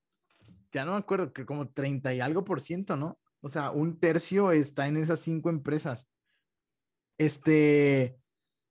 ya 0.71 0.85
no 0.85 0.93
me 0.93 0.97
acuerdo, 0.97 1.33
que 1.33 1.45
como 1.45 1.69
30 1.69 2.13
y 2.13 2.19
algo 2.19 2.43
por 2.43 2.61
ciento, 2.61 2.95
¿no? 2.95 3.19
O 3.41 3.49
sea, 3.49 3.71
un 3.71 3.99
tercio 3.99 4.51
está 4.51 4.87
en 4.87 4.97
esas 4.97 5.19
cinco 5.19 5.49
empresas. 5.49 6.07
Este, 7.17 8.17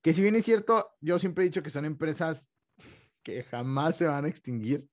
que 0.03 0.14
si 0.14 0.22
bien 0.22 0.34
es 0.34 0.44
cierto, 0.44 0.96
yo 1.00 1.18
siempre 1.18 1.44
he 1.44 1.48
dicho 1.48 1.62
que 1.62 1.70
son 1.70 1.84
empresas 1.84 2.48
que 3.22 3.44
jamás 3.44 3.96
se 3.96 4.07
van 4.07 4.24
a 4.24 4.28
extinguir. 4.28 4.88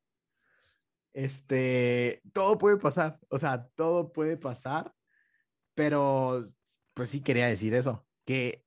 Este, 1.14 2.22
todo 2.34 2.58
puede 2.58 2.78
pasar, 2.78 3.20
o 3.30 3.38
sea, 3.38 3.68
todo 3.76 4.12
puede 4.14 4.38
pasar, 4.38 4.94
pero 5.76 6.44
pues 6.94 7.10
sí 7.10 7.22
quería 7.22 7.48
decir 7.48 7.74
eso, 7.74 8.06
que, 8.26 8.66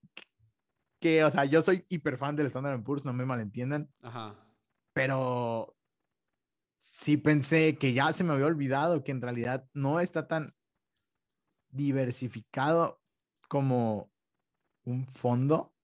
que, 1.01 1.25
o 1.25 1.31
sea, 1.31 1.45
yo 1.45 1.63
soy 1.63 1.85
hiper 1.89 2.17
fan 2.17 2.37
del 2.37 2.47
Standard 2.47 2.83
Poor's, 2.83 3.05
no 3.05 3.13
me 3.13 3.25
malentiendan, 3.25 3.93
Ajá. 4.03 4.35
pero 4.93 5.77
sí 6.81 7.17
pensé 7.17 7.79
que 7.79 7.93
ya 7.93 8.13
se 8.13 8.25
me 8.25 8.33
había 8.33 8.47
olvidado 8.47 9.05
que 9.05 9.13
en 9.13 9.23
realidad 9.23 9.69
no 9.73 10.01
está 10.01 10.27
tan 10.27 10.55
diversificado 11.71 13.01
como 13.49 14.13
un 14.85 15.07
fondo 15.07 15.75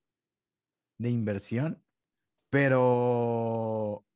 de 0.99 1.11
inversión, 1.11 1.85
pero, 2.51 4.08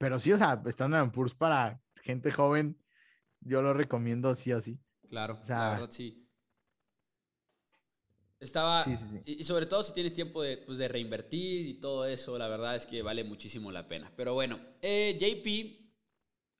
pero 0.00 0.18
sí, 0.18 0.32
o 0.32 0.38
sea, 0.38 0.62
Standard 0.64 1.12
Poor's 1.12 1.34
para 1.34 1.78
gente 2.02 2.30
joven, 2.30 2.82
yo 3.40 3.60
lo 3.60 3.74
recomiendo 3.74 4.34
sí 4.34 4.50
o 4.50 4.58
sí. 4.62 4.80
Claro, 5.10 5.38
o 5.38 5.44
sea, 5.44 5.58
la 5.58 5.70
verdad 5.72 5.90
sí. 5.90 6.26
Estaba, 8.38 8.82
sí, 8.82 8.96
sí, 8.96 9.20
Y, 9.26 9.44
sobre 9.44 9.66
todo 9.66 9.82
si 9.82 9.92
tienes 9.92 10.14
tiempo 10.14 10.40
de, 10.40 10.56
pues, 10.56 10.78
de, 10.78 10.88
reinvertir 10.88 11.66
y 11.66 11.80
todo 11.80 12.06
eso, 12.06 12.38
la 12.38 12.48
verdad 12.48 12.76
es 12.76 12.86
que 12.86 13.02
vale 13.02 13.24
muchísimo 13.24 13.70
la 13.70 13.88
pena. 13.88 14.10
Pero 14.16 14.32
bueno, 14.32 14.58
eh, 14.80 15.18
JP, 15.20 15.92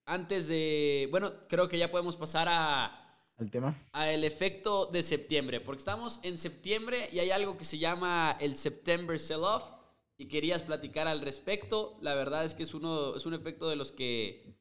antes 0.04 0.46
de, 0.46 1.08
bueno, 1.10 1.32
creo 1.48 1.66
que 1.66 1.78
ya 1.78 1.90
podemos 1.90 2.18
pasar 2.18 2.46
a, 2.50 3.24
al 3.38 3.50
tema. 3.50 3.74
A 3.92 4.10
el 4.10 4.24
efecto 4.24 4.84
de 4.84 5.02
septiembre, 5.02 5.62
porque 5.62 5.78
estamos 5.78 6.20
en 6.24 6.36
septiembre 6.36 7.08
y 7.10 7.20
hay 7.20 7.30
algo 7.30 7.56
que 7.56 7.64
se 7.64 7.78
llama 7.78 8.36
el 8.38 8.54
September 8.54 9.18
Sell-Off 9.18 9.79
y 10.20 10.26
querías 10.28 10.62
platicar 10.62 11.08
al 11.08 11.22
respecto. 11.22 11.96
La 12.02 12.14
verdad 12.14 12.44
es 12.44 12.52
que 12.52 12.62
es, 12.62 12.74
uno, 12.74 13.16
es 13.16 13.24
un 13.24 13.32
efecto 13.32 13.70
de 13.70 13.76
los 13.76 13.90
que 13.90 14.54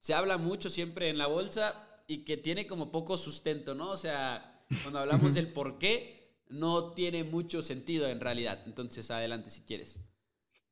se 0.00 0.14
habla 0.14 0.38
mucho 0.38 0.70
siempre 0.70 1.10
en 1.10 1.18
la 1.18 1.26
bolsa 1.26 2.02
y 2.06 2.24
que 2.24 2.38
tiene 2.38 2.66
como 2.66 2.90
poco 2.90 3.18
sustento, 3.18 3.74
¿no? 3.74 3.90
O 3.90 3.96
sea, 3.98 4.64
cuando 4.80 5.00
hablamos 5.00 5.34
del 5.34 5.52
por 5.52 5.78
qué, 5.78 6.38
no 6.48 6.94
tiene 6.94 7.24
mucho 7.24 7.60
sentido 7.60 8.08
en 8.08 8.20
realidad. 8.20 8.62
Entonces, 8.64 9.10
adelante 9.10 9.50
si 9.50 9.60
quieres. 9.60 10.00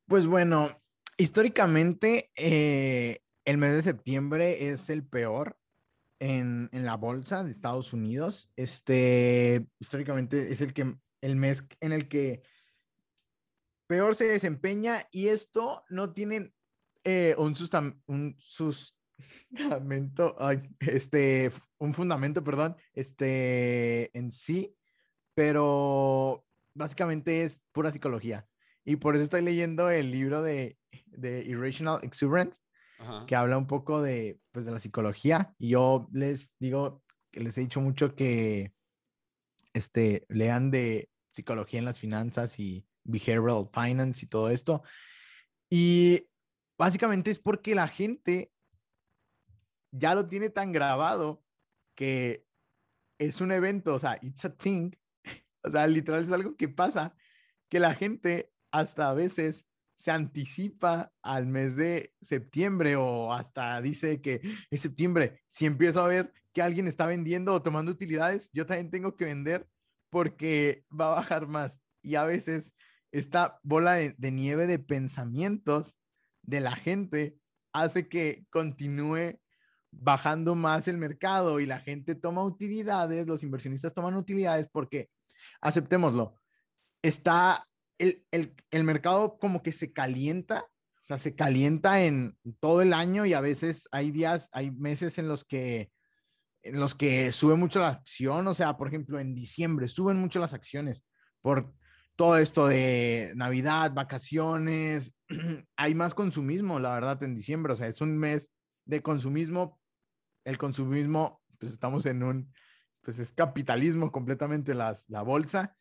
Pues 0.07 0.27
bueno, 0.27 0.71
históricamente 1.19 2.31
eh, 2.35 3.19
el 3.45 3.59
mes 3.59 3.75
de 3.75 3.83
septiembre 3.83 4.71
es 4.71 4.89
el 4.89 5.05
peor 5.05 5.59
en, 6.19 6.71
la 6.73 6.97
bolsa 6.97 7.45
de 7.45 7.51
Estados 7.51 7.93
Unidos. 7.93 8.51
Este, 8.57 9.67
históricamente 9.79 10.51
es 10.51 10.63
el, 10.63 10.73
que, 10.73 10.97
el 11.21 11.37
mes 11.37 11.63
en 11.81 11.93
el 11.93 12.09
que 12.09 12.43
peor 13.91 14.15
se 14.15 14.27
desempeña 14.27 15.03
y 15.11 15.27
esto 15.27 15.83
no 15.91 16.13
tiene 16.13 16.53
eh, 17.03 17.35
un, 17.39 17.57
un 18.07 18.37
este, 20.79 21.51
un 21.79 21.93
fundamento, 21.93 22.45
perdón, 22.45 22.77
este, 22.93 24.17
en 24.17 24.31
sí, 24.31 24.77
pero 25.35 26.47
básicamente 26.73 27.43
es 27.43 27.65
pura 27.73 27.91
psicología. 27.91 28.47
Y 28.85 28.95
por 28.95 29.17
eso 29.17 29.25
estoy 29.25 29.43
leyendo 29.43 29.91
el 29.91 30.13
libro 30.13 30.41
de, 30.41 30.79
de 31.07 31.43
Irrational 31.45 31.99
Exuberance, 32.05 32.61
que 33.27 33.35
habla 33.35 33.59
un 33.59 33.67
poco 33.67 34.03
de, 34.03 34.39
pues, 34.53 34.67
de 34.67 34.71
la 34.71 34.79
psicología. 34.79 35.53
Y 35.59 35.71
yo 35.71 36.09
les 36.13 36.53
digo, 36.61 37.03
que 37.33 37.41
les 37.41 37.59
he 37.59 37.63
dicho 37.63 37.81
mucho 37.81 38.15
que 38.15 38.73
este, 39.75 40.27
lean 40.29 40.71
de 40.71 41.11
psicología 41.33 41.81
en 41.81 41.87
las 41.87 41.99
finanzas 41.99 42.61
y 42.61 42.87
behavioral 43.05 43.69
finance 43.73 44.25
y 44.25 44.29
todo 44.29 44.51
esto. 44.51 44.83
Y 45.71 46.29
básicamente 46.79 47.31
es 47.31 47.39
porque 47.39 47.75
la 47.75 47.89
gente 47.89 48.53
ya 49.93 50.15
lo 50.15 50.27
tiene 50.27 50.51
tan 50.51 50.73
grabado 50.73 51.45
que 51.95 52.47
es 53.19 53.41
un 53.41 53.53
evento, 53.53 53.95
o 53.95 53.99
sea, 53.99 54.19
it's 54.23 54.45
a 54.45 54.57
thing, 54.57 54.93
o 55.65 55.71
sea, 55.71 55.87
literal 55.87 56.25
es 56.25 56.33
algo 56.33 56.57
que 56.57 56.69
pasa, 56.69 57.15
que 57.69 57.81
la 57.81 57.95
gente 57.95 58.53
hasta 58.73 59.11
a 59.11 59.15
veces 59.15 59.67
se 59.97 60.11
anticipa 60.11 61.13
al 61.23 61.47
mes 61.47 61.77
de 61.77 62.15
septiembre 62.23 62.97
o 62.97 63.35
hasta 63.35 63.83
dice 63.83 64.23
que 64.23 64.41
es 64.71 64.81
septiembre, 64.81 65.43
si 65.47 65.67
empiezo 65.67 66.01
a 66.01 66.09
ver 66.09 66.33
que 66.55 66.63
alguien 66.63 66.89
está 66.89 67.05
vendiendo 67.05 67.53
o 67.53 67.63
tomando 67.63 67.93
utilidades, 67.93 68.49
yo 68.55 68.65
también 68.65 68.91
tengo 68.91 69.15
que 69.15 69.27
vender 69.27 69.69
porque 70.09 70.87
va 70.91 71.13
a 71.13 71.17
bajar 71.17 71.47
más. 71.47 71.83
Y 72.03 72.15
a 72.15 72.25
veces 72.25 72.75
esta 73.13 73.59
bola 73.63 73.95
de, 73.95 74.31
nieve 74.31 74.67
de 74.67 74.79
pensamientos 74.79 75.99
de 76.43 76.61
la 76.61 76.75
gente 76.77 77.37
hace 77.73 78.09
que 78.09 78.45
continúe 78.51 79.41
bajando 79.93 80.55
más 80.55 80.89
el 80.89 80.99
mercado 80.99 81.61
y 81.61 81.67
la 81.67 81.81
gente 81.81 82.15
toma 82.15 82.45
utilidades, 82.45 83.27
los 83.27 83.43
inversionistas 83.43 83.93
toman 83.93 84.15
utilidades 84.15 84.69
porque, 84.73 85.11
aceptémoslo, 85.61 86.37
está 87.03 87.67
el, 87.99 88.25
mercado 88.85 89.39
como 89.39 89.63
que 89.63 89.73
se 89.73 89.93
calienta, 89.93 90.63
o 90.63 91.05
sea, 91.05 91.19
se 91.19 91.35
calienta 91.35 92.03
en 92.03 92.39
todo 92.61 92.83
el 92.83 92.93
año 92.93 93.27
y 93.27 93.35
a 93.35 93.41
veces 93.41 93.89
hay 93.91 94.11
días, 94.11 94.49
hay 94.53 94.71
meses 94.71 95.19
en 95.19 95.29
los 95.29 95.45
que 95.45 95.91
en 96.63 96.79
los 96.79 96.95
que 96.95 97.33
sube 97.33 97.55
mucho 97.55 97.81
la 97.81 97.89
acción, 97.89 98.47
o 98.47 98.55
sea, 98.55 98.77
por 98.77 98.89
ejemplo, 98.89 99.19
en 99.19 99.35
diciembre 99.35 99.89
suben 99.89 100.19
mucho 100.19 100.41
las 100.41 100.53
acciones 100.53 101.05
por 101.41 101.73
todo 102.21 102.37
esto 102.37 102.69
de 102.69 103.33
Navidad, 103.35 103.95
vacaciones, 103.95 105.17
hay 105.79 105.95
más 105.95 106.13
consumismo, 106.13 106.79
la 106.79 106.93
verdad, 106.93 107.23
en 107.23 107.35
diciembre, 107.35 107.73
o 107.73 107.77
sea, 107.77 107.87
es 107.87 108.03
un 108.03 108.19
mes 108.19 108.53
de 108.85 109.01
consumismo, 109.01 109.81
el 110.45 110.59
consumismo, 110.59 111.43
pues 111.57 111.73
estamos 111.73 112.05
en 112.05 112.23
un, 112.23 112.53
pues 113.01 113.19
es 113.19 113.33
capitalismo 113.33 114.13
completamente 114.13 114.75
las, 114.75 115.09
la 115.09 115.23
bolsa, 115.23 115.75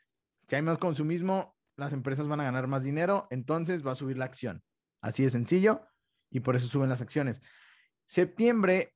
si 0.47 0.55
hay 0.55 0.61
más 0.61 0.77
consumismo, 0.77 1.57
las 1.75 1.91
empresas 1.91 2.29
van 2.29 2.39
a 2.39 2.45
ganar 2.45 2.67
más 2.67 2.85
dinero, 2.85 3.27
entonces 3.31 3.85
va 3.85 3.91
a 3.91 3.95
subir 3.95 4.17
la 4.17 4.23
acción. 4.23 4.63
Así 5.01 5.23
de 5.23 5.31
sencillo 5.31 5.81
y 6.29 6.39
por 6.39 6.55
eso 6.55 6.69
suben 6.69 6.87
las 6.87 7.01
acciones. 7.01 7.41
Septiembre 8.07 8.95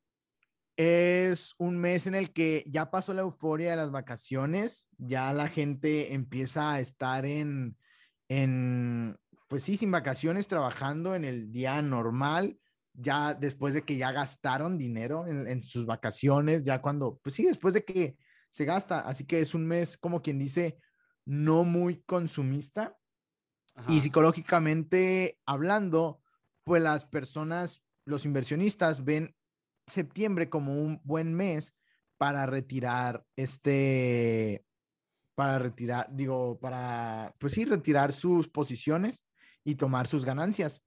es 0.76 1.54
un 1.58 1.78
mes 1.78 2.08
en 2.08 2.16
el 2.16 2.32
que 2.34 2.64
ya 2.68 2.90
pasó 2.90 3.14
la 3.14 3.22
euforia 3.22 3.72
de 3.72 3.78
las 3.78 3.92
vacaciones, 3.92 4.90
ya 4.98 5.32
la 5.34 5.48
gente 5.48 6.14
empieza 6.14 6.74
a 6.74 6.80
estar 6.80 7.26
en, 7.26 7.78
en 8.28 9.18
pues 9.48 9.64
sí, 9.64 9.78
sin 9.78 9.92
vacaciones, 9.92 10.48
trabajando 10.48 11.16
en 11.16 11.26
el 11.26 11.52
día 11.52 11.82
normal, 11.82 12.60
ya 12.94 13.34
después 13.34 13.74
de 13.74 13.84
que 13.84 13.98
ya 13.98 14.12
gastaron 14.12 14.78
dinero 14.78 15.28
en, 15.28 15.48
en 15.48 15.64
sus 15.64 15.86
vacaciones, 15.86 16.64
ya 16.64 16.82
cuando, 16.82 17.20
pues 17.24 17.36
sí, 17.36 17.44
después 17.44 17.74
de 17.74 17.84
que 17.84 18.18
se 18.50 18.66
gasta, 18.66 19.00
así 19.00 19.26
que 19.26 19.42
es 19.42 19.54
un 19.54 19.66
mes 19.66 19.98
como 19.98 20.22
quien 20.22 20.40
dice 20.40 20.78
no 21.26 21.64
muy 21.64 22.02
consumista. 22.04 22.98
Y 23.88 24.02
psicológicamente 24.02 25.40
hablando, 25.48 26.22
pues 26.64 26.84
las 26.84 27.06
personas, 27.06 27.82
los 28.06 28.26
inversionistas 28.26 29.04
ven 29.04 29.36
septiembre 29.88 30.50
como 30.50 30.76
un 30.76 31.02
buen 31.04 31.34
mes 31.34 31.76
para 32.18 32.46
retirar 32.46 33.26
este, 33.36 34.66
para 35.36 35.60
retirar, 35.60 36.08
digo, 36.12 36.60
para, 36.60 37.36
pues 37.40 37.54
sí, 37.54 37.66
retirar 37.66 38.14
sus 38.14 38.50
posiciones 38.50 39.26
y 39.64 39.76
tomar 39.76 40.08
sus 40.08 40.26
ganancias. 40.26 40.84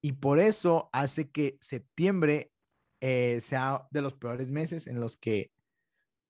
Y 0.00 0.12
por 0.12 0.38
eso 0.38 0.90
hace 0.92 1.30
que 1.30 1.56
septiembre 1.60 2.52
eh, 3.00 3.40
sea 3.40 3.86
de 3.90 4.02
los 4.02 4.14
peores 4.14 4.50
meses 4.50 4.86
en 4.86 5.00
los 5.00 5.16
que, 5.16 5.52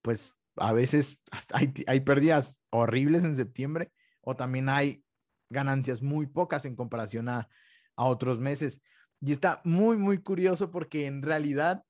pues, 0.02 0.36
a 0.56 0.72
veces 0.72 1.22
hay, 1.52 1.72
hay 1.86 2.00
pérdidas 2.00 2.60
horribles 2.70 3.24
en 3.24 3.36
septiembre 3.36 3.92
o 4.20 4.36
también 4.36 4.68
hay 4.68 5.04
ganancias 5.50 6.02
muy 6.02 6.26
pocas 6.26 6.64
en 6.64 6.76
comparación 6.76 7.28
a, 7.28 7.48
a 7.96 8.04
otros 8.06 8.40
meses. 8.40 8.82
Y 9.24 9.32
está 9.32 9.62
muy, 9.64 9.96
muy 9.96 10.18
curioso 10.18 10.70
porque 10.70 11.06
en 11.06 11.22
realidad 11.22 11.82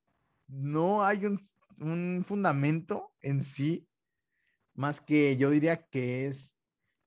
no 0.47 1.05
hay 1.05 1.27
un, 1.27 1.41
un 1.79 2.23
fundamento 2.25 3.13
en 3.21 3.43
sí, 3.43 3.89
más 4.75 5.01
que 5.01 5.37
yo 5.37 5.51
diría 5.51 5.85
que 5.87 6.27
es, 6.27 6.55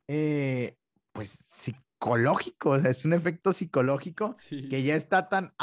eh, 0.08 0.76
pues, 1.14 1.30
psicológico, 1.30 2.72
o 2.72 2.80
sea, 2.80 2.92
es 2.92 3.06
un 3.06 3.14
efecto 3.14 3.54
psicológico 3.54 4.36
que 4.50 4.84
ya 4.84 4.96
está 4.96 5.30
tan 5.30 5.54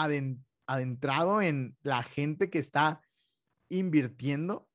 adentrado 0.67 1.43
en 1.43 1.77
la 1.83 2.03
gente 2.03 2.49
que 2.49 2.59
está 2.59 3.03
invirtiendo 3.69 4.69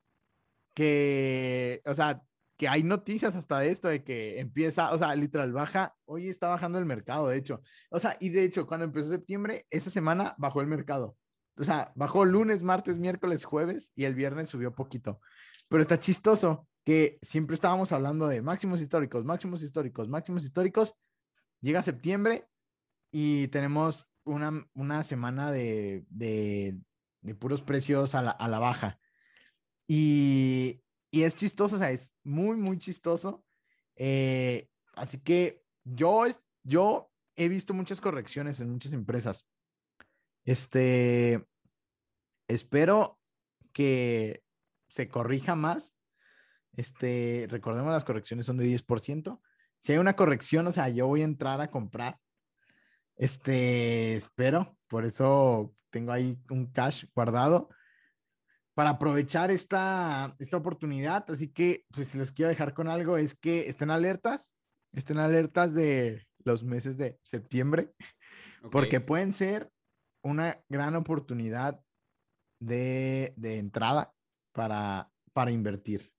que, 0.76 1.82
o 1.86 1.94
sea, 1.96 2.24
que 2.60 2.68
hay 2.68 2.84
noticias 2.84 3.38
hasta 3.38 3.60
de 3.60 3.72
esto, 3.72 3.88
de 3.88 4.04
que 4.04 4.38
empieza, 4.38 4.92
o 4.92 4.98
sea, 4.98 5.16
literal, 5.16 5.54
baja, 5.54 5.96
hoy 6.04 6.28
está 6.28 6.50
bajando 6.50 6.78
el 6.78 6.84
mercado, 6.84 7.30
de 7.30 7.38
hecho. 7.38 7.62
O 7.90 8.02
sea, 8.02 8.18
y 8.20 8.32
de 8.32 8.44
hecho, 8.44 8.68
cuando 8.68 8.84
empezó 8.84 9.08
septiembre, 9.08 9.66
esa 9.70 9.90
semana 9.90 10.36
bajó 10.38 10.60
el 10.60 10.68
mercado. 10.68 11.16
O 11.56 11.64
sea, 11.64 11.94
bajó 11.96 12.26
lunes, 12.26 12.62
martes, 12.62 12.98
miércoles, 12.98 13.46
jueves 13.46 13.94
y 13.96 14.04
el 14.04 14.14
viernes 14.14 14.50
subió 14.50 14.76
poquito. 14.76 15.22
Pero 15.70 15.82
está 15.82 16.00
chistoso 16.00 16.68
que 16.84 17.18
siempre 17.22 17.54
estábamos 17.54 17.94
hablando 17.94 18.28
de 18.28 18.42
máximos 18.42 18.82
históricos, 18.82 19.24
máximos 19.24 19.64
históricos, 19.64 20.10
máximos 20.10 20.44
históricos. 20.44 20.96
Llega 21.62 21.82
septiembre 21.82 22.46
y 23.10 23.48
tenemos 23.48 24.06
una, 24.26 24.68
una 24.74 25.06
semana 25.06 25.50
de, 25.50 26.04
de, 26.10 26.78
de 27.22 27.36
puros 27.36 27.62
precios 27.62 28.16
a 28.16 28.22
la, 28.22 28.32
a 28.32 28.50
la 28.50 28.60
baja. 28.60 29.00
Y, 29.88 30.84
y 31.12 31.24
es 31.24 31.36
chistoso, 31.36 31.76
o 31.76 31.80
sea, 31.80 31.92
es 31.92 32.14
muy, 32.24 32.58
muy 32.58 32.78
chistoso. 32.78 33.44
Eh, 33.96 34.70
así 34.96 35.20
que 35.20 35.64
yo, 35.84 36.24
yo 36.64 37.12
he 37.36 37.50
visto 37.50 37.74
muchas 37.74 38.02
correcciones 38.02 38.60
en 38.60 38.70
muchas 38.70 38.94
empresas. 38.94 39.48
Este, 40.44 41.46
espero 42.48 43.20
que 43.74 44.44
se 44.90 45.10
corrija 45.10 45.56
más. 45.56 45.96
Este, 46.74 47.48
recordemos 47.50 47.92
las 47.92 48.04
correcciones 48.04 48.46
son 48.46 48.58
de 48.58 48.66
10%. 48.66 49.42
Si 49.80 49.92
hay 49.92 49.98
una 49.98 50.16
corrección, 50.16 50.68
o 50.68 50.72
sea, 50.72 50.90
yo 50.90 51.08
voy 51.08 51.22
a 51.22 51.26
entrar 51.26 51.60
a 51.62 51.72
comprar. 51.72 52.20
Este, 53.16 54.16
espero, 54.16 54.78
por 54.88 55.06
eso 55.06 55.76
tengo 55.90 56.12
ahí 56.12 56.38
un 56.50 56.68
cash 56.68 57.06
guardado 57.16 57.70
para 58.80 58.92
aprovechar 58.92 59.52
esta, 59.52 60.38
esta 60.40 60.56
oportunidad. 60.56 61.30
Así 61.30 61.52
que, 61.52 61.84
pues, 61.94 62.08
si 62.08 62.18
los 62.18 62.32
quiero 62.32 62.48
dejar 62.48 62.74
con 62.74 62.88
algo, 62.88 63.18
es 63.18 63.36
que 63.36 63.68
estén 63.68 63.92
alertas, 63.92 64.54
estén 64.94 65.18
alertas 65.18 65.76
de 65.76 66.26
los 66.46 66.64
meses 66.64 66.96
de 66.96 67.20
septiembre, 67.22 67.94
porque 68.72 69.02
pueden 69.02 69.34
ser 69.34 69.70
una 70.24 70.64
gran 70.70 70.96
oportunidad 70.96 71.84
de, 72.62 73.34
de 73.36 73.58
entrada 73.58 74.16
para, 74.54 75.12
para 75.34 75.52
invertir. 75.52 76.14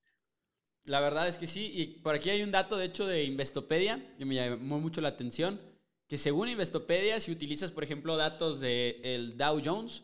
La 0.85 1.01
verdad 1.01 1.29
es 1.29 1.39
que 1.39 1.47
sí, 1.47 1.73
y 1.73 2.01
por 2.01 2.15
aquí 2.15 2.29
hay 2.29 2.43
un 2.43 2.51
dato, 2.51 2.77
de 2.77 2.85
hecho, 2.85 3.07
de 3.07 3.25
Investopedia, 3.25 4.15
que 4.19 4.27
me 4.27 4.35
llamó 4.35 4.79
mucho 4.79 5.01
la 5.01 5.09
atención, 5.09 5.63
que 6.11 6.19
según 6.19 6.51
Investopedia, 6.51 7.21
si 7.21 7.33
utilizas, 7.33 7.71
por 7.71 7.85
ejemplo, 7.85 8.19
datos 8.19 8.61
del 8.61 9.01
el 9.03 9.39
Dow 9.39 9.63
Jones, 9.65 10.03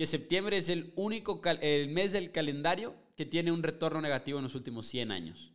que 0.00 0.06
septiembre 0.06 0.56
es 0.56 0.70
el 0.70 0.94
único 0.96 1.42
el 1.60 1.90
mes 1.90 2.12
del 2.12 2.32
calendario 2.32 2.94
que 3.18 3.26
tiene 3.26 3.52
un 3.52 3.62
retorno 3.62 4.00
negativo 4.00 4.38
en 4.38 4.44
los 4.44 4.54
últimos 4.54 4.86
100 4.86 5.12
años. 5.12 5.52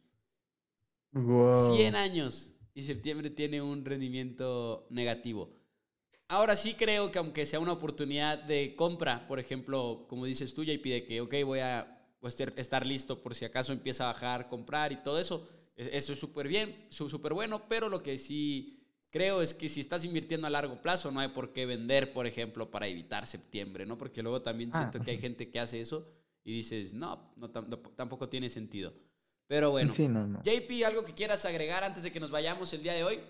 100 1.12 1.96
años 1.96 2.54
y 2.76 2.84
septiembre 2.84 3.32
tiene 3.32 3.64
un 3.64 3.84
rendimiento 3.84 4.86
negativo. 4.92 5.50
Ahora 6.28 6.56
sí 6.56 6.76
creo 6.76 7.10
que 7.10 7.18
aunque 7.18 7.48
sea 7.48 7.60
una 7.60 7.72
oportunidad 7.72 8.38
de 8.38 8.76
compra, 8.76 9.28
por 9.28 9.40
ejemplo, 9.40 10.06
como 10.08 10.26
dices 10.26 10.54
tú, 10.54 10.62
y 10.62 10.78
pide 10.78 11.06
que, 11.06 11.22
ok, 11.22 11.34
voy 11.44 11.62
a 11.62 12.08
estar 12.56 12.86
listo 12.86 13.24
por 13.24 13.34
si 13.34 13.46
acaso 13.46 13.74
empieza 13.74 14.04
a 14.04 14.14
bajar, 14.14 14.48
comprar 14.48 14.92
y 14.92 14.98
todo 14.98 15.20
eso, 15.20 15.50
eso 15.76 16.14
es 16.14 16.20
súper 16.20 16.48
bien, 16.48 16.86
súper 16.92 17.34
bueno, 17.34 17.68
pero 17.68 17.90
lo 17.90 18.04
que 18.04 18.20
sí 18.20 18.85
creo 19.16 19.42
es 19.42 19.54
que 19.54 19.70
si 19.70 19.80
estás 19.80 20.04
invirtiendo 20.04 20.46
a 20.46 20.50
largo 20.50 20.82
plazo, 20.82 21.10
no 21.10 21.22
hay 21.22 21.30
por 21.30 21.54
qué 21.54 21.66
vender, 21.66 22.12
por 22.12 22.28
ejemplo, 22.28 22.70
para 22.70 22.86
evitar 22.86 23.26
septiembre, 23.26 23.86
¿no? 23.86 23.98
Porque 23.98 24.22
luego 24.22 24.42
también 24.42 24.72
ah, 24.74 24.80
siento 24.80 25.00
que 25.00 25.12
hay 25.12 25.18
gente 25.18 25.50
que 25.50 25.58
hace 25.58 25.80
eso 25.80 26.06
y 26.44 26.52
dices, 26.52 26.94
no, 26.94 27.32
no, 27.38 27.50
tampoco 27.50 28.28
tiene 28.28 28.50
sentido. 28.50 28.92
Pero 29.48 29.72
bueno, 29.72 29.94
JP, 29.94 30.86
¿algo 30.86 31.06
que 31.06 31.14
quieras 31.14 31.46
agregar 31.46 31.86
antes 31.86 32.04
de 32.04 32.12
que 32.12 32.20
nos 32.20 32.30
vayamos 32.30 32.74
el 32.74 32.84
día 32.84 32.92
de 32.92 33.06
hoy? 33.06 33.22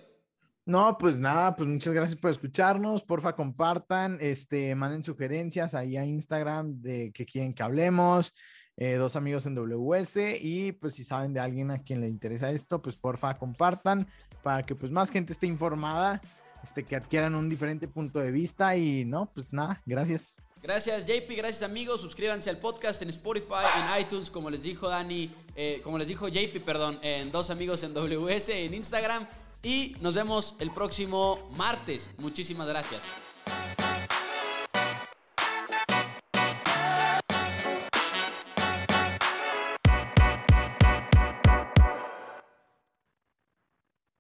No, 0.65 0.97
pues 0.97 1.19
nada, 1.19 1.55
pues 1.55 1.69
muchas 1.69 1.93
gracias 1.93 2.19
por 2.19 2.31
escucharnos. 2.31 3.03
Porfa, 3.03 3.35
compartan, 3.35 4.17
este, 4.21 4.73
manden 4.73 5.03
sugerencias 5.03 5.75
ahí 5.75 5.97
a 5.97 6.05
Instagram 6.05 6.81
de 6.81 7.11
que 7.11 7.27
quieren 7.27 7.53
que 7.53 7.61
hablemos. 7.61 8.33
Eh, 8.77 8.95
dos 8.95 9.15
amigos 9.15 9.45
en 9.45 9.55
WS 9.55 10.37
y 10.41 10.73
pues 10.73 10.95
si 10.95 11.05
saben 11.05 11.31
de 11.31 11.39
alguien 11.39 11.71
a 11.71 11.83
quien 11.83 12.01
le 12.01 12.09
interesa 12.09 12.51
esto, 12.51 12.81
pues 12.81 12.97
porfa 12.97 13.37
compartan 13.37 14.05
para 14.45 14.63
que 14.63 14.75
pues 14.75 14.91
más 14.91 15.09
gente 15.09 15.33
esté 15.33 15.47
informada, 15.47 16.21
este, 16.63 16.83
que 16.83 16.95
adquieran 16.95 17.33
un 17.33 17.49
diferente 17.49 17.87
punto 17.87 18.19
de 18.19 18.31
vista 18.31 18.77
y 18.77 19.03
no, 19.03 19.25
pues 19.25 19.51
nada, 19.51 19.81
gracias. 19.87 20.35
Gracias 20.61 21.03
JP, 21.03 21.35
gracias 21.35 21.63
amigos, 21.63 22.01
suscríbanse 22.01 22.51
al 22.51 22.59
podcast 22.59 23.01
en 23.01 23.09
Spotify, 23.09 23.65
en 23.79 23.99
iTunes, 23.99 24.29
como 24.29 24.51
les 24.51 24.61
dijo 24.61 24.87
Dani, 24.87 25.33
eh, 25.55 25.81
como 25.83 25.97
les 25.97 26.07
dijo 26.07 26.27
JP, 26.27 26.63
perdón, 26.63 26.99
en 27.01 27.31
dos 27.31 27.49
amigos 27.49 27.81
en 27.81 27.95
WS, 27.95 28.49
en 28.49 28.75
Instagram 28.75 29.25
y 29.63 29.95
nos 29.99 30.13
vemos 30.13 30.53
el 30.59 30.69
próximo 30.69 31.49
martes. 31.57 32.11
Muchísimas 32.19 32.67
gracias. 32.67 33.01